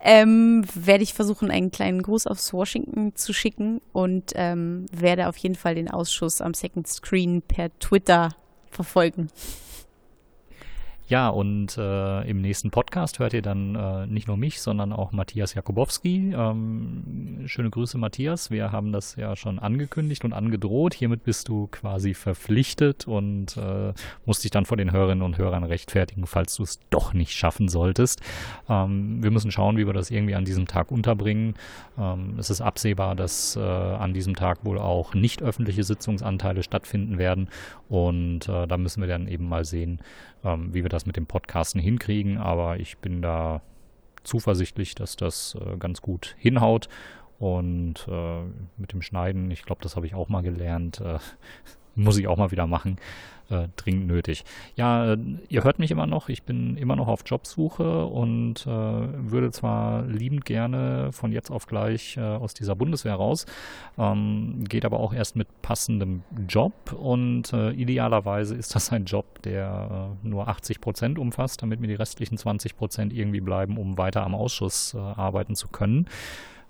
ähm, 0.00 0.64
werde 0.74 1.02
ich 1.02 1.14
versuchen, 1.14 1.50
einen 1.50 1.70
kleinen 1.70 2.02
Gruß 2.02 2.26
aufs 2.26 2.52
Washington 2.52 3.14
zu 3.14 3.32
schicken 3.32 3.80
und 3.92 4.32
ähm, 4.34 4.86
werde 4.92 5.28
auf 5.28 5.36
jeden 5.36 5.54
Fall 5.54 5.74
den 5.74 5.90
Ausschuss 5.90 6.40
am 6.40 6.54
Second 6.54 6.86
Screen 6.88 7.42
per 7.42 7.76
Twitter 7.78 8.30
verfolgen. 8.70 9.28
Ja, 11.08 11.28
und 11.28 11.78
äh, 11.78 12.28
im 12.28 12.40
nächsten 12.40 12.72
Podcast 12.72 13.20
hört 13.20 13.32
ihr 13.32 13.42
dann 13.42 13.76
äh, 13.76 14.08
nicht 14.08 14.26
nur 14.26 14.36
mich, 14.36 14.60
sondern 14.60 14.92
auch 14.92 15.12
Matthias 15.12 15.54
Jakubowski. 15.54 16.34
Ähm, 16.36 17.44
schöne 17.46 17.70
Grüße, 17.70 17.96
Matthias. 17.96 18.50
Wir 18.50 18.72
haben 18.72 18.90
das 18.90 19.14
ja 19.14 19.36
schon 19.36 19.60
angekündigt 19.60 20.24
und 20.24 20.32
angedroht. 20.32 20.94
Hiermit 20.94 21.22
bist 21.22 21.46
du 21.46 21.68
quasi 21.68 22.12
verpflichtet 22.12 23.06
und 23.06 23.56
äh, 23.56 23.92
musst 24.24 24.42
dich 24.42 24.50
dann 24.50 24.64
vor 24.64 24.76
den 24.76 24.90
Hörerinnen 24.90 25.22
und 25.22 25.38
Hörern 25.38 25.62
rechtfertigen, 25.62 26.26
falls 26.26 26.56
du 26.56 26.64
es 26.64 26.80
doch 26.90 27.14
nicht 27.14 27.34
schaffen 27.34 27.68
solltest. 27.68 28.20
Ähm, 28.68 29.22
wir 29.22 29.30
müssen 29.30 29.52
schauen, 29.52 29.76
wie 29.76 29.86
wir 29.86 29.92
das 29.94 30.10
irgendwie 30.10 30.34
an 30.34 30.44
diesem 30.44 30.66
Tag 30.66 30.90
unterbringen. 30.90 31.54
Ähm, 31.96 32.34
es 32.36 32.50
ist 32.50 32.60
absehbar, 32.60 33.14
dass 33.14 33.54
äh, 33.54 33.60
an 33.60 34.12
diesem 34.12 34.34
Tag 34.34 34.64
wohl 34.64 34.80
auch 34.80 35.14
nicht 35.14 35.40
öffentliche 35.40 35.84
Sitzungsanteile 35.84 36.64
stattfinden 36.64 37.16
werden. 37.16 37.48
Und 37.88 38.48
äh, 38.48 38.66
da 38.66 38.76
müssen 38.76 39.00
wir 39.00 39.08
dann 39.08 39.28
eben 39.28 39.48
mal 39.48 39.64
sehen, 39.64 40.00
ähm, 40.46 40.72
wie 40.72 40.82
wir 40.82 40.88
das 40.88 41.06
mit 41.06 41.16
dem 41.16 41.26
Podcasten 41.26 41.80
hinkriegen. 41.80 42.38
Aber 42.38 42.78
ich 42.78 42.98
bin 42.98 43.20
da 43.20 43.60
zuversichtlich, 44.22 44.94
dass 44.94 45.16
das 45.16 45.56
äh, 45.60 45.76
ganz 45.76 46.00
gut 46.00 46.36
hinhaut. 46.38 46.88
Und 47.38 48.06
äh, 48.08 48.42
mit 48.78 48.92
dem 48.92 49.02
Schneiden, 49.02 49.50
ich 49.50 49.64
glaube, 49.64 49.82
das 49.82 49.96
habe 49.96 50.06
ich 50.06 50.14
auch 50.14 50.28
mal 50.28 50.42
gelernt, 50.42 51.00
äh, 51.00 51.18
muss 51.96 52.18
ich 52.18 52.28
auch 52.28 52.36
mal 52.36 52.52
wieder 52.52 52.66
machen 52.66 52.98
äh, 53.50 53.68
dringend 53.76 54.06
nötig. 54.06 54.44
Ja, 54.74 55.12
äh, 55.12 55.18
ihr 55.48 55.64
hört 55.64 55.78
mich 55.78 55.90
immer 55.90 56.06
noch. 56.06 56.28
Ich 56.28 56.42
bin 56.42 56.76
immer 56.76 56.96
noch 56.96 57.08
auf 57.08 57.22
Jobsuche 57.24 58.06
und 58.06 58.66
äh, 58.66 58.70
würde 58.70 59.50
zwar 59.50 60.02
liebend 60.04 60.44
gerne 60.44 61.10
von 61.12 61.32
jetzt 61.32 61.50
auf 61.50 61.66
gleich 61.66 62.16
äh, 62.16 62.20
aus 62.20 62.54
dieser 62.54 62.74
Bundeswehr 62.74 63.14
raus, 63.14 63.46
ähm, 63.98 64.64
geht 64.68 64.84
aber 64.84 65.00
auch 65.00 65.12
erst 65.12 65.36
mit 65.36 65.48
passendem 65.62 66.22
Job 66.48 66.92
und 66.92 67.52
äh, 67.52 67.70
idealerweise 67.70 68.54
ist 68.54 68.74
das 68.74 68.92
ein 68.92 69.04
Job, 69.04 69.42
der 69.42 70.16
äh, 70.24 70.28
nur 70.28 70.48
80 70.48 70.80
Prozent 70.80 71.18
umfasst, 71.18 71.62
damit 71.62 71.80
mir 71.80 71.88
die 71.88 71.94
restlichen 71.94 72.38
20 72.38 72.76
Prozent 72.76 73.12
irgendwie 73.12 73.40
bleiben, 73.40 73.78
um 73.78 73.98
weiter 73.98 74.24
am 74.24 74.34
Ausschuss 74.34 74.94
arbeiten 74.94 75.54
zu 75.54 75.68
können. 75.68 76.06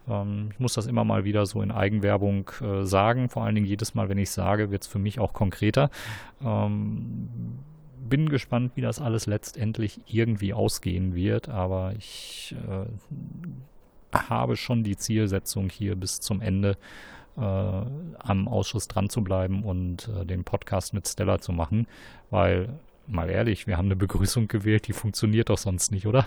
Ähm, 0.09 0.48
ich 0.52 0.59
muss 0.59 0.74
das 0.74 0.86
immer 0.86 1.04
mal 1.04 1.24
wieder 1.24 1.46
so 1.46 1.62
in 1.62 1.70
Eigenwerbung 1.70 2.50
äh, 2.61 2.84
sagen. 2.84 3.28
Vor 3.28 3.44
allen 3.44 3.54
Dingen 3.54 3.66
jedes 3.66 3.94
Mal, 3.94 4.09
wenn 4.09 4.18
ich 4.18 4.30
sage, 4.30 4.70
wird 4.70 4.82
es 4.82 4.88
für 4.88 4.98
mich 4.98 5.18
auch 5.18 5.32
konkreter. 5.32 5.90
Ähm, 6.42 7.28
bin 8.09 8.28
gespannt, 8.28 8.72
wie 8.76 8.82
das 8.82 9.00
alles 9.00 9.26
letztendlich 9.26 10.00
irgendwie 10.07 10.54
ausgehen 10.54 11.14
wird, 11.14 11.48
aber 11.48 11.92
ich 11.98 12.54
äh, 12.68 14.16
habe 14.16 14.57
schon 14.57 14.84
die 14.84 14.96
Zielsetzung 14.96 15.68
hier 15.68 15.96
bis 15.96 16.20
zum 16.20 16.40
Ende 16.40 16.76
äh, 17.36 17.40
am 17.40 18.48
Ausschuss 18.48 18.86
dran 18.86 19.11
zu 19.11 19.24
bleiben 19.24 19.64
und 19.64 20.09
den 20.24 20.44
Podcast 20.44 20.94
mit 20.94 21.09
Stella 21.09 21.40
zu 21.40 21.52
machen, 21.52 21.88
weil 22.30 22.68
mal 23.09 23.30
ehrlich, 23.30 23.66
wir 23.66 23.76
haben 23.76 23.86
eine 23.86 23.96
Begrüßung 23.96 24.48
gewählt, 24.48 24.88
die 24.88 24.92
funktioniert 24.92 25.48
doch 25.48 25.59
sonst 25.59 25.92
nicht, 25.92 26.07
oder? 26.07 26.26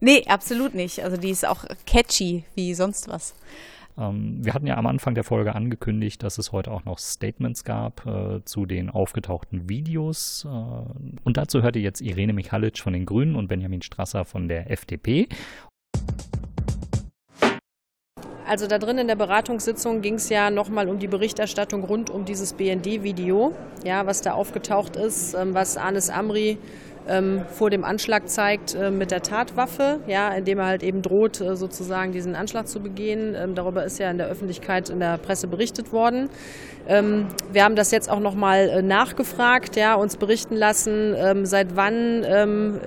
Nee, 0.00 0.24
absolut 0.26 0.74
nicht. 0.74 1.02
Also 1.02 1.16
die 1.16 1.30
ist 1.30 1.46
auch 1.46 1.64
catchy 1.86 2.44
wie 2.54 2.74
sonst 2.74 3.08
was. 3.08 3.34
Ähm, 3.98 4.38
wir 4.44 4.54
hatten 4.54 4.66
ja 4.66 4.76
am 4.76 4.86
Anfang 4.86 5.14
der 5.14 5.24
Folge 5.24 5.54
angekündigt, 5.54 6.22
dass 6.22 6.38
es 6.38 6.52
heute 6.52 6.70
auch 6.70 6.84
noch 6.84 6.98
Statements 6.98 7.64
gab 7.64 8.06
äh, 8.06 8.44
zu 8.44 8.66
den 8.66 8.90
aufgetauchten 8.90 9.68
Videos. 9.68 10.46
Äh, 10.46 10.48
und 11.24 11.36
dazu 11.36 11.62
hörte 11.62 11.78
jetzt 11.78 12.00
Irene 12.00 12.32
Michalic 12.32 12.78
von 12.78 12.92
den 12.92 13.06
Grünen 13.06 13.36
und 13.36 13.48
Benjamin 13.48 13.82
Strasser 13.82 14.24
von 14.24 14.48
der 14.48 14.70
FDP. 14.70 15.28
Also 18.52 18.66
da 18.66 18.76
drin 18.76 18.98
in 18.98 19.08
der 19.08 19.16
Beratungssitzung 19.16 20.02
ging 20.02 20.16
es 20.16 20.28
ja 20.28 20.50
nochmal 20.50 20.90
um 20.90 20.98
die 20.98 21.08
Berichterstattung 21.08 21.84
rund 21.84 22.10
um 22.10 22.26
dieses 22.26 22.52
BND-Video, 22.52 23.54
ja, 23.82 24.04
was 24.04 24.20
da 24.20 24.34
aufgetaucht 24.34 24.94
ist, 24.94 25.32
ähm, 25.32 25.54
was 25.54 25.78
Anis 25.78 26.10
Amri 26.10 26.58
ähm, 27.08 27.46
vor 27.50 27.70
dem 27.70 27.82
Anschlag 27.82 28.28
zeigt 28.28 28.74
äh, 28.74 28.90
mit 28.90 29.10
der 29.10 29.22
Tatwaffe, 29.22 30.00
ja, 30.06 30.28
indem 30.34 30.58
er 30.58 30.66
halt 30.66 30.82
eben 30.82 31.00
droht, 31.00 31.40
äh, 31.40 31.56
sozusagen 31.56 32.12
diesen 32.12 32.34
Anschlag 32.34 32.68
zu 32.68 32.80
begehen. 32.80 33.34
Ähm, 33.34 33.54
darüber 33.54 33.84
ist 33.84 33.98
ja 33.98 34.10
in 34.10 34.18
der 34.18 34.28
Öffentlichkeit, 34.28 34.90
in 34.90 35.00
der 35.00 35.16
Presse 35.16 35.46
berichtet 35.46 35.90
worden. 35.90 36.28
Ähm, 36.88 37.26
wir 37.52 37.64
haben 37.64 37.76
das 37.76 37.90
jetzt 37.90 38.10
auch 38.10 38.20
nochmal 38.20 38.68
äh, 38.68 38.82
nachgefragt, 38.82 39.76
ja, 39.76 39.94
uns 39.94 40.16
berichten 40.16 40.56
lassen, 40.56 41.14
ähm, 41.16 41.46
seit 41.46 41.76
wann 41.76 42.24
ähm, 42.26 42.80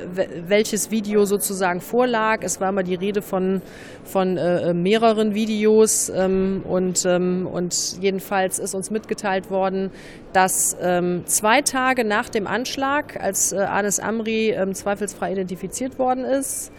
welches 0.48 0.92
Video 0.92 1.26
sozusagen 1.26 1.82
vorlag. 1.82 2.40
Es 2.42 2.60
war 2.60 2.70
immer 2.70 2.84
die 2.84 2.96
Rede 2.96 3.22
von, 3.22 3.62
von 4.04 4.38
äh, 4.38 4.74
mehreren 4.74 5.34
Videos 5.34 6.10
ähm, 6.10 6.64
und, 6.68 7.06
und 7.06 8.02
jedenfalls 8.02 8.60
ist 8.60 8.74
uns 8.74 8.92
mitgeteilt 8.92 9.50
worden, 9.50 9.92
dass 10.34 10.76
zwei 11.26 11.62
Tage 11.62 12.04
nach 12.04 12.30
dem 12.30 12.48
Anschlag, 12.48 13.22
als 13.22 13.54
äh, 13.54 13.58
Anis 13.58 14.00
Amri 14.00 14.52
ähm, 14.52 14.74
zweifelsfrei 14.74 15.32
identifiziert 15.34 15.98
worden 16.00 16.26
ist. 16.26 16.72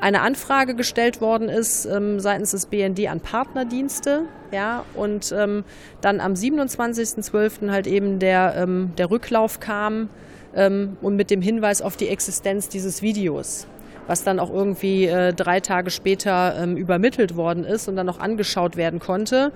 Eine 0.00 0.22
Anfrage 0.22 0.74
gestellt 0.74 1.20
worden 1.20 1.48
ist 1.48 1.84
ähm, 1.84 2.20
seitens 2.20 2.52
des 2.52 2.66
BND 2.66 3.08
an 3.08 3.20
Partnerdienste, 3.20 4.22
ja, 4.50 4.84
und 4.94 5.32
ähm, 5.36 5.64
dann 6.00 6.20
am 6.20 6.32
27.12. 6.32 7.70
halt 7.70 7.86
eben 7.86 8.18
der, 8.18 8.54
ähm, 8.56 8.92
der 8.96 9.10
Rücklauf 9.10 9.60
kam 9.60 10.08
ähm, 10.54 10.96
und 11.02 11.16
mit 11.16 11.30
dem 11.30 11.42
Hinweis 11.42 11.82
auf 11.82 11.96
die 11.96 12.08
Existenz 12.08 12.68
dieses 12.68 13.02
Videos 13.02 13.66
was 14.06 14.24
dann 14.24 14.40
auch 14.40 14.52
irgendwie 14.52 15.06
äh, 15.06 15.32
drei 15.32 15.60
Tage 15.60 15.90
später 15.90 16.56
ähm, 16.60 16.76
übermittelt 16.76 17.36
worden 17.36 17.62
ist 17.62 17.86
und 17.86 17.94
dann 17.94 18.06
noch 18.06 18.18
angeschaut 18.18 18.76
werden 18.76 18.98
konnte. 18.98 19.52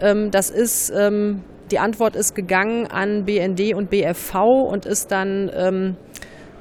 Ähm, 0.00 0.30
das 0.30 0.48
ist, 0.48 0.90
ähm, 0.96 1.42
die 1.70 1.78
Antwort 1.78 2.16
ist 2.16 2.34
gegangen 2.34 2.86
an 2.86 3.26
BND 3.26 3.74
und 3.74 3.90
BFV 3.90 4.34
und 4.66 4.86
ist 4.86 5.10
dann 5.10 5.50
ähm, 5.54 5.96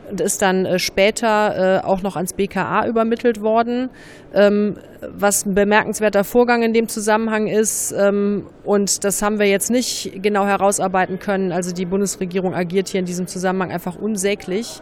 und 0.09 0.21
ist 0.21 0.41
dann 0.41 0.65
äh, 0.65 0.79
später 0.79 1.81
äh, 1.81 1.85
auch 1.85 2.01
noch 2.01 2.15
ans 2.15 2.33
BKA 2.33 2.87
übermittelt 2.87 3.41
worden. 3.41 3.89
Was 5.01 5.45
ein 5.45 5.53
bemerkenswerter 5.53 6.23
Vorgang 6.23 6.63
in 6.63 6.73
dem 6.73 6.87
Zusammenhang 6.87 7.47
ist, 7.47 7.91
ähm, 7.91 8.47
und 8.63 9.03
das 9.03 9.21
haben 9.21 9.39
wir 9.39 9.47
jetzt 9.47 9.69
nicht 9.69 10.23
genau 10.23 10.45
herausarbeiten 10.45 11.19
können, 11.19 11.51
also 11.51 11.73
die 11.73 11.85
Bundesregierung 11.85 12.53
agiert 12.53 12.87
hier 12.89 12.99
in 12.99 13.05
diesem 13.05 13.27
Zusammenhang 13.27 13.71
einfach 13.71 13.95
unsäglich, 13.95 14.81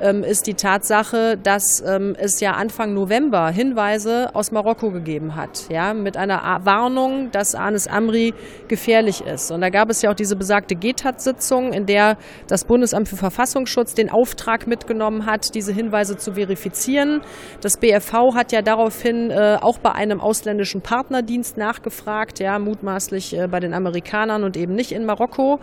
ähm, 0.00 0.22
ist 0.22 0.46
die 0.46 0.54
Tatsache, 0.54 1.38
dass 1.42 1.82
ähm, 1.86 2.14
es 2.18 2.40
ja 2.40 2.52
Anfang 2.52 2.94
November 2.94 3.48
Hinweise 3.48 4.34
aus 4.34 4.52
Marokko 4.52 4.90
gegeben 4.90 5.36
hat, 5.36 5.68
ja, 5.70 5.94
mit 5.94 6.16
einer 6.16 6.60
Warnung, 6.64 7.30
dass 7.30 7.54
Anis 7.54 7.86
Amri 7.86 8.34
gefährlich 8.68 9.22
ist. 9.22 9.50
Und 9.50 9.60
da 9.60 9.70
gab 9.70 9.90
es 9.90 10.02
ja 10.02 10.10
auch 10.10 10.14
diese 10.14 10.36
besagte 10.36 10.74
GTAT-Sitzung, 10.74 11.72
in 11.72 11.86
der 11.86 12.16
das 12.46 12.64
Bundesamt 12.64 13.08
für 13.08 13.16
Verfassungsschutz 13.16 13.94
den 13.94 14.10
Auftrag 14.10 14.66
mitgenommen 14.66 15.26
hat, 15.26 15.54
diese 15.54 15.72
Hinweise 15.72 16.16
zu 16.16 16.34
verifizieren. 16.34 17.22
Das 17.60 17.78
BFV 17.78 18.34
hat 18.34 18.52
ja 18.52 18.62
daraufhin 18.62 19.30
äh, 19.30 19.55
auch 19.62 19.78
bei 19.78 19.92
einem 19.92 20.20
ausländischen 20.20 20.80
Partnerdienst 20.80 21.56
nachgefragt, 21.56 22.40
ja, 22.40 22.58
mutmaßlich 22.58 23.36
äh, 23.36 23.48
bei 23.48 23.60
den 23.60 23.74
Amerikanern 23.74 24.44
und 24.44 24.56
eben 24.56 24.74
nicht 24.74 24.92
in 24.92 25.04
Marokko. 25.04 25.58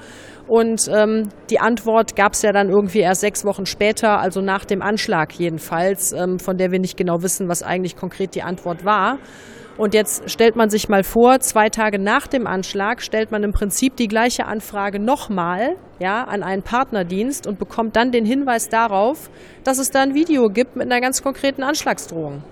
Und 0.47 0.87
ähm, 0.93 1.29
die 1.49 1.59
Antwort 1.59 2.15
gab 2.15 2.33
es 2.33 2.41
ja 2.41 2.51
dann 2.51 2.69
irgendwie 2.69 2.99
erst 2.99 3.21
sechs 3.21 3.45
Wochen 3.45 3.65
später, 3.65 4.19
also 4.19 4.41
nach 4.41 4.65
dem 4.65 4.81
Anschlag 4.81 5.33
jedenfalls, 5.33 6.11
ähm, 6.11 6.39
von 6.39 6.57
der 6.57 6.71
wir 6.71 6.79
nicht 6.79 6.97
genau 6.97 7.21
wissen, 7.21 7.47
was 7.47 7.63
eigentlich 7.63 7.95
konkret 7.95 8.35
die 8.35 8.43
Antwort 8.43 8.85
war. 8.85 9.19
Und 9.75 9.95
jetzt 9.95 10.29
stellt 10.29 10.55
man 10.55 10.69
sich 10.69 10.87
mal 10.87 11.03
vor, 11.03 11.39
zwei 11.39 11.69
Tage 11.69 11.97
nach 11.97 12.27
dem 12.27 12.45
Anschlag 12.45 13.01
stellt 13.01 13.31
man 13.31 13.41
im 13.43 13.53
Prinzip 13.53 13.95
die 13.95 14.07
gleiche 14.07 14.45
Anfrage 14.45 14.99
nochmal 14.99 15.77
ja, 15.99 16.23
an 16.25 16.43
einen 16.43 16.61
Partnerdienst 16.61 17.47
und 17.47 17.57
bekommt 17.57 17.95
dann 17.95 18.11
den 18.11 18.25
Hinweis 18.25 18.69
darauf, 18.69 19.31
dass 19.63 19.79
es 19.79 19.89
da 19.89 20.01
ein 20.01 20.13
Video 20.13 20.49
gibt 20.49 20.75
mit 20.75 20.91
einer 20.91 21.01
ganz 21.01 21.23
konkreten 21.23 21.63
Anschlagsdrohung. 21.63 22.43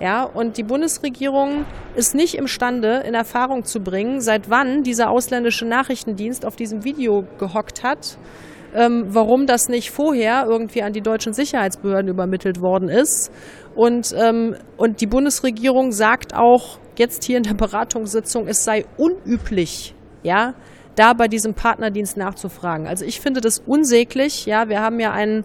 Ja, 0.00 0.22
und 0.22 0.58
die 0.58 0.62
Bundesregierung 0.62 1.64
ist 1.96 2.14
nicht 2.14 2.36
imstande, 2.36 3.02
in 3.06 3.14
Erfahrung 3.14 3.64
zu 3.64 3.80
bringen, 3.80 4.20
seit 4.20 4.48
wann 4.48 4.84
dieser 4.84 5.10
ausländische 5.10 5.64
Nachrichtendienst 5.64 6.46
auf 6.46 6.54
diesem 6.54 6.84
Video 6.84 7.24
gehockt 7.38 7.82
hat, 7.82 8.16
ähm, 8.76 9.06
warum 9.08 9.46
das 9.46 9.68
nicht 9.68 9.90
vorher 9.90 10.46
irgendwie 10.46 10.82
an 10.82 10.92
die 10.92 11.00
deutschen 11.00 11.32
Sicherheitsbehörden 11.32 12.08
übermittelt 12.08 12.60
worden 12.60 12.88
ist. 12.88 13.32
Und, 13.74 14.14
ähm, 14.16 14.54
und 14.76 15.00
die 15.00 15.06
Bundesregierung 15.06 15.90
sagt 15.90 16.32
auch 16.32 16.78
jetzt 16.96 17.24
hier 17.24 17.36
in 17.36 17.42
der 17.42 17.54
Beratungssitzung, 17.54 18.46
es 18.46 18.62
sei 18.62 18.84
unüblich, 18.96 19.94
ja, 20.22 20.54
da 20.94 21.12
bei 21.12 21.28
diesem 21.28 21.54
Partnerdienst 21.54 22.16
nachzufragen. 22.16 22.86
Also 22.86 23.04
ich 23.04 23.20
finde 23.20 23.40
das 23.40 23.60
unsäglich. 23.64 24.46
Ja, 24.46 24.68
wir 24.68 24.80
haben 24.80 24.98
ja 24.98 25.12
einen 25.12 25.44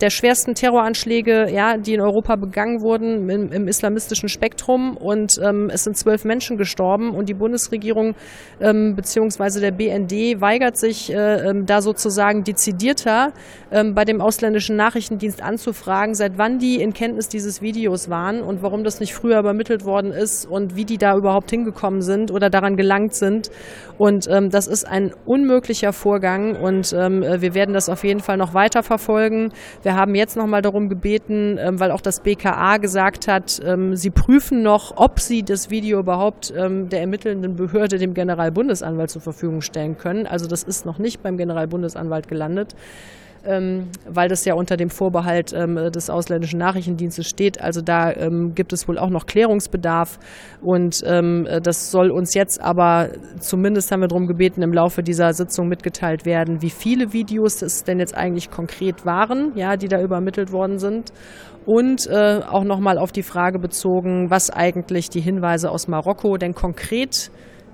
der 0.00 0.10
schwersten 0.10 0.54
Terroranschläge, 0.54 1.48
ja, 1.52 1.76
die 1.76 1.94
in 1.94 2.00
Europa 2.00 2.36
begangen 2.36 2.80
wurden 2.82 3.28
im, 3.28 3.52
im 3.52 3.68
islamistischen 3.68 4.28
Spektrum. 4.28 4.96
Und 4.96 5.38
ähm, 5.42 5.70
es 5.72 5.84
sind 5.84 5.96
zwölf 5.96 6.24
Menschen 6.24 6.56
gestorben 6.56 7.10
und 7.14 7.28
die 7.28 7.34
Bundesregierung 7.34 8.14
ähm, 8.60 8.94
bzw. 8.96 9.60
der 9.60 9.72
BND 9.72 10.40
weigert 10.40 10.76
sich, 10.76 11.12
äh, 11.12 11.50
ähm, 11.50 11.66
da 11.66 11.82
sozusagen 11.82 12.44
dezidierter 12.44 13.32
ähm, 13.70 13.94
bei 13.94 14.04
dem 14.04 14.20
ausländischen 14.20 14.76
Nachrichtendienst 14.76 15.42
anzufragen, 15.42 16.14
seit 16.14 16.38
wann 16.38 16.58
die 16.58 16.80
in 16.80 16.92
Kenntnis 16.92 17.28
dieses 17.28 17.60
Videos 17.60 18.08
waren 18.08 18.42
und 18.42 18.62
warum 18.62 18.84
das 18.84 19.00
nicht 19.00 19.14
früher 19.14 19.38
übermittelt 19.38 19.84
worden 19.84 20.12
ist 20.12 20.46
und 20.46 20.76
wie 20.76 20.84
die 20.84 20.98
da 20.98 21.16
überhaupt 21.16 21.50
hingekommen 21.50 22.00
sind 22.00 22.30
oder 22.30 22.48
daran 22.48 22.76
gelangt 22.76 23.14
sind. 23.14 23.50
Und 23.98 24.26
ähm, 24.30 24.48
das 24.48 24.66
ist 24.66 24.86
ein 24.86 25.12
unmöglicher 25.26 25.92
Vorgang 25.92 26.56
und 26.56 26.94
ähm, 26.94 27.20
wir 27.22 27.54
werden 27.54 27.74
das 27.74 27.88
auf 27.88 28.02
jeden 28.04 28.20
Fall 28.20 28.38
noch 28.38 28.54
weiter 28.54 28.82
verfolgen. 28.82 29.52
Wir 29.82 29.89
wir 29.90 29.96
haben 29.96 30.14
jetzt 30.14 30.36
noch 30.36 30.46
mal 30.46 30.62
darum 30.62 30.88
gebeten, 30.88 31.58
ähm, 31.58 31.80
weil 31.80 31.90
auch 31.90 32.00
das 32.00 32.20
BKA 32.20 32.76
gesagt 32.76 33.26
hat, 33.26 33.60
ähm, 33.64 33.96
sie 33.96 34.10
prüfen 34.10 34.62
noch, 34.62 34.92
ob 34.96 35.18
sie 35.18 35.42
das 35.42 35.68
Video 35.68 35.98
überhaupt 35.98 36.54
ähm, 36.56 36.88
der 36.88 37.00
ermittelnden 37.00 37.56
Behörde, 37.56 37.98
dem 37.98 38.14
Generalbundesanwalt 38.14 39.10
zur 39.10 39.20
Verfügung 39.20 39.62
stellen 39.62 39.98
können. 39.98 40.28
Also 40.28 40.46
das 40.46 40.62
ist 40.62 40.86
noch 40.86 40.98
nicht 40.98 41.24
beim 41.24 41.36
Generalbundesanwalt 41.36 42.28
gelandet 42.28 42.76
weil 43.44 44.28
das 44.28 44.44
ja 44.44 44.54
unter 44.54 44.76
dem 44.76 44.90
Vorbehalt 44.90 45.52
ähm, 45.52 45.76
des 45.92 46.10
ausländischen 46.10 46.58
Nachrichtendienstes 46.58 47.26
steht. 47.26 47.60
Also 47.60 47.80
da 47.80 48.12
ähm, 48.12 48.52
gibt 48.54 48.72
es 48.72 48.86
wohl 48.88 48.98
auch 48.98 49.10
noch 49.10 49.26
Klärungsbedarf 49.26 50.18
und 50.62 51.02
ähm, 51.06 51.46
das 51.62 51.90
soll 51.90 52.10
uns 52.10 52.34
jetzt 52.34 52.60
aber 52.60 53.10
zumindest 53.38 53.90
haben 53.90 54.00
wir 54.00 54.08
darum 54.08 54.26
gebeten, 54.26 54.62
im 54.62 54.72
Laufe 54.72 55.02
dieser 55.02 55.32
Sitzung 55.32 55.68
mitgeteilt 55.68 56.26
werden, 56.26 56.62
wie 56.62 56.70
viele 56.70 57.12
Videos 57.12 57.62
es 57.62 57.84
denn 57.84 57.98
jetzt 57.98 58.16
eigentlich 58.16 58.50
konkret 58.50 59.06
waren, 59.06 59.52
ja, 59.56 59.76
die 59.76 59.88
da 59.88 60.00
übermittelt 60.00 60.52
worden 60.52 60.78
sind 60.78 61.12
und 61.66 62.06
äh, 62.06 62.40
auch 62.48 62.64
nochmal 62.64 62.98
auf 62.98 63.12
die 63.12 63.22
Frage 63.22 63.58
bezogen, 63.58 64.30
was 64.30 64.50
eigentlich 64.50 65.10
die 65.10 65.20
Hinweise 65.20 65.70
aus 65.70 65.88
Marokko 65.88 66.36
denn 66.36 66.54
konkret 66.54 67.30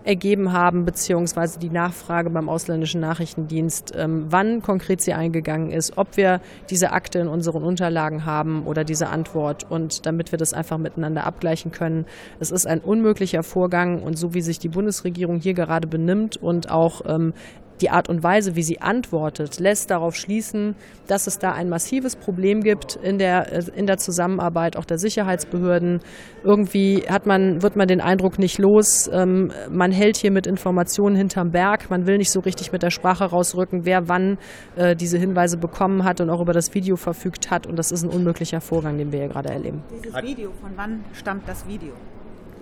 ergeben 0.06 0.52
haben, 0.52 0.84
beziehungsweise 0.84 1.58
die 1.58 1.68
Nachfrage 1.68 2.30
beim 2.30 2.48
ausländischen 2.48 3.00
Nachrichtendienst, 3.00 3.92
ähm, 3.96 4.26
wann 4.28 4.62
konkret 4.62 5.00
sie 5.00 5.12
eingegangen 5.12 5.72
ist, 5.72 5.98
ob 5.98 6.16
wir 6.16 6.40
diese 6.70 6.92
Akte 6.92 7.18
in 7.18 7.28
unseren 7.28 7.64
Unterlagen 7.64 8.24
haben 8.24 8.64
oder 8.66 8.84
diese 8.84 9.08
Antwort 9.08 9.68
und 9.68 10.06
damit 10.06 10.32
wir 10.32 10.38
das 10.38 10.52
einfach 10.52 10.78
miteinander 10.78 11.26
abgleichen 11.26 11.72
können. 11.72 12.06
Es 12.38 12.52
ist 12.52 12.66
ein 12.66 12.80
unmöglicher 12.80 13.42
Vorgang 13.42 14.02
und 14.02 14.16
so 14.16 14.32
wie 14.32 14.42
sich 14.42 14.60
die 14.60 14.68
Bundesregierung 14.68 15.40
hier 15.40 15.54
gerade 15.54 15.88
benimmt 15.88 16.36
und 16.36 16.70
auch 16.70 17.02
ähm, 17.06 17.34
die 17.80 17.90
Art 17.90 18.08
und 18.08 18.22
Weise, 18.22 18.56
wie 18.56 18.62
sie 18.62 18.80
antwortet, 18.80 19.60
lässt 19.60 19.90
darauf 19.90 20.16
schließen, 20.16 20.74
dass 21.06 21.26
es 21.26 21.38
da 21.38 21.52
ein 21.52 21.68
massives 21.68 22.16
Problem 22.16 22.62
gibt 22.62 22.96
in 22.96 23.18
der, 23.18 23.52
äh, 23.52 23.62
in 23.74 23.86
der 23.86 23.98
Zusammenarbeit 23.98 24.76
auch 24.76 24.84
der 24.84 24.98
Sicherheitsbehörden. 24.98 26.00
Irgendwie 26.42 27.04
hat 27.08 27.26
man, 27.26 27.62
wird 27.62 27.76
man 27.76 27.88
den 27.88 28.00
Eindruck 28.00 28.38
nicht 28.38 28.58
los, 28.58 29.08
ähm, 29.12 29.52
man 29.70 29.92
hält 29.92 30.16
hier 30.16 30.30
mit 30.30 30.46
Informationen 30.46 31.16
hinterm 31.16 31.50
Berg, 31.50 31.90
man 31.90 32.06
will 32.06 32.18
nicht 32.18 32.30
so 32.30 32.40
richtig 32.40 32.72
mit 32.72 32.82
der 32.82 32.90
Sprache 32.90 33.24
rausrücken, 33.24 33.84
wer 33.84 34.08
wann 34.08 34.38
äh, 34.76 34.96
diese 34.96 35.18
Hinweise 35.18 35.56
bekommen 35.56 36.04
hat 36.04 36.20
und 36.20 36.30
auch 36.30 36.40
über 36.40 36.52
das 36.52 36.74
Video 36.74 36.96
verfügt 36.96 37.50
hat. 37.50 37.66
Und 37.66 37.76
das 37.76 37.92
ist 37.92 38.02
ein 38.02 38.10
unmöglicher 38.10 38.60
Vorgang, 38.60 38.98
den 38.98 39.12
wir 39.12 39.20
hier 39.20 39.28
gerade 39.28 39.50
erleben. 39.50 39.82
Dieses 39.90 40.14
Video, 40.22 40.50
von 40.60 40.70
wann 40.76 41.04
stammt 41.12 41.48
das 41.48 41.66
Video? 41.66 41.92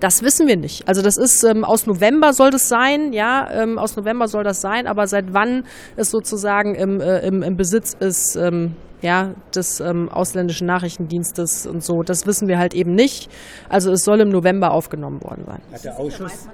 Das 0.01 0.23
wissen 0.23 0.47
wir 0.47 0.57
nicht. 0.57 0.87
Also 0.89 1.03
das 1.03 1.17
ist 1.17 1.45
ähm, 1.45 1.65
aus 1.65 1.87
November 1.87 2.33
soll 2.33 2.51
das 2.51 2.69
sein, 2.69 3.13
ja, 3.13 3.49
ähm, 3.51 3.79
aus 3.79 3.97
November 3.97 4.29
soll 4.29 4.45
das 4.45 4.61
sein, 4.61 4.87
aber 4.87 5.07
seit 5.07 5.33
wann 5.33 5.65
es 5.97 6.11
sozusagen 6.11 6.75
im, 6.75 7.01
äh, 7.01 7.21
im, 7.21 7.43
im 7.43 7.57
Besitz 7.57 7.95
ist, 7.95 8.37
ähm, 8.37 8.77
ja, 9.03 9.35
des 9.55 9.81
ähm, 9.81 10.09
ausländischen 10.09 10.67
Nachrichtendienstes 10.67 11.67
und 11.67 11.83
so, 11.83 12.03
das 12.03 12.27
wissen 12.27 12.49
wir 12.49 12.59
halt 12.59 12.75
eben 12.75 12.95
nicht. 12.95 13.31
Also 13.69 13.93
es 13.93 14.03
soll 14.03 14.21
im 14.21 14.31
November 14.31 14.73
aufgenommen 14.73 15.23
worden 15.23 15.45
sein. 15.47 15.61
Hat 15.73 15.85
der 15.85 15.99
Ausschuss? 15.99 16.49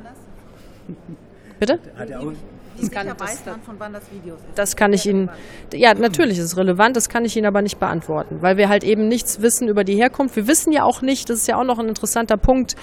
Bitte? 1.59 1.79
Hat 1.97 2.09
der 2.09 2.21
Ausschuss? 2.21 2.39
Das 2.79 2.91
kann, 2.91 3.07
weiß 3.07 3.45
man, 3.47 3.61
von 3.61 3.75
wann 3.79 3.93
das 3.93 4.05
Video 4.13 4.35
ist. 4.35 4.45
Das 4.55 4.77
kann 4.77 4.93
ich 4.93 5.07
Ihnen, 5.07 5.29
ja, 5.75 5.95
natürlich 5.95 6.39
ist 6.39 6.45
es 6.45 6.57
relevant, 6.57 6.97
das 6.97 7.09
kann 7.09 7.25
ich 7.25 7.37
Ihnen 7.37 7.47
aber 7.47 7.63
nicht 7.63 7.79
beantworten, 7.79 8.39
weil 8.41 8.57
wir 8.57 8.69
halt 8.69 8.85
eben 8.85 9.09
nichts 9.09 9.43
wissen 9.43 9.69
über 9.69 9.85
die 9.85 9.97
Herkunft. 9.97 10.37
Wir 10.37 10.47
wissen 10.47 10.73
ja 10.73 10.85
auch 10.85 11.03
nicht, 11.03 11.29
das 11.31 11.39
ist 11.39 11.49
ja 11.49 11.57
auch 11.57 11.65
noch 11.65 11.79
ein 11.79 11.89
interessanter 11.89 12.37
Punkt, 12.37 12.77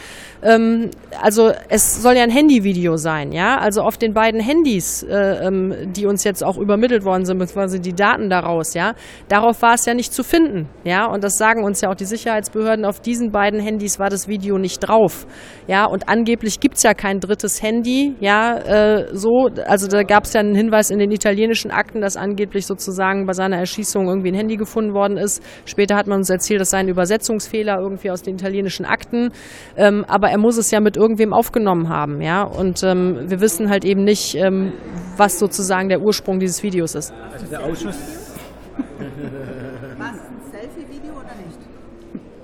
ähm, 0.44 0.92
also 1.22 1.52
es 1.70 2.02
soll 2.02 2.16
ja 2.16 2.24
ein 2.24 2.30
Handyvideo 2.30 2.98
sein, 2.98 3.32
ja, 3.32 3.58
also 3.58 3.82
auf 3.82 3.98
den 3.98 4.14
beiden 4.14 4.40
Handys, 4.40 5.04
äh, 5.04 5.48
ähm, 5.48 5.74
die 5.94 6.06
uns 6.06 6.24
jetzt 6.24 6.44
auch 6.44 6.58
übermittelt 6.58 7.04
worden 7.04 7.26
sind, 7.26 7.38
beziehungsweise 7.38 7.80
die 7.80 7.94
Daten 7.94 8.30
daraus, 8.30 8.74
ja, 8.74 8.94
darauf 9.30 9.62
war 9.62 9.74
es 9.74 9.86
ja 9.86 9.94
nicht 9.94 10.14
zu 10.14 10.24
finden, 10.24 10.68
ja, 10.84 11.06
und 11.06 11.24
das 11.24 11.38
sagen 11.38 11.64
uns 11.64 11.82
ja 11.82 11.90
auch 11.90 11.96
die 11.96 12.06
Sicherheitsbehörden, 12.06 12.86
auf 12.86 13.00
diesen 13.00 13.32
beiden 13.32 13.60
Handys 13.60 14.00
war 14.00 14.10
das 14.10 14.28
Video 14.28 14.58
nicht 14.58 14.80
drauf, 14.80 15.26
ja, 15.68 15.86
und 15.86 16.10
angeblich 16.10 16.60
gibt 16.60 16.78
es 16.78 16.84
ja 16.84 16.94
kein 16.94 17.20
drittes 17.20 17.62
Handy, 17.62 18.16
ja, 18.20 18.58
äh, 18.58 19.08
so, 19.14 19.50
also 19.66 19.77
also 19.78 19.88
da 19.96 20.02
gab 20.02 20.24
es 20.24 20.34
ja 20.34 20.40
einen 20.40 20.56
Hinweis 20.56 20.90
in 20.90 20.98
den 20.98 21.12
italienischen 21.12 21.70
Akten, 21.70 22.02
dass 22.02 22.18
angeblich 22.18 22.66
sozusagen 22.66 23.28
bei 23.28 23.34
seiner 23.34 23.58
Erschießung 23.58 24.08
irgendwie 24.08 24.32
ein 24.32 24.34
Handy 24.34 24.58
gefunden 24.58 24.96
worden 24.96 25.18
ist. 25.18 25.44
Später 25.66 25.96
hat 25.96 26.08
man 26.08 26.18
uns 26.18 26.32
erzählt, 26.32 26.60
das 26.62 26.72
sei 26.72 26.80
ein 26.80 26.88
Übersetzungsfehler 26.88 27.78
irgendwie 27.80 28.10
aus 28.10 28.24
den 28.24 28.36
italienischen 28.36 28.86
Akten. 28.86 29.30
Ähm, 29.76 30.04
aber 30.08 30.32
er 30.32 30.40
muss 30.40 30.58
es 30.58 30.72
ja 30.72 30.80
mit 30.80 30.98
irgendwem 30.98 31.32
aufgenommen 31.32 31.90
haben, 31.90 32.22
ja. 32.22 32.42
Und 32.42 32.82
ähm, 32.82 33.30
wir 33.30 33.40
wissen 33.40 33.70
halt 33.70 33.86
eben 33.86 34.04
nicht, 34.04 34.34
ähm, 34.34 34.74
was 35.16 35.38
sozusagen 35.38 35.90
der 35.90 36.02
Ursprung 36.02 36.40
dieses 36.40 36.64
Videos 36.64 36.96
ist. 36.96 37.14
Also 37.32 37.46
der 37.46 37.64
Ausschuss. 37.64 37.98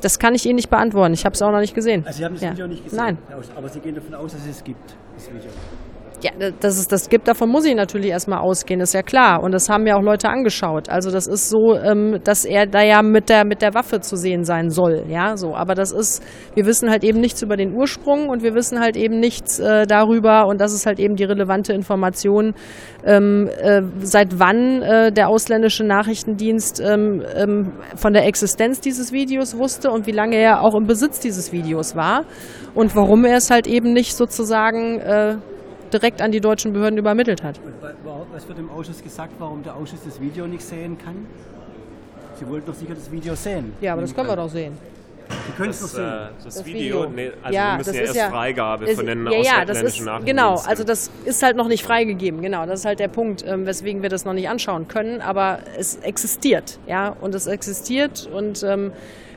Das 0.01 0.19
kann 0.19 0.35
ich 0.35 0.45
Ihnen 0.45 0.57
nicht 0.57 0.69
beantworten. 0.69 1.13
Ich 1.13 1.25
habe 1.25 1.33
es 1.33 1.41
auch 1.41 1.51
noch 1.51 1.61
nicht 1.61 1.73
gesehen. 1.73 2.03
Also 2.05 2.17
Sie 2.19 2.25
haben 2.25 2.33
das 2.33 2.43
ja. 2.43 2.51
Video 2.51 2.67
nicht 2.67 2.83
gesehen? 2.83 2.99
Nein. 2.99 3.17
Aber 3.55 3.69
Sie 3.69 3.79
gehen 3.79 3.95
davon 3.95 4.13
aus, 4.13 4.33
dass 4.33 4.45
es 4.45 4.63
gibt, 4.63 4.95
das 5.15 5.33
Video. 5.33 5.49
Ja, 6.23 6.31
dass 6.61 6.77
es 6.77 6.87
das 6.87 7.09
gibt, 7.09 7.27
davon 7.27 7.49
muss 7.49 7.65
ich 7.65 7.75
natürlich 7.75 8.09
erstmal 8.09 8.39
ausgehen, 8.39 8.79
ist 8.79 8.93
ja 8.93 9.01
klar. 9.01 9.43
Und 9.43 9.51
das 9.51 9.67
haben 9.67 9.85
ja 9.85 9.97
auch 9.97 10.01
Leute 10.01 10.29
angeschaut. 10.29 10.87
Also 10.87 11.11
das 11.11 11.27
ist 11.27 11.49
so, 11.49 11.75
ähm, 11.75 12.19
dass 12.23 12.45
er 12.45 12.65
da 12.65 12.81
ja 12.81 13.01
mit 13.01 13.27
der, 13.27 13.43
mit 13.43 13.61
der 13.61 13.73
Waffe 13.73 13.99
zu 13.99 14.15
sehen 14.15 14.45
sein 14.45 14.69
soll. 14.69 15.03
Ja, 15.09 15.35
so. 15.35 15.53
Aber 15.53 15.75
das 15.75 15.91
ist, 15.91 16.23
wir 16.55 16.65
wissen 16.65 16.89
halt 16.89 17.03
eben 17.03 17.19
nichts 17.19 17.41
über 17.41 17.57
den 17.57 17.75
Ursprung 17.75 18.29
und 18.29 18.41
wir 18.41 18.55
wissen 18.55 18.79
halt 18.79 18.95
eben 18.95 19.19
nichts 19.19 19.59
äh, 19.59 19.85
darüber, 19.85 20.47
und 20.47 20.61
das 20.61 20.73
ist 20.73 20.85
halt 20.85 20.97
eben 20.97 21.15
die 21.15 21.25
relevante 21.25 21.73
Information, 21.73 22.53
ähm, 23.05 23.49
äh, 23.61 23.81
seit 23.99 24.39
wann 24.39 24.81
äh, 24.81 25.11
der 25.11 25.27
ausländische 25.27 25.83
Nachrichtendienst 25.83 26.81
ähm, 26.81 27.73
von 27.97 28.13
der 28.13 28.25
Existenz 28.27 28.79
dieses 28.79 29.11
Videos 29.11 29.57
wusste 29.57 29.91
und 29.91 30.07
wie 30.07 30.11
lange 30.11 30.37
er 30.37 30.61
auch 30.61 30.75
im 30.75 30.87
Besitz 30.87 31.19
dieses 31.19 31.51
Videos 31.51 31.97
war 31.97 32.23
und 32.75 32.95
warum 32.95 33.25
er 33.25 33.35
es 33.35 33.51
halt 33.51 33.67
eben 33.67 33.91
nicht 33.91 34.15
sozusagen 34.15 35.01
direkt 35.93 36.21
an 36.21 36.31
die 36.31 36.41
deutschen 36.41 36.73
Behörden 36.73 36.97
übermittelt 36.97 37.43
hat. 37.43 37.59
Was 38.33 38.47
wird 38.47 38.59
im 38.59 38.69
Ausschuss 38.69 39.01
gesagt, 39.03 39.33
warum 39.39 39.63
der 39.63 39.75
Ausschuss 39.75 39.99
das 40.03 40.19
Video 40.19 40.47
nicht 40.47 40.63
sehen 40.63 40.97
kann? 40.97 41.25
Sie 42.39 42.47
wollten 42.49 42.65
doch 42.65 42.73
sicher 42.73 42.95
das 42.95 43.11
Video 43.11 43.35
sehen. 43.35 43.73
Ja, 43.79 43.93
aber 43.93 44.01
das 44.01 44.13
können 44.13 44.27
wir 44.27 44.35
doch 44.35 44.49
sehen. 44.49 44.75
Sie 45.29 45.51
können 45.53 45.69
es 45.69 45.79
doch 45.81 45.87
sehen. 45.87 46.03
Äh, 46.03 46.27
das, 46.43 46.55
Das 46.55 46.65
Video, 46.65 46.79
Video. 47.03 47.09
nee, 47.09 47.31
also 47.41 47.55
Ja, 47.55 47.71
wir 47.73 47.77
müssen 47.77 47.87
das 47.89 47.95
ja 47.95 48.01
ist 48.01 48.07
erst 48.09 48.17
ja- 48.17 48.29
Freigabe 48.29 48.85
Es- 48.85 48.95
von 48.95 49.05
den 49.05 49.25
ja, 49.25 49.31
ja, 49.31 49.37
das 49.65 49.77
ausländischen 49.77 49.85
ist, 50.01 50.05
Nachrichten. 50.05 50.25
genau, 50.25 50.55
also 50.65 50.83
das 50.83 51.11
ist 51.25 51.43
halt 51.43 51.55
noch 51.55 51.67
nicht 51.67 51.83
freigegeben, 51.85 52.41
genau, 52.41 52.65
das 52.65 52.79
ist 52.81 52.85
halt 52.85 52.99
der 52.99 53.07
Punkt, 53.07 53.45
ähm, 53.47 53.65
weswegen 53.65 54.01
wir 54.01 54.09
das 54.09 54.25
noch 54.25 54.33
nicht 54.33 54.49
anschauen 54.49 54.87
können, 54.87 55.21
aber 55.21 55.59
es 55.77 55.95
existiert, 55.97 56.79
ja, 56.87 57.15
und 57.21 57.35
es 57.35 57.47
existiert 57.47 58.27
und 58.33 58.63
ähm, 58.63 58.91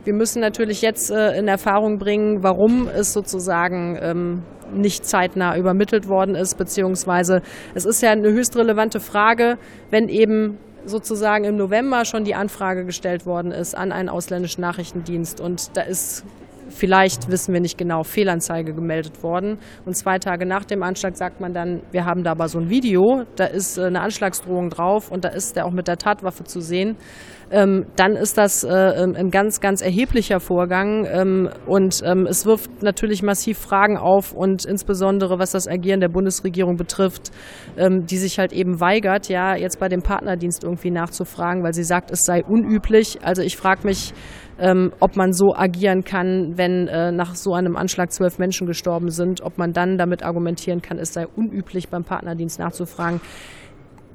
wir 0.07 0.15
müssen 0.15 0.41
natürlich 0.41 0.83
jetzt 0.83 1.11
äh, 1.11 1.37
in 1.37 1.49
Erfahrung 1.49 1.99
bringen, 1.99 2.43
warum 2.43 2.89
es 2.89 3.13
sozusagen 3.13 3.99
ähm, 4.01 4.43
nicht 4.73 5.05
zeitnah 5.05 5.57
übermittelt 5.57 6.09
worden 6.09 6.35
ist, 6.35 6.57
beziehungsweise 6.57 7.43
es 7.75 7.85
ist 7.85 8.03
ja 8.03 8.11
eine 8.11 8.31
höchst 8.33 8.57
relevante 8.57 9.01
Frage, 9.01 9.59
wenn 9.91 10.09
eben 10.09 10.59
sozusagen 10.85 11.45
im 11.45 11.57
November 11.57 12.05
schon 12.05 12.25
die 12.25 12.35
Anfrage 12.35 12.85
gestellt 12.85 13.27
worden 13.27 13.51
ist 13.51 13.77
an 13.77 13.91
einen 13.91 14.09
ausländischen 14.09 14.61
Nachrichtendienst. 14.61 15.41
Und 15.41 15.77
da 15.77 15.83
ist 15.83 16.25
vielleicht, 16.69 17.31
wissen 17.31 17.53
wir 17.53 17.61
nicht 17.61 17.79
genau, 17.79 18.03
Fehlanzeige 18.03 18.75
gemeldet 18.75 19.23
worden. 19.23 19.59
Und 19.85 19.97
zwei 19.97 20.19
Tage 20.19 20.47
nach 20.47 20.65
dem 20.65 20.83
Anschlag 20.83 21.17
sagt 21.17 21.41
man 21.41 21.53
dann, 21.53 21.83
wir 21.93 22.05
haben 22.05 22.23
da 22.23 22.33
aber 22.33 22.49
so 22.49 22.59
ein 22.59 22.71
Video, 22.71 23.25
da 23.37 23.45
ist 23.47 23.79
äh, 23.79 23.85
eine 23.85 24.01
Anschlagsdrohung 24.01 24.71
drauf 24.71 25.11
und 25.11 25.25
da 25.25 25.29
ist 25.29 25.57
der 25.57 25.67
auch 25.67 25.73
mit 25.73 25.89
der 25.89 25.97
Tatwaffe 25.97 26.45
zu 26.45 26.61
sehen. 26.61 26.97
Ähm, 27.49 27.87
dann 27.95 28.17
ist 28.17 28.39
das 28.39 28.65
äh, 28.65 28.69
ein 28.69 29.31
ganz, 29.31 29.61
ganz 29.61 29.81
erheblicher 29.81 30.41
Vorgang 30.41 31.07
ähm, 31.09 31.49
und 31.67 32.03
ähm, 32.05 32.27
es 32.27 32.45
wirft 32.45 32.83
natürlich 32.83 33.23
massiv 33.23 33.59
Fragen 33.59 33.97
auf 33.97 34.33
und 34.33 34.65
insbesondere 34.65 35.39
was 35.39 35.53
das 35.53 35.69
Agieren 35.69 36.01
der 36.01 36.09
Bundesregierung 36.09 36.77
betrifft, 36.77 37.31
ähm, 37.77 38.05
die 38.05 38.17
sich 38.17 38.41
halt 38.41 38.53
eben 38.53 38.81
weigert, 38.81 39.29
ja, 39.29 39.55
jetzt 39.55 39.79
bei 39.79 39.89
dem 39.89 40.03
Partnerdienst 40.03 40.65
irgendwie 40.65 40.91
nachzufragen, 40.91 41.63
weil 41.63 41.73
sie 41.73 41.85
sagt, 41.85 42.11
es 42.11 42.23
sei 42.25 42.43
unüblich. 42.45 43.21
Also 43.23 43.43
ich 43.43 43.57
frage 43.57 43.87
mich, 43.87 44.13
ähm, 44.59 44.93
ob 45.01 45.17
man 45.17 45.33
so 45.33 45.55
agieren 45.55 46.05
kann, 46.05 46.57
wenn 46.57 46.89
äh, 46.89 47.13
nach 47.13 47.35
so 47.35 47.55
einem 47.55 47.77
Anschlag 47.77 48.13
zwölf 48.13 48.39
Menschen 48.39 48.67
gestorben 48.67 49.11
sind, 49.11 49.43
ob 49.43 49.59
man 49.59 49.73
dann 49.73 49.99
damit 49.99 50.23
argumentieren 50.23 50.83
kann, 50.83 50.99
es 50.99 51.13
sei 51.13 51.27
unüblich 51.27 51.89
beim 51.89 52.05
Partnerdienst 52.05 52.59
nachzufragen. 52.59 53.21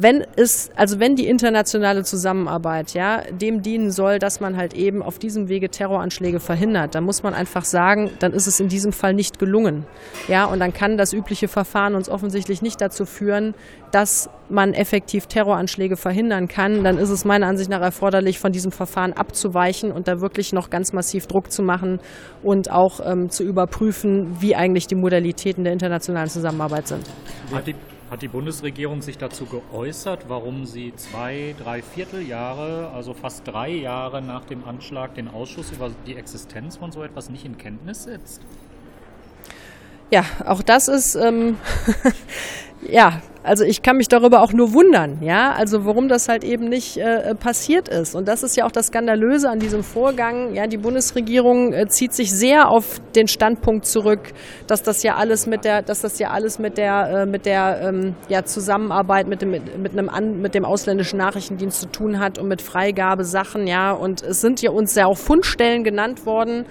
Wenn 0.01 0.25
es, 0.35 0.71
also 0.75 0.99
wenn 0.99 1.15
die 1.15 1.27
internationale 1.27 2.03
Zusammenarbeit 2.03 2.95
ja 2.95 3.21
dem 3.29 3.61
dienen 3.61 3.91
soll, 3.91 4.17
dass 4.17 4.39
man 4.39 4.57
halt 4.57 4.73
eben 4.73 5.03
auf 5.03 5.19
diesem 5.19 5.47
Wege 5.47 5.69
Terroranschläge 5.69 6.39
verhindert, 6.39 6.95
dann 6.95 7.03
muss 7.03 7.21
man 7.21 7.35
einfach 7.35 7.65
sagen, 7.65 8.09
dann 8.17 8.33
ist 8.33 8.47
es 8.47 8.59
in 8.59 8.67
diesem 8.67 8.93
Fall 8.93 9.13
nicht 9.13 9.37
gelungen. 9.37 9.85
Ja, 10.27 10.45
und 10.45 10.59
dann 10.59 10.73
kann 10.73 10.97
das 10.97 11.13
übliche 11.13 11.47
Verfahren 11.47 11.93
uns 11.93 12.09
offensichtlich 12.09 12.63
nicht 12.63 12.81
dazu 12.81 13.05
führen, 13.05 13.53
dass 13.91 14.27
man 14.49 14.73
effektiv 14.73 15.27
Terroranschläge 15.27 15.95
verhindern 15.97 16.47
kann. 16.47 16.83
Dann 16.83 16.97
ist 16.97 17.09
es 17.09 17.23
meiner 17.23 17.45
Ansicht 17.45 17.69
nach 17.69 17.81
erforderlich, 17.81 18.39
von 18.39 18.51
diesem 18.51 18.71
Verfahren 18.71 19.13
abzuweichen 19.13 19.91
und 19.91 20.07
da 20.07 20.19
wirklich 20.19 20.51
noch 20.51 20.71
ganz 20.71 20.93
massiv 20.93 21.27
Druck 21.27 21.51
zu 21.51 21.61
machen 21.61 21.99
und 22.41 22.71
auch 22.71 23.01
ähm, 23.05 23.29
zu 23.29 23.43
überprüfen, 23.43 24.37
wie 24.39 24.55
eigentlich 24.55 24.87
die 24.87 24.95
Modalitäten 24.95 25.63
der 25.63 25.73
internationalen 25.73 26.29
Zusammenarbeit 26.29 26.87
sind. 26.87 27.05
Die, 27.67 27.75
hat 28.11 28.21
die 28.21 28.27
Bundesregierung 28.27 29.01
sich 29.01 29.17
dazu 29.17 29.45
geäußert, 29.45 30.25
warum 30.27 30.65
sie 30.65 30.93
zwei, 30.97 31.55
drei 31.57 31.81
Vierteljahre, 31.81 32.91
also 32.93 33.13
fast 33.13 33.47
drei 33.47 33.69
Jahre 33.69 34.21
nach 34.21 34.43
dem 34.43 34.65
Anschlag, 34.65 35.15
den 35.15 35.29
Ausschuss 35.29 35.71
über 35.71 35.89
die 36.05 36.17
Existenz 36.17 36.75
von 36.75 36.91
so 36.91 37.03
etwas 37.03 37.29
nicht 37.29 37.45
in 37.45 37.57
Kenntnis 37.57 38.03
setzt? 38.03 38.41
Ja, 40.11 40.25
auch 40.45 40.61
das 40.61 40.89
ist, 40.89 41.15
ähm, 41.15 41.57
ja, 42.81 43.21
also 43.43 43.63
ich 43.63 43.81
kann 43.81 43.95
mich 43.97 44.09
darüber 44.09 44.41
auch 44.41 44.51
nur 44.51 44.73
wundern, 44.73 45.19
ja, 45.21 45.53
also 45.53 45.85
warum 45.85 46.09
das 46.09 46.27
halt 46.27 46.43
eben 46.43 46.69
nicht 46.69 46.97
äh, 46.97 47.33
passiert 47.33 47.87
ist. 47.87 48.13
Und 48.13 48.27
das 48.27 48.43
ist 48.43 48.57
ja 48.57 48.65
auch 48.65 48.71
das 48.71 48.87
Skandalöse 48.87 49.49
an 49.49 49.59
diesem 49.59 49.83
Vorgang. 49.83 50.53
Ja, 50.53 50.67
die 50.67 50.77
Bundesregierung 50.77 51.71
äh, 51.73 51.87
zieht 51.87 52.13
sich 52.13 52.31
sehr 52.31 52.69
auf 52.69 52.99
den 53.15 53.29
Standpunkt 53.29 53.85
zurück, 53.85 54.33
dass 54.67 54.83
das 54.83 55.01
ja 55.01 55.15
alles 55.15 55.47
mit 55.47 55.63
der, 55.63 55.81
dass 55.81 56.01
das 56.01 56.19
ja 56.19 56.29
alles 56.29 56.59
mit 56.59 56.77
der, 56.77 57.21
äh, 57.21 57.25
mit 57.25 57.45
der 57.45 57.79
ähm, 57.81 58.15
ja, 58.27 58.43
Zusammenarbeit 58.43 59.27
mit 59.27 59.41
dem, 59.41 59.51
mit, 59.51 59.77
mit 59.77 59.93
einem 59.93 60.09
an, 60.09 60.41
mit 60.41 60.53
dem 60.53 60.65
ausländischen 60.65 61.17
Nachrichtendienst 61.17 61.79
zu 61.79 61.87
tun 61.87 62.19
hat 62.19 62.37
und 62.37 62.49
mit 62.49 62.61
Freigabesachen, 62.61 63.65
ja. 63.65 63.93
Und 63.93 64.21
es 64.21 64.41
sind 64.41 64.61
ja 64.61 64.71
uns 64.71 64.93
ja 64.93 65.05
auch 65.05 65.17
Fundstellen 65.17 65.85
genannt 65.85 66.25
worden 66.25 66.65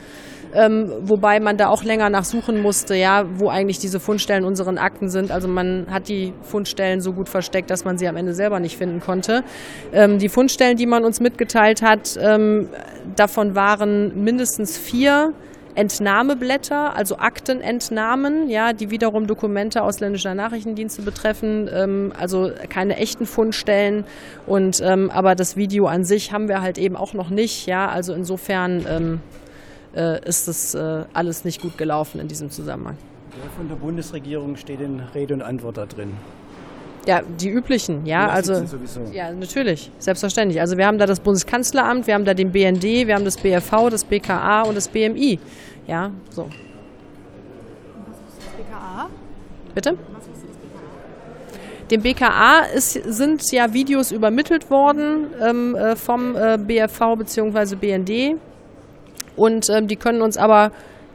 ähm, 0.55 0.90
wobei 1.03 1.40
man 1.40 1.57
da 1.57 1.68
auch 1.68 1.84
länger 1.84 2.11
nachsuchen 2.11 2.61
musste, 2.61 2.94
ja, 2.94 3.24
wo 3.36 3.48
eigentlich 3.48 3.78
diese 3.78 4.01
Fundstellen 4.01 4.44
unseren 4.44 4.78
Akten 4.78 5.09
sind. 5.09 5.30
Also 5.30 5.48
man 5.48 5.86
hat 5.90 6.09
die 6.09 6.32
Fundstellen 6.42 7.01
so 7.01 7.12
gut 7.12 7.28
versteckt, 7.28 7.70
dass 7.70 7.84
man 7.84 7.98
sie 7.98 8.09
am 8.09 8.16
Ende 8.16 8.34
selber 8.34 8.61
nicht 8.61 8.76
finden 8.76 9.01
konnte. 9.01 9.44
Ähm, 9.92 10.18
die 10.18 10.28
Fundstellen, 10.28 10.76
die 10.76 10.86
man 10.86 11.05
uns 11.05 11.20
mitgeteilt 11.20 11.82
hat, 11.82 12.18
ähm, 12.20 12.68
davon 13.16 13.55
waren 13.55 14.24
mindestens 14.24 14.76
vier 14.76 15.32
Entnahmeblätter, 15.76 16.96
also 16.96 17.18
Aktenentnahmen, 17.18 18.48
ja, 18.48 18.72
die 18.72 18.90
wiederum 18.90 19.26
Dokumente 19.26 19.82
ausländischer 19.82 20.34
Nachrichtendienste 20.34 21.03
betreffen, 21.03 21.70
ähm, 21.72 22.12
also 22.18 22.51
keine 22.68 22.96
echten 22.96 23.24
Fundstellen. 23.24 24.05
Und 24.46 24.82
ähm, 24.84 25.11
aber 25.11 25.34
das 25.34 25.57
Video 25.57 25.86
an 25.86 26.05
sich 26.05 26.32
haben 26.32 26.48
wir 26.48 26.61
halt 26.61 26.76
eben 26.76 26.96
auch 26.96 27.14
noch 27.14 27.30
nicht, 27.30 27.66
ja, 27.66 27.88
also 27.88 28.12
insofern 28.12 28.84
ähm, 28.88 29.20
äh, 29.95 30.26
ist 30.28 30.49
das 30.49 30.74
äh, 30.74 31.05
alles 31.12 31.45
nicht 31.45 31.61
gut 31.61 31.76
gelaufen 31.78 32.20
in 32.20 32.28
diesem 32.28 32.51
Zusammenhang. 32.51 32.97
Wer 33.41 33.51
von 33.51 33.68
der 33.68 33.76
Bundesregierung 33.76 34.57
steht 34.57 34.80
in 34.80 35.01
Rede 35.14 35.34
und 35.34 35.43
Antwort 35.43 35.76
da 35.76 35.86
drin? 35.86 36.12
Ja, 37.07 37.22
die 37.22 37.49
üblichen, 37.49 38.05
ja, 38.05 38.26
Ja, 38.26 38.28
also 38.28 38.62
ja, 39.12 39.32
natürlich, 39.32 39.91
selbstverständlich. 39.99 40.61
Also 40.61 40.76
wir 40.76 40.86
haben 40.86 40.99
da 40.99 41.07
das 41.07 41.20
Bundeskanzleramt, 41.20 42.07
wir 42.07 42.14
haben 42.14 42.24
da 42.24 42.34
den 42.34 42.53
BND, 42.53 42.82
wir 43.07 43.14
haben 43.14 43.24
das 43.24 43.38
BFV, 43.38 43.88
das 43.91 44.05
BKA 44.05 44.62
und 44.62 44.76
das 44.76 44.88
BMI. 44.88 45.38
Ja, 45.86 46.11
so. 46.28 46.45
BKA? 48.59 49.09
Bitte? 49.74 49.97
Dem 51.91 52.03
BKA 52.03 52.61
ist, 52.74 52.93
sind 52.93 53.51
ja 53.51 53.72
Videos 53.72 54.12
übermittelt 54.12 54.70
worden 54.70 55.26
ähm, 55.41 55.74
äh, 55.74 55.97
vom 55.97 56.36
äh, 56.36 56.59
BFV 56.59 57.16
bzw. 57.16 57.74
BND. 57.74 58.38
Und 59.36 59.68
ähm, 59.70 59.86
die 59.86 59.96
können 59.96 60.22
uns 60.22 60.36
aber 60.36 60.72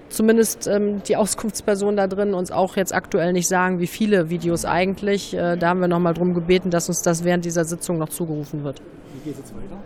zumindest 0.09 0.67
ähm, 0.67 1.01
die 1.03 1.15
Auskunftsperson 1.15 1.97
da 1.97 2.07
drin 2.07 2.33
uns 2.33 2.51
auch 2.51 2.75
jetzt 2.77 2.93
aktuell 2.93 3.33
nicht 3.33 3.47
sagen, 3.47 3.79
wie 3.79 3.87
viele 3.87 4.29
Videos 4.29 4.65
eigentlich. 4.65 5.33
Äh, 5.33 5.57
da 5.57 5.69
haben 5.69 5.79
wir 5.79 5.87
nochmal 5.87 6.13
drum 6.13 6.33
gebeten, 6.33 6.69
dass 6.69 6.89
uns 6.89 7.01
das 7.01 7.23
während 7.23 7.45
dieser 7.45 7.65
Sitzung 7.65 7.97
noch 7.97 8.09
zugerufen 8.09 8.63
wird. 8.63 8.81
Wie 9.13 9.29
geht 9.29 9.33
es 9.33 9.39
jetzt 9.39 9.55
weiter? 9.55 9.77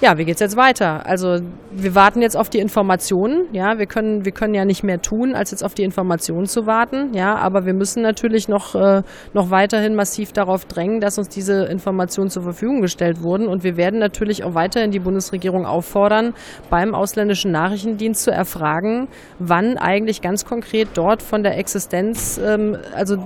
Ja, 0.00 0.16
wie 0.16 0.24
geht's 0.24 0.40
jetzt 0.40 0.56
weiter? 0.56 1.04
Also 1.04 1.40
wir 1.72 1.94
warten 1.94 2.22
jetzt 2.22 2.34
auf 2.34 2.48
die 2.48 2.58
Informationen. 2.58 3.48
Ja, 3.52 3.78
wir 3.78 3.84
können 3.84 4.24
wir 4.24 4.32
können 4.32 4.54
ja 4.54 4.64
nicht 4.64 4.82
mehr 4.82 5.02
tun, 5.02 5.34
als 5.34 5.50
jetzt 5.50 5.62
auf 5.62 5.74
die 5.74 5.82
Informationen 5.82 6.46
zu 6.46 6.66
warten. 6.66 7.12
Ja, 7.12 7.36
aber 7.36 7.66
wir 7.66 7.74
müssen 7.74 8.02
natürlich 8.02 8.48
noch 8.48 8.74
äh, 8.74 9.02
noch 9.34 9.50
weiterhin 9.50 9.94
massiv 9.94 10.32
darauf 10.32 10.64
drängen, 10.64 11.00
dass 11.00 11.18
uns 11.18 11.28
diese 11.28 11.64
Informationen 11.64 12.30
zur 12.30 12.44
Verfügung 12.44 12.80
gestellt 12.80 13.22
wurden. 13.22 13.46
Und 13.46 13.62
wir 13.62 13.76
werden 13.76 14.00
natürlich 14.00 14.42
auch 14.42 14.54
weiterhin 14.54 14.90
die 14.90 15.00
Bundesregierung 15.00 15.66
auffordern, 15.66 16.32
beim 16.70 16.94
ausländischen 16.94 17.52
Nachrichtendienst 17.52 18.22
zu 18.22 18.30
erfragen, 18.30 19.08
wann 19.38 19.76
eigentlich 19.76 20.22
ganz 20.22 20.46
konkret 20.46 20.88
dort 20.94 21.22
von 21.22 21.42
der 21.42 21.58
Existenz, 21.58 22.40
ähm, 22.42 22.78
also 22.94 23.18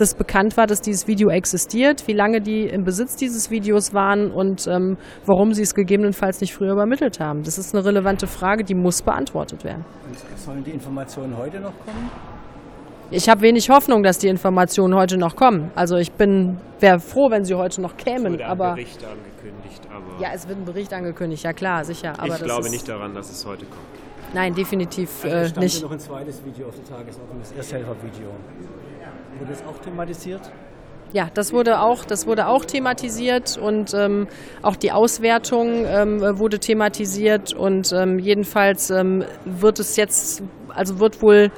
das 0.00 0.14
bekannt 0.14 0.56
war, 0.56 0.66
dass 0.66 0.80
dieses 0.80 1.06
Video 1.06 1.28
existiert, 1.28 2.06
wie 2.08 2.12
lange 2.12 2.40
die 2.40 2.64
im 2.64 2.84
Besitz 2.84 3.16
dieses 3.16 3.50
Videos 3.50 3.92
waren 3.92 4.30
und 4.30 4.66
ähm, 4.66 4.96
warum 5.26 5.52
sie 5.52 5.62
es 5.62 5.74
gegebenenfalls 5.74 6.40
nicht 6.40 6.54
früher 6.54 6.72
übermittelt 6.72 7.20
haben. 7.20 7.42
Das 7.42 7.58
ist 7.58 7.74
eine 7.74 7.84
relevante 7.84 8.26
Frage, 8.26 8.64
die 8.64 8.74
muss 8.74 9.02
beantwortet 9.02 9.62
werden. 9.64 9.84
Und 10.08 10.38
sollen 10.38 10.64
die 10.64 10.70
Informationen 10.70 11.36
heute 11.36 11.60
noch 11.60 11.74
kommen? 11.84 12.10
Ich 13.12 13.28
habe 13.28 13.40
wenig 13.42 13.68
Hoffnung, 13.68 14.02
dass 14.02 14.18
die 14.18 14.28
Informationen 14.28 14.94
heute 14.94 15.16
noch 15.18 15.34
kommen. 15.34 15.70
Also 15.74 15.96
ich 15.96 16.12
bin 16.12 16.58
wäre 16.78 17.00
froh, 17.00 17.28
wenn 17.30 17.44
sie 17.44 17.54
heute 17.54 17.82
noch 17.82 17.96
kämen, 17.96 18.34
wurde 18.34 18.44
ein 18.44 18.50
aber 18.50 18.70
Bericht 18.74 19.04
angekündigt, 19.04 19.82
aber 19.90 20.22
ja, 20.22 20.28
es 20.32 20.48
wird 20.48 20.58
ein 20.58 20.64
Bericht 20.64 20.92
angekündigt, 20.92 21.42
ja 21.42 21.52
klar, 21.52 21.84
sicher. 21.84 22.14
Aber 22.16 22.26
ich 22.26 22.32
das 22.34 22.42
glaube 22.44 22.66
ist, 22.66 22.72
nicht 22.72 22.88
daran, 22.88 23.12
dass 23.12 23.30
es 23.30 23.44
heute 23.44 23.66
kommt. 23.66 24.00
Nein, 24.32 24.54
definitiv 24.54 25.24
Also 25.24 25.36
es 25.36 25.52
äh, 25.52 25.60
nicht. 25.60 25.82
noch 25.82 25.90
ein 25.90 25.98
zweites 25.98 26.44
Video 26.44 26.68
auf 26.68 26.74
der 26.76 26.84
Tagesordnung, 26.84 27.40
das 27.40 27.52
Ersthelfervideo. 27.52 28.30
Wurde 29.40 29.52
das 29.52 29.62
auch 29.66 29.78
thematisiert? 29.78 30.52
Ja, 31.14 31.30
das 31.32 31.52
wurde 31.54 31.80
auch, 31.80 32.04
das 32.04 32.26
wurde 32.26 32.46
auch 32.46 32.66
thematisiert 32.66 33.56
und 33.56 33.94
ähm, 33.94 34.28
auch 34.60 34.76
die 34.76 34.92
Auswertung 34.92 35.86
ähm, 35.86 36.38
wurde 36.38 36.60
thematisiert 36.60 37.54
und 37.54 37.90
ähm, 37.92 38.18
jedenfalls 38.18 38.90
ähm, 38.90 39.24
wird 39.46 39.80
es 39.80 39.96
jetzt, 39.96 40.42
also 40.68 41.00
wird 41.00 41.22
wohl 41.22 41.50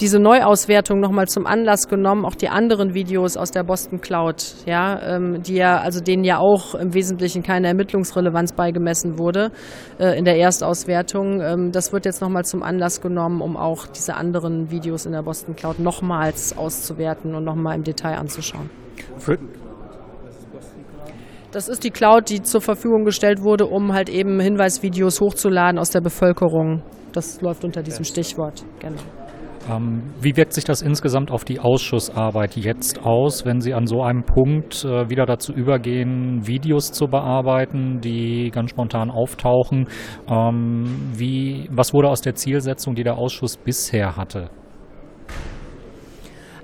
diese 0.00 0.18
Neuauswertung 0.18 0.98
nochmal 0.98 1.28
zum 1.28 1.46
Anlass 1.46 1.86
genommen, 1.86 2.24
auch 2.24 2.34
die 2.34 2.48
anderen 2.48 2.94
Videos 2.94 3.36
aus 3.36 3.50
der 3.50 3.64
Boston 3.64 4.00
Cloud, 4.00 4.54
ja, 4.66 5.00
ähm, 5.02 5.42
die 5.42 5.56
ja, 5.56 5.78
also 5.78 6.00
denen 6.00 6.24
ja 6.24 6.38
auch 6.38 6.74
im 6.74 6.94
Wesentlichen 6.94 7.42
keine 7.42 7.68
Ermittlungsrelevanz 7.68 8.52
beigemessen 8.52 9.18
wurde 9.18 9.50
äh, 9.98 10.18
in 10.18 10.24
der 10.24 10.38
Erstauswertung. 10.38 11.40
Ähm, 11.42 11.72
das 11.72 11.92
wird 11.92 12.06
jetzt 12.06 12.22
nochmal 12.22 12.44
zum 12.44 12.62
Anlass 12.62 13.00
genommen, 13.00 13.42
um 13.42 13.56
auch 13.56 13.86
diese 13.86 14.14
anderen 14.14 14.70
Videos 14.70 15.04
in 15.04 15.12
der 15.12 15.22
Boston 15.22 15.54
Cloud 15.54 15.78
nochmals 15.78 16.56
auszuwerten 16.56 17.34
und 17.34 17.44
nochmal 17.44 17.76
im 17.76 17.82
Detail 17.82 18.16
anzuschauen. 18.16 18.70
Für 19.18 19.38
das 21.52 21.68
ist 21.68 21.82
die 21.82 21.90
Cloud, 21.90 22.30
die 22.30 22.42
zur 22.42 22.60
Verfügung 22.60 23.04
gestellt 23.04 23.42
wurde, 23.42 23.66
um 23.66 23.92
halt 23.92 24.08
eben 24.08 24.38
Hinweisvideos 24.38 25.20
hochzuladen 25.20 25.80
aus 25.80 25.90
der 25.90 26.00
Bevölkerung. 26.00 26.82
Das 27.12 27.40
läuft 27.40 27.64
unter 27.64 27.82
diesem 27.82 28.04
Stichwort. 28.04 28.64
Genau. 28.78 29.00
Ähm, 29.70 30.02
wie 30.20 30.36
wirkt 30.36 30.52
sich 30.52 30.64
das 30.64 30.82
insgesamt 30.82 31.30
auf 31.30 31.44
die 31.44 31.60
Ausschussarbeit 31.60 32.56
jetzt 32.56 33.04
aus, 33.04 33.44
wenn 33.44 33.60
Sie 33.60 33.74
an 33.74 33.86
so 33.86 34.02
einem 34.02 34.24
Punkt 34.24 34.84
äh, 34.84 35.08
wieder 35.08 35.26
dazu 35.26 35.52
übergehen, 35.52 36.46
Videos 36.46 36.92
zu 36.92 37.06
bearbeiten, 37.06 38.00
die 38.00 38.50
ganz 38.50 38.70
spontan 38.70 39.10
auftauchen? 39.10 39.88
Ähm, 40.28 41.12
wie, 41.14 41.68
was 41.70 41.94
wurde 41.94 42.08
aus 42.08 42.20
der 42.20 42.34
Zielsetzung, 42.34 42.94
die 42.94 43.04
der 43.04 43.16
Ausschuss 43.16 43.56
bisher 43.56 44.16
hatte? 44.16 44.50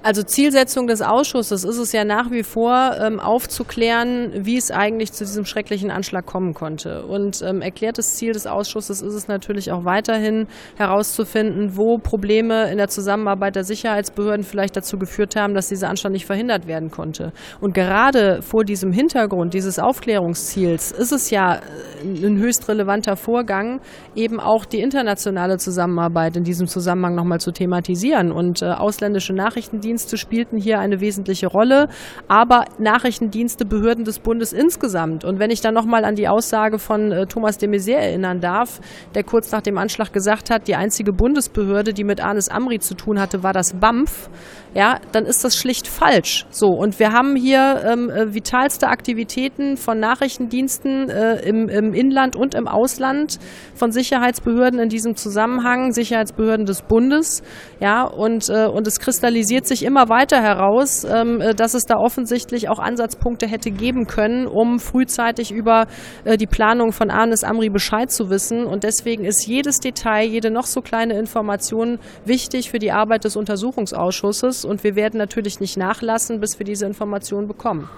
Also 0.06 0.22
Zielsetzung 0.22 0.86
des 0.86 1.02
Ausschusses 1.02 1.64
ist 1.64 1.78
es 1.78 1.90
ja 1.90 2.04
nach 2.04 2.30
wie 2.30 2.44
vor, 2.44 2.94
ähm, 3.00 3.18
aufzuklären, 3.18 4.30
wie 4.46 4.56
es 4.56 4.70
eigentlich 4.70 5.12
zu 5.12 5.24
diesem 5.24 5.44
schrecklichen 5.44 5.90
Anschlag 5.90 6.24
kommen 6.24 6.54
konnte. 6.54 7.04
Und 7.06 7.42
ähm, 7.42 7.60
erklärtes 7.60 8.14
Ziel 8.14 8.30
des 8.30 8.46
Ausschusses 8.46 9.02
ist 9.02 9.14
es 9.14 9.26
natürlich 9.26 9.72
auch 9.72 9.84
weiterhin 9.84 10.46
herauszufinden, 10.76 11.76
wo 11.76 11.98
Probleme 11.98 12.70
in 12.70 12.78
der 12.78 12.86
Zusammenarbeit 12.86 13.56
der 13.56 13.64
Sicherheitsbehörden 13.64 14.44
vielleicht 14.44 14.76
dazu 14.76 14.96
geführt 14.96 15.34
haben, 15.34 15.54
dass 15.54 15.70
dieser 15.70 15.88
Anschlag 15.88 16.12
nicht 16.12 16.26
verhindert 16.26 16.68
werden 16.68 16.92
konnte. 16.92 17.32
Und 17.60 17.74
gerade 17.74 18.42
vor 18.42 18.62
diesem 18.62 18.92
Hintergrund 18.92 19.54
dieses 19.54 19.80
Aufklärungsziels 19.80 20.92
ist 20.92 21.10
es 21.10 21.30
ja 21.30 21.56
äh, 21.56 22.24
ein 22.24 22.38
höchst 22.38 22.68
relevanter 22.68 23.16
Vorgang, 23.16 23.80
eben 24.14 24.38
auch 24.38 24.66
die 24.66 24.82
internationale 24.82 25.56
Zusammenarbeit 25.56 26.36
in 26.36 26.44
diesem 26.44 26.68
Zusammenhang 26.68 27.16
nochmal 27.16 27.40
zu 27.40 27.50
thematisieren 27.50 28.30
und 28.30 28.62
äh, 28.62 28.66
ausländische 28.66 29.32
Nachrichtendienste 29.32 29.95
Nachrichtendienste 29.96 30.18
spielten 30.18 30.58
hier 30.58 30.78
eine 30.78 31.00
wesentliche 31.00 31.46
Rolle, 31.46 31.88
aber 32.28 32.66
Nachrichtendienste, 32.78 33.64
Behörden 33.64 34.04
des 34.04 34.18
Bundes 34.18 34.52
insgesamt. 34.52 35.24
Und 35.24 35.38
wenn 35.38 35.50
ich 35.50 35.62
dann 35.62 35.72
nochmal 35.72 36.04
an 36.04 36.16
die 36.16 36.28
Aussage 36.28 36.78
von 36.78 37.12
äh, 37.12 37.26
Thomas 37.26 37.56
de 37.56 37.70
Maizière 37.70 38.00
erinnern 38.00 38.40
darf, 38.40 38.80
der 39.14 39.24
kurz 39.24 39.50
nach 39.52 39.62
dem 39.62 39.78
Anschlag 39.78 40.12
gesagt 40.12 40.50
hat, 40.50 40.68
die 40.68 40.74
einzige 40.74 41.12
Bundesbehörde, 41.12 41.94
die 41.94 42.04
mit 42.04 42.20
Anis 42.20 42.50
Amri 42.50 42.78
zu 42.78 42.94
tun 42.94 43.18
hatte, 43.18 43.42
war 43.42 43.54
das 43.54 43.72
BAMF, 43.72 44.28
ja, 44.76 44.98
dann 45.12 45.24
ist 45.24 45.42
das 45.42 45.56
schlicht 45.56 45.88
falsch. 45.88 46.44
So, 46.50 46.66
und 46.66 46.98
wir 46.98 47.12
haben 47.12 47.34
hier 47.34 47.82
ähm, 47.86 48.10
äh, 48.10 48.34
vitalste 48.34 48.88
Aktivitäten 48.88 49.78
von 49.78 49.98
Nachrichtendiensten 49.98 51.08
äh, 51.08 51.36
im, 51.48 51.70
im 51.70 51.94
Inland 51.94 52.36
und 52.36 52.54
im 52.54 52.68
Ausland, 52.68 53.38
von 53.74 53.90
Sicherheitsbehörden 53.90 54.78
in 54.78 54.90
diesem 54.90 55.16
Zusammenhang, 55.16 55.92
Sicherheitsbehörden 55.92 56.66
des 56.66 56.82
Bundes, 56.82 57.42
ja, 57.80 58.04
und, 58.04 58.50
äh, 58.50 58.66
und 58.66 58.86
es 58.86 59.00
kristallisiert 59.00 59.66
sich 59.66 59.85
immer 59.86 60.10
weiter 60.10 60.42
heraus, 60.42 61.04
ähm, 61.04 61.40
äh, 61.40 61.54
dass 61.54 61.72
es 61.74 61.84
da 61.84 61.96
offensichtlich 61.96 62.68
auch 62.68 62.78
Ansatzpunkte 62.78 63.46
hätte 63.46 63.70
geben 63.70 64.06
können, 64.06 64.46
um 64.46 64.78
frühzeitig 64.78 65.52
über 65.52 65.86
äh, 66.24 66.36
die 66.36 66.46
Planung 66.46 66.92
von 66.92 67.10
Arnes 67.10 67.44
Amri 67.44 67.70
Bescheid 67.70 68.10
zu 68.10 68.28
wissen. 68.28 68.66
Und 68.66 68.84
deswegen 68.84 69.24
ist 69.24 69.46
jedes 69.46 69.78
Detail, 69.78 70.26
jede 70.26 70.50
noch 70.50 70.66
so 70.66 70.82
kleine 70.82 71.18
Information 71.18 71.98
wichtig 72.24 72.70
für 72.70 72.78
die 72.78 72.92
Arbeit 72.92 73.24
des 73.24 73.36
Untersuchungsausschusses 73.36 74.64
und 74.64 74.84
wir 74.84 74.96
werden 74.96 75.18
natürlich 75.18 75.60
nicht 75.60 75.76
nachlassen, 75.76 76.40
bis 76.40 76.58
wir 76.58 76.66
diese 76.66 76.86
Informationen 76.86 77.46
bekommen. 77.46 77.88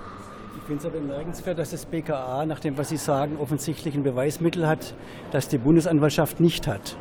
Ich 0.57 0.62
finde 0.64 0.80
es 0.80 0.86
aber 0.86 1.01
bemerkenswert, 1.01 1.59
dass 1.59 1.70
das 1.70 1.86
BKA, 1.86 2.45
nach 2.45 2.61
dem, 2.61 2.76
was 2.76 2.91
Sie 2.91 2.99
sagen, 2.99 3.39
offensichtlich 3.39 3.95
ein 3.95 4.03
Beweismittel 4.03 4.68
hat, 4.68 4.95
das 5.30 5.49
die 5.49 5.57
Bundesanwaltschaft 5.57 6.41
nicht 6.41 6.66
hat. 6.66 6.97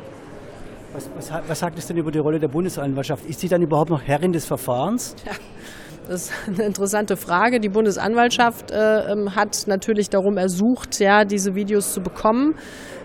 Was, 0.92 1.10
was, 1.14 1.30
was 1.46 1.58
sagt 1.58 1.78
es 1.78 1.86
denn 1.86 1.98
über 1.98 2.10
die 2.10 2.18
Rolle 2.18 2.38
der 2.38 2.48
Bundesanwaltschaft? 2.48 3.26
Ist 3.26 3.40
sie 3.40 3.48
dann 3.48 3.62
überhaupt 3.62 3.90
noch 3.90 4.02
Herrin 4.02 4.32
des 4.32 4.46
Verfahrens? 4.46 5.14
Ja. 5.24 5.32
Das 6.08 6.30
ist 6.30 6.32
eine 6.46 6.64
interessante 6.64 7.18
Frage. 7.18 7.60
Die 7.60 7.68
Bundesanwaltschaft 7.68 8.70
äh, 8.70 9.12
ähm, 9.12 9.34
hat 9.34 9.64
natürlich 9.66 10.08
darum 10.08 10.38
ersucht, 10.38 10.98
ja, 11.00 11.26
diese 11.26 11.54
Videos 11.54 11.92
zu 11.92 12.00
bekommen. 12.00 12.54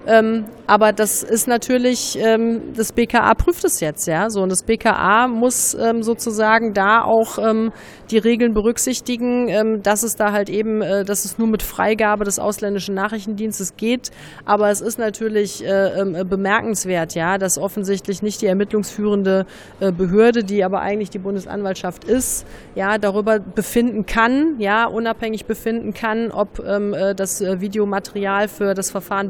Ähm, 0.06 0.46
aber 0.68 0.92
das 0.92 1.24
ist 1.24 1.48
natürlich, 1.48 2.18
ähm, 2.20 2.74
das 2.76 2.92
BKA 2.92 3.34
prüft 3.36 3.64
es 3.64 3.80
jetzt, 3.80 4.08
ja. 4.08 4.30
So, 4.30 4.42
und 4.42 4.50
das 4.50 4.64
BKA 4.64 5.28
muss 5.28 5.76
ähm, 5.76 6.04
sozusagen 6.04 6.74
da 6.74 7.04
auch 7.04 7.38
ähm, 7.38 7.72
die 8.12 8.18
Regeln 8.18 8.54
berücksichtigen, 8.54 9.48
ähm, 9.50 9.82
dass 9.82 10.04
es 10.04 10.16
da 10.16 10.32
halt 10.32 10.50
eben, 10.50 10.82
äh, 10.82 11.04
dass 11.06 11.26
es 11.26 11.38
nur 11.38 11.48
mit 11.48 11.64
Freigabe 11.64 12.26
des 12.26 12.40
ausländischen 12.40 12.96
Nachrichtendienstes 12.96 13.76
geht. 13.76 14.12
Aber 14.46 14.70
es 14.70 14.82
ist 14.82 15.00
natürlich 15.00 15.64
äh, 15.66 16.00
ähm, 16.00 16.28
bemerkenswert, 16.28 17.16
ja, 17.16 17.38
dass 17.38 17.58
offensichtlich 17.58 18.22
nicht 18.22 18.42
die 18.42 18.48
ermittlungsführende 18.48 19.46
äh, 19.80 19.92
Behörde, 19.92 20.44
die 20.44 20.64
aber 20.64 20.82
eigentlich 20.82 21.10
die 21.10 21.20
Bundesanwaltschaft 21.20 22.04
ist, 22.04 22.46
ja, 22.76 22.98
darüber 22.98 23.40
befinden 23.40 24.06
kann, 24.06 24.56
ja, 24.60 24.86
unabhängig 24.86 25.46
befinden 25.46 25.94
kann, 25.94 26.32
ob 26.32 26.60
äh, 26.60 27.14
das 27.16 27.42
äh, 27.42 27.62
Videomaterial 27.62 28.48
für 28.48 28.74
das 28.74 28.92
Verfahren 28.92 29.30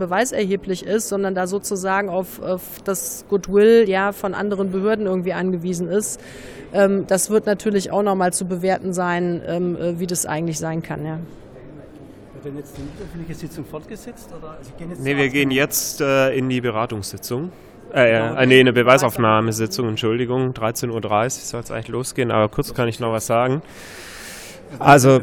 beweiserheblich 0.63 0.85
ist, 0.85 1.09
sondern 1.09 1.35
da 1.35 1.47
sozusagen 1.47 2.09
auf, 2.09 2.41
auf 2.41 2.61
das 2.83 3.25
Goodwill, 3.29 3.85
ja, 3.87 4.11
von 4.11 4.33
anderen 4.33 4.71
Behörden 4.71 5.05
irgendwie 5.05 5.33
angewiesen 5.33 5.87
ist. 5.87 6.19
Ähm, 6.73 7.05
das 7.07 7.29
wird 7.29 7.45
natürlich 7.45 7.91
auch 7.91 8.03
nochmal 8.03 8.33
zu 8.33 8.45
bewerten 8.45 8.93
sein, 8.93 9.41
ähm, 9.45 9.75
äh, 9.75 9.99
wie 9.99 10.07
das 10.07 10.25
eigentlich 10.25 10.59
sein 10.59 10.81
kann. 10.81 11.05
Ja. 11.05 11.19
Wird 12.33 12.45
denn 12.45 12.57
jetzt 12.57 12.75
die 12.77 13.03
öffentliche 13.03 13.35
Sitzung 13.39 13.65
fortgesetzt? 13.65 14.29
Oder? 14.37 14.57
Also 14.57 14.71
gehen 14.77 14.89
jetzt 14.89 15.01
nee, 15.01 15.15
wir 15.15 15.29
gehen 15.29 15.51
jetzt 15.51 16.01
äh, 16.01 16.35
in 16.35 16.49
die 16.49 16.61
Beratungssitzung. 16.61 17.51
Äh, 17.93 18.11
äh, 18.11 18.45
nee, 18.47 18.59
eine 18.59 18.73
Beweisaufnahmesitzung, 18.73 19.87
Entschuldigung, 19.89 20.53
13.30 20.53 20.89
Uhr 20.91 21.29
soll 21.29 21.61
es 21.61 21.69
eigentlich 21.69 21.89
losgehen, 21.89 22.31
aber 22.31 22.49
kurz 22.49 22.73
kann 22.73 22.87
ich 22.87 22.99
noch 22.99 23.11
was 23.11 23.27
sagen. 23.27 23.61
Also, 24.79 25.19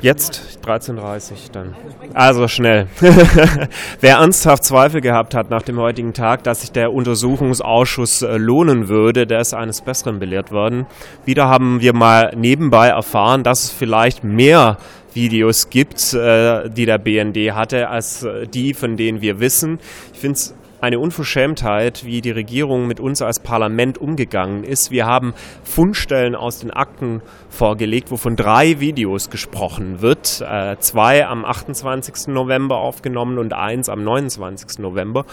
Jetzt 0.00 0.58
13.30 0.64 1.50
dann. 1.52 1.74
Also 2.14 2.46
schnell. 2.46 2.86
Wer 4.00 4.16
ernsthaft 4.16 4.64
Zweifel 4.64 5.00
gehabt 5.00 5.34
hat 5.34 5.50
nach 5.50 5.62
dem 5.62 5.78
heutigen 5.78 6.14
Tag, 6.14 6.44
dass 6.44 6.60
sich 6.60 6.72
der 6.72 6.92
Untersuchungsausschuss 6.92 8.22
äh, 8.22 8.36
lohnen 8.36 8.88
würde, 8.88 9.26
der 9.26 9.40
ist 9.40 9.54
eines 9.54 9.80
Besseren 9.80 10.18
belehrt 10.18 10.52
worden. 10.52 10.86
Wieder 11.24 11.48
haben 11.48 11.80
wir 11.80 11.94
mal 11.94 12.32
nebenbei 12.36 12.88
erfahren, 12.88 13.42
dass 13.42 13.64
es 13.64 13.70
vielleicht 13.70 14.24
mehr 14.24 14.78
Videos 15.14 15.70
gibt, 15.70 16.14
äh, 16.14 16.68
die 16.70 16.86
der 16.86 16.98
BND 16.98 17.52
hatte, 17.52 17.88
als 17.88 18.22
äh, 18.22 18.46
die, 18.46 18.74
von 18.74 18.96
denen 18.96 19.20
wir 19.20 19.40
wissen. 19.40 19.80
Ich 20.12 20.20
finde 20.20 20.36
es 20.36 20.54
eine 20.80 20.98
Unverschämtheit, 20.98 22.04
wie 22.04 22.20
die 22.20 22.30
Regierung 22.30 22.86
mit 22.86 23.00
uns 23.00 23.22
als 23.22 23.40
Parlament 23.40 23.98
umgegangen 23.98 24.64
ist. 24.64 24.90
Wir 24.90 25.06
haben 25.06 25.34
Fundstellen 25.64 26.34
aus 26.34 26.60
den 26.60 26.70
Akten 26.70 27.20
vorgelegt, 27.48 28.10
wovon 28.10 28.36
drei 28.36 28.78
Videos 28.80 29.30
gesprochen 29.30 30.00
wird. 30.00 30.40
Äh, 30.40 30.76
zwei 30.78 31.26
am 31.26 31.44
28. 31.44 32.28
November 32.28 32.76
aufgenommen 32.76 33.38
und 33.38 33.52
eins 33.52 33.88
am 33.88 34.04
29. 34.04 34.78
November. 34.78 35.24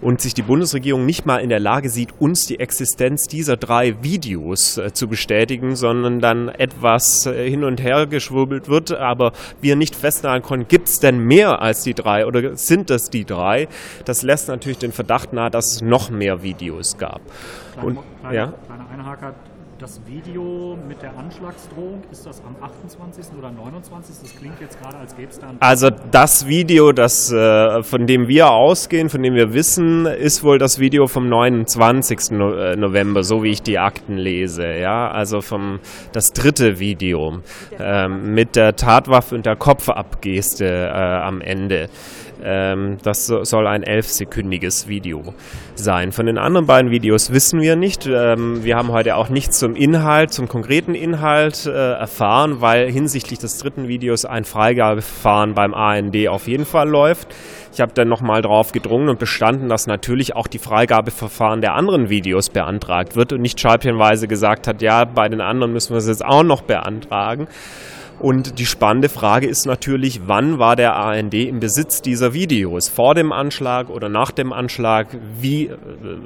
Und 0.00 0.20
sich 0.20 0.34
die 0.34 0.42
Bundesregierung 0.42 1.06
nicht 1.06 1.26
mal 1.26 1.38
in 1.38 1.48
der 1.48 1.60
Lage 1.60 1.88
sieht, 1.88 2.10
uns 2.18 2.46
die 2.46 2.60
Existenz 2.60 3.28
dieser 3.28 3.56
drei 3.56 4.02
Videos 4.02 4.76
äh, 4.78 4.92
zu 4.92 5.08
bestätigen, 5.08 5.76
sondern 5.76 6.20
dann 6.20 6.48
etwas 6.48 7.26
äh, 7.26 7.48
hin 7.48 7.64
und 7.64 7.82
her 7.82 8.06
geschwurbelt 8.06 8.68
wird, 8.68 8.92
aber 8.92 9.32
wir 9.60 9.76
nicht 9.76 9.96
festnageln 9.96 10.42
konnten, 10.42 10.68
gibt 10.68 10.88
es 10.88 11.00
denn 11.00 11.18
mehr 11.18 11.62
als 11.62 11.82
die 11.82 11.94
drei 11.94 12.26
oder 12.26 12.56
sind 12.56 12.90
das 12.90 13.10
die 13.10 13.24
drei? 13.24 13.68
Das 14.04 14.22
lässt 14.22 14.48
natürlich 14.48 14.78
den 14.78 14.89
Verdacht 14.92 15.32
nahe, 15.32 15.50
dass 15.50 15.72
es 15.72 15.82
noch 15.82 16.10
mehr 16.10 16.42
Videos 16.42 16.98
gab. 16.98 17.20
Kleine, 17.72 17.86
und, 17.86 17.98
kleine, 18.20 18.36
ja? 18.36 18.52
kleiner 18.66 18.86
Einhaker, 18.90 19.34
das 19.80 20.02
Video 20.06 20.76
mit 20.86 21.00
der 21.00 21.16
Anschlagsdrohung, 21.16 22.02
ist 22.10 22.26
das 22.26 22.42
am 22.44 22.54
28. 22.62 23.26
oder 23.38 23.50
29.? 23.50 24.16
Das 24.22 24.36
klingt 24.36 24.60
jetzt 24.60 24.78
gerade, 24.78 24.98
als 24.98 25.16
gäbe 25.16 25.30
es 25.30 25.38
da 25.38 25.54
Also 25.60 25.88
das 25.88 26.46
Video, 26.46 26.92
das, 26.92 27.32
äh, 27.32 27.82
von 27.82 28.06
dem 28.06 28.28
wir 28.28 28.50
ausgehen, 28.50 29.08
von 29.08 29.22
dem 29.22 29.34
wir 29.34 29.54
wissen, 29.54 30.04
ist 30.04 30.44
wohl 30.44 30.58
das 30.58 30.80
Video 30.80 31.06
vom 31.06 31.30
29. 31.30 32.30
Äh, 32.32 32.76
November, 32.76 33.24
so 33.24 33.42
wie 33.42 33.52
ich 33.52 33.62
die 33.62 33.78
Akten 33.78 34.18
lese. 34.18 34.66
Ja, 34.66 35.10
also 35.10 35.40
vom 35.40 35.80
das 36.12 36.34
dritte 36.34 36.78
Video 36.78 37.38
ähm, 37.78 38.34
mit 38.34 38.56
der 38.56 38.76
Tatwaffe 38.76 39.34
und 39.34 39.46
der 39.46 39.56
Kopfabgeste 39.56 40.66
äh, 40.66 40.90
am 40.92 41.40
Ende. 41.40 41.88
Ähm, 42.42 42.98
das 43.02 43.26
soll 43.26 43.66
ein 43.66 43.82
elfsekündiges 43.82 44.88
Video 44.88 45.34
sein. 45.74 46.12
Von 46.12 46.26
den 46.26 46.38
anderen 46.38 46.66
beiden 46.66 46.90
Videos 46.90 47.32
wissen 47.32 47.60
wir 47.60 47.76
nicht. 47.76 48.06
Ähm, 48.06 48.64
wir 48.64 48.76
haben 48.76 48.92
heute 48.92 49.16
auch 49.16 49.28
nichts 49.28 49.58
zum 49.58 49.76
Inhalt, 49.76 50.32
zum 50.32 50.48
konkreten 50.48 50.94
Inhalt 50.94 51.66
äh, 51.66 51.70
erfahren, 51.70 52.60
weil 52.60 52.90
hinsichtlich 52.90 53.38
des 53.38 53.58
dritten 53.58 53.88
Videos 53.88 54.24
ein 54.24 54.44
Freigabeverfahren 54.44 55.54
beim 55.54 55.74
AND 55.74 56.28
auf 56.28 56.48
jeden 56.48 56.64
Fall 56.64 56.88
läuft. 56.88 57.28
Ich 57.72 57.80
habe 57.80 57.92
dann 57.94 58.08
nochmal 58.08 58.42
drauf 58.42 58.72
gedrungen 58.72 59.08
und 59.08 59.18
bestanden, 59.18 59.68
dass 59.68 59.86
natürlich 59.86 60.34
auch 60.34 60.48
die 60.48 60.58
Freigabeverfahren 60.58 61.60
der 61.60 61.74
anderen 61.74 62.08
Videos 62.08 62.50
beantragt 62.50 63.14
wird 63.14 63.32
und 63.32 63.42
nicht 63.42 63.60
scheibchenweise 63.60 64.26
gesagt 64.26 64.66
hat, 64.66 64.82
ja, 64.82 65.04
bei 65.04 65.28
den 65.28 65.40
anderen 65.40 65.72
müssen 65.72 65.92
wir 65.92 65.98
es 65.98 66.08
jetzt 66.08 66.24
auch 66.24 66.42
noch 66.42 66.62
beantragen. 66.62 67.46
Und 68.20 68.58
die 68.58 68.66
spannende 68.66 69.08
Frage 69.08 69.46
ist 69.46 69.64
natürlich, 69.64 70.20
wann 70.26 70.58
war 70.58 70.76
der 70.76 70.94
AND 70.96 71.32
im 71.32 71.58
Besitz 71.58 72.02
dieser 72.02 72.34
Videos? 72.34 72.90
Vor 72.90 73.14
dem 73.14 73.32
Anschlag 73.32 73.88
oder 73.88 74.10
nach 74.10 74.30
dem 74.30 74.52
Anschlag? 74.52 75.06
Wie, 75.40 75.70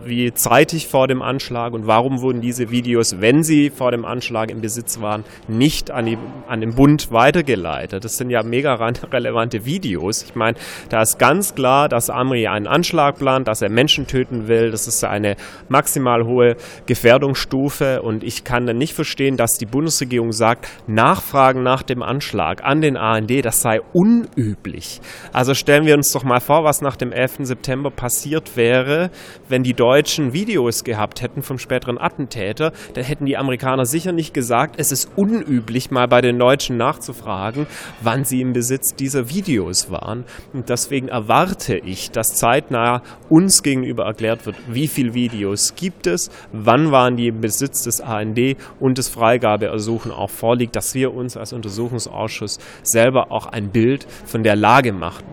wie 0.05 0.35
zeitig 0.35 0.89
vor 0.89 1.07
dem 1.07 1.23
Anschlag? 1.23 1.73
Und 1.73 1.87
warum 1.87 2.21
wurden 2.21 2.41
diese 2.41 2.73
Videos, 2.73 3.21
wenn 3.21 3.45
sie 3.45 3.71
vor 3.71 3.93
dem 3.93 4.05
Anschlag 4.05 4.51
im 4.51 4.61
Besitz 4.61 5.01
waren, 5.01 5.23
nicht 5.47 5.93
an, 5.93 6.07
die, 6.07 6.19
an 6.49 6.61
den 6.61 6.75
Bund 6.75 7.13
weitergeleitet? 7.13 8.05
Das 8.05 8.17
sind 8.17 8.29
ja 8.31 8.43
mega 8.43 8.75
relevante 9.13 9.65
Videos. 9.65 10.25
Ich 10.25 10.35
meine, 10.35 10.59
da 10.89 11.01
ist 11.01 11.21
ganz 11.21 11.55
klar, 11.55 11.89
dass 11.89 12.11
Amri 12.11 12.49
einen 12.49 12.67
Anschlag 12.67 13.19
plant, 13.21 13.47
dass 13.47 13.63
er 13.63 13.69
Menschen 13.69 14.09
töten 14.09 14.49
will. 14.49 14.73
Das 14.73 14.89
ist 14.89 15.05
eine 15.05 15.37
maximal 15.69 16.27
hohe 16.27 16.57
Gefährdungsstufe. 16.87 18.03
Und 18.03 18.25
ich 18.25 18.43
kann 18.43 18.67
dann 18.67 18.79
nicht 18.79 18.95
verstehen, 18.95 19.37
dass 19.37 19.59
die 19.59 19.67
Bundesregierung 19.67 20.33
sagt, 20.33 20.67
Nachfragen 20.89 21.63
nach 21.63 21.84
dem 21.87 22.03
Anschlag 22.03 22.65
an 22.65 22.81
den 22.81 22.97
AND, 22.97 23.45
das 23.45 23.61
sei 23.61 23.81
unüblich. 23.93 25.01
Also 25.33 25.55
stellen 25.55 25.87
wir 25.87 25.95
uns 25.95 26.13
doch 26.13 26.25
mal 26.25 26.41
vor, 26.41 26.65
was 26.65 26.81
nach 26.81 26.97
dem 26.97 27.13
11. 27.13 27.39
September 27.41 27.91
passiert 27.91 28.57
wäre, 28.57 29.11
wenn 29.49 29.63
die 29.63 29.75
Deutschen 29.75 30.33
Videos 30.33 30.85
gehabt 30.85 31.23
hätten 31.23 31.43
vom 31.43 31.59
späteren 31.59 31.99
Attentäter. 31.99 32.73
Da 32.95 33.01
hätten 33.01 33.27
die 33.27 33.37
Amerikaner 33.37 33.85
sicher 33.85 34.13
nicht 34.13 34.35
gesagt, 34.35 34.77
es 34.79 34.93
ist 34.93 35.11
unüblich, 35.17 35.91
mal 35.91 36.09
bei 36.09 36.21
den 36.21 36.39
Deutschen 36.39 36.77
nachzufragen, 36.77 37.67
wann 38.03 38.25
sie 38.25 38.41
im 38.41 38.53
Besitz 38.53 38.95
dieser 38.95 39.29
Videos 39.29 39.91
waren. 39.91 40.25
Und 40.53 40.69
deswegen 40.69 41.09
erwarte 41.09 41.77
ich, 41.77 42.11
dass 42.11 42.35
zeitnah 42.35 43.03
uns 43.29 43.63
gegenüber 43.63 44.05
erklärt 44.05 44.47
wird, 44.47 44.57
wie 44.69 44.89
viele 44.89 45.15
Videos 45.15 45.75
gibt 45.75 46.07
es, 46.07 46.31
wann 46.53 46.93
waren 46.93 47.17
die 47.17 47.29
im 47.29 47.41
Besitz 47.41 47.83
des 47.83 48.01
AND 48.01 48.39
und 48.81 48.99
das 48.99 49.09
Freigabeersuchen 49.09 50.13
auch 50.13 50.31
vorliegt, 50.31 50.77
dass 50.77 50.95
wir 50.95 51.15
uns 51.15 51.37
als 51.37 51.53
Untersuchungsausschuss 51.53 51.74
Untersuchungsausschuss 51.75 52.59
selber 52.83 53.33
auch 53.33 53.47
ein 53.47 53.71
Bild 53.71 54.07
von 54.27 54.43
der 54.43 54.57
Lage 54.57 54.93
machten. 54.93 55.27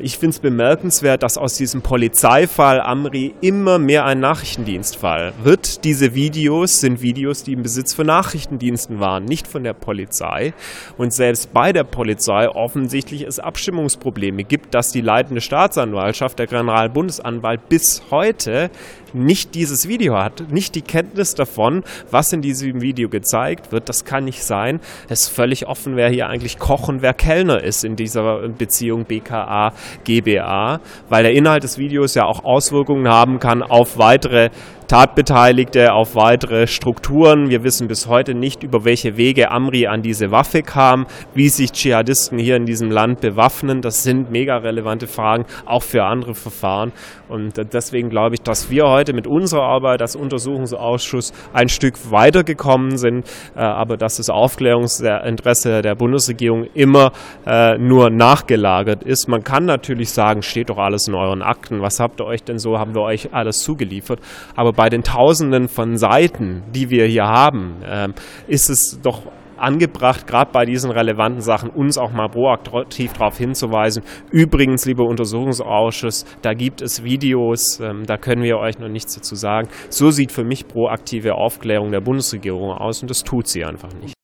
Ich 0.00 0.16
finde 0.16 0.34
es 0.34 0.38
bemerkenswert, 0.38 1.24
dass 1.24 1.36
aus 1.36 1.56
diesem 1.56 1.82
Polizeifall 1.82 2.80
Amri 2.80 3.34
immer 3.40 3.80
mehr 3.80 4.04
ein 4.04 4.20
Nachrichtendienstfall 4.20 5.32
wird. 5.42 5.82
Diese 5.82 6.14
Videos 6.14 6.78
sind 6.78 7.02
Videos, 7.02 7.42
die 7.42 7.54
im 7.54 7.64
Besitz 7.64 7.94
von 7.94 8.06
Nachrichtendiensten 8.06 9.00
waren, 9.00 9.24
nicht 9.24 9.48
von 9.48 9.64
der 9.64 9.72
Polizei. 9.72 10.54
Und 10.98 11.12
selbst 11.12 11.52
bei 11.52 11.72
der 11.72 11.82
Polizei 11.82 12.48
offensichtlich 12.48 13.22
es 13.22 13.40
Abstimmungsprobleme 13.40 14.44
gibt, 14.44 14.72
dass 14.72 14.92
die 14.92 15.00
leitende 15.00 15.40
Staatsanwaltschaft, 15.40 16.38
der 16.38 16.46
Generalbundesanwalt 16.46 17.68
bis 17.68 18.02
heute 18.12 18.70
nicht 19.12 19.54
dieses 19.54 19.88
Video 19.88 20.16
hat, 20.16 20.50
nicht 20.50 20.74
die 20.74 20.82
Kenntnis 20.82 21.34
davon, 21.34 21.82
was 22.10 22.32
in 22.32 22.42
diesem 22.42 22.80
Video 22.80 23.08
gezeigt 23.08 23.72
wird. 23.72 23.88
Das 23.88 24.04
kann 24.04 24.24
nicht 24.24 24.44
sein. 24.44 24.80
Es 25.08 25.22
ist 25.22 25.28
völlig 25.28 25.66
offen, 25.66 25.96
wer 25.96 26.08
hier 26.08 26.28
eigentlich 26.28 26.58
Koch 26.58 26.88
und 26.88 27.02
wer 27.02 27.14
Kellner 27.14 27.62
ist 27.62 27.84
in 27.84 27.96
dieser 27.96 28.48
Beziehung 28.48 29.04
BKA, 29.04 29.72
GBA, 30.04 30.80
weil 31.08 31.22
der 31.22 31.32
Inhalt 31.32 31.64
des 31.64 31.78
Videos 31.78 32.14
ja 32.14 32.24
auch 32.24 32.44
Auswirkungen 32.44 33.08
haben 33.08 33.38
kann 33.38 33.62
auf 33.62 33.98
weitere 33.98 34.50
Tatbeteiligte 34.88 35.92
auf 35.92 36.14
weitere 36.14 36.66
Strukturen. 36.66 37.50
Wir 37.50 37.62
wissen 37.62 37.88
bis 37.88 38.06
heute 38.06 38.34
nicht, 38.34 38.62
über 38.62 38.86
welche 38.86 39.18
Wege 39.18 39.50
Amri 39.50 39.86
an 39.86 40.00
diese 40.00 40.30
Waffe 40.30 40.62
kam, 40.62 41.06
wie 41.34 41.50
sich 41.50 41.72
Dschihadisten 41.72 42.38
hier 42.38 42.56
in 42.56 42.64
diesem 42.64 42.90
Land 42.90 43.20
bewaffnen. 43.20 43.82
Das 43.82 44.02
sind 44.02 44.30
mega 44.30 44.56
relevante 44.56 45.06
Fragen, 45.06 45.44
auch 45.66 45.82
für 45.82 46.04
andere 46.04 46.34
Verfahren. 46.34 46.92
Und 47.28 47.60
deswegen 47.74 48.08
glaube 48.08 48.36
ich, 48.36 48.40
dass 48.40 48.70
wir 48.70 48.88
heute 48.88 49.12
mit 49.12 49.26
unserer 49.26 49.64
Arbeit 49.64 50.00
als 50.00 50.16
Untersuchungsausschuss 50.16 51.34
ein 51.52 51.68
Stück 51.68 52.10
weitergekommen 52.10 52.96
sind, 52.96 53.26
äh, 53.54 53.60
aber 53.60 53.98
dass 53.98 54.16
das 54.16 54.30
Aufklärungsinteresse 54.30 55.82
der 55.82 55.96
Bundesregierung 55.96 56.64
immer 56.72 57.12
äh, 57.46 57.76
nur 57.76 58.08
nachgelagert 58.08 59.02
ist. 59.02 59.28
Man 59.28 59.44
kann 59.44 59.66
natürlich 59.66 60.08
sagen, 60.12 60.40
steht 60.40 60.70
doch 60.70 60.78
alles 60.78 61.08
in 61.08 61.14
euren 61.14 61.42
Akten. 61.42 61.82
Was 61.82 62.00
habt 62.00 62.22
ihr 62.22 62.24
euch 62.24 62.42
denn 62.42 62.58
so? 62.58 62.78
Haben 62.78 62.94
wir 62.94 63.02
euch 63.02 63.34
alles 63.34 63.62
zugeliefert? 63.62 64.20
Aber 64.56 64.77
bei 64.78 64.88
den 64.88 65.02
Tausenden 65.02 65.66
von 65.66 65.96
Seiten, 65.96 66.62
die 66.72 66.88
wir 66.88 67.04
hier 67.06 67.24
haben, 67.24 67.82
äh, 67.82 68.10
ist 68.46 68.70
es 68.70 69.00
doch 69.02 69.22
angebracht, 69.56 70.28
gerade 70.28 70.52
bei 70.52 70.66
diesen 70.66 70.92
relevanten 70.92 71.40
Sachen 71.40 71.70
uns 71.70 71.98
auch 71.98 72.12
mal 72.12 72.28
proaktiv 72.28 73.12
darauf 73.12 73.36
hinzuweisen. 73.36 74.04
Übrigens, 74.30 74.86
lieber 74.86 75.02
Untersuchungsausschuss, 75.02 76.24
da 76.42 76.54
gibt 76.54 76.80
es 76.80 77.02
Videos, 77.02 77.80
ähm, 77.80 78.04
da 78.06 78.18
können 78.18 78.44
wir 78.44 78.58
euch 78.58 78.78
noch 78.78 78.88
nichts 78.88 79.16
dazu 79.16 79.34
sagen. 79.34 79.68
So 79.88 80.12
sieht 80.12 80.30
für 80.30 80.44
mich 80.44 80.68
proaktive 80.68 81.34
Aufklärung 81.34 81.90
der 81.90 82.00
Bundesregierung 82.00 82.70
aus 82.70 83.02
und 83.02 83.10
das 83.10 83.24
tut 83.24 83.48
sie 83.48 83.64
einfach 83.64 83.92
nicht. 83.94 84.14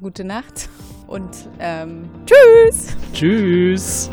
Gute 0.00 0.24
Nacht 0.24 0.70
und 1.06 1.50
ähm, 1.60 2.08
tschüss. 2.24 2.96
Tschüss. 3.12 4.08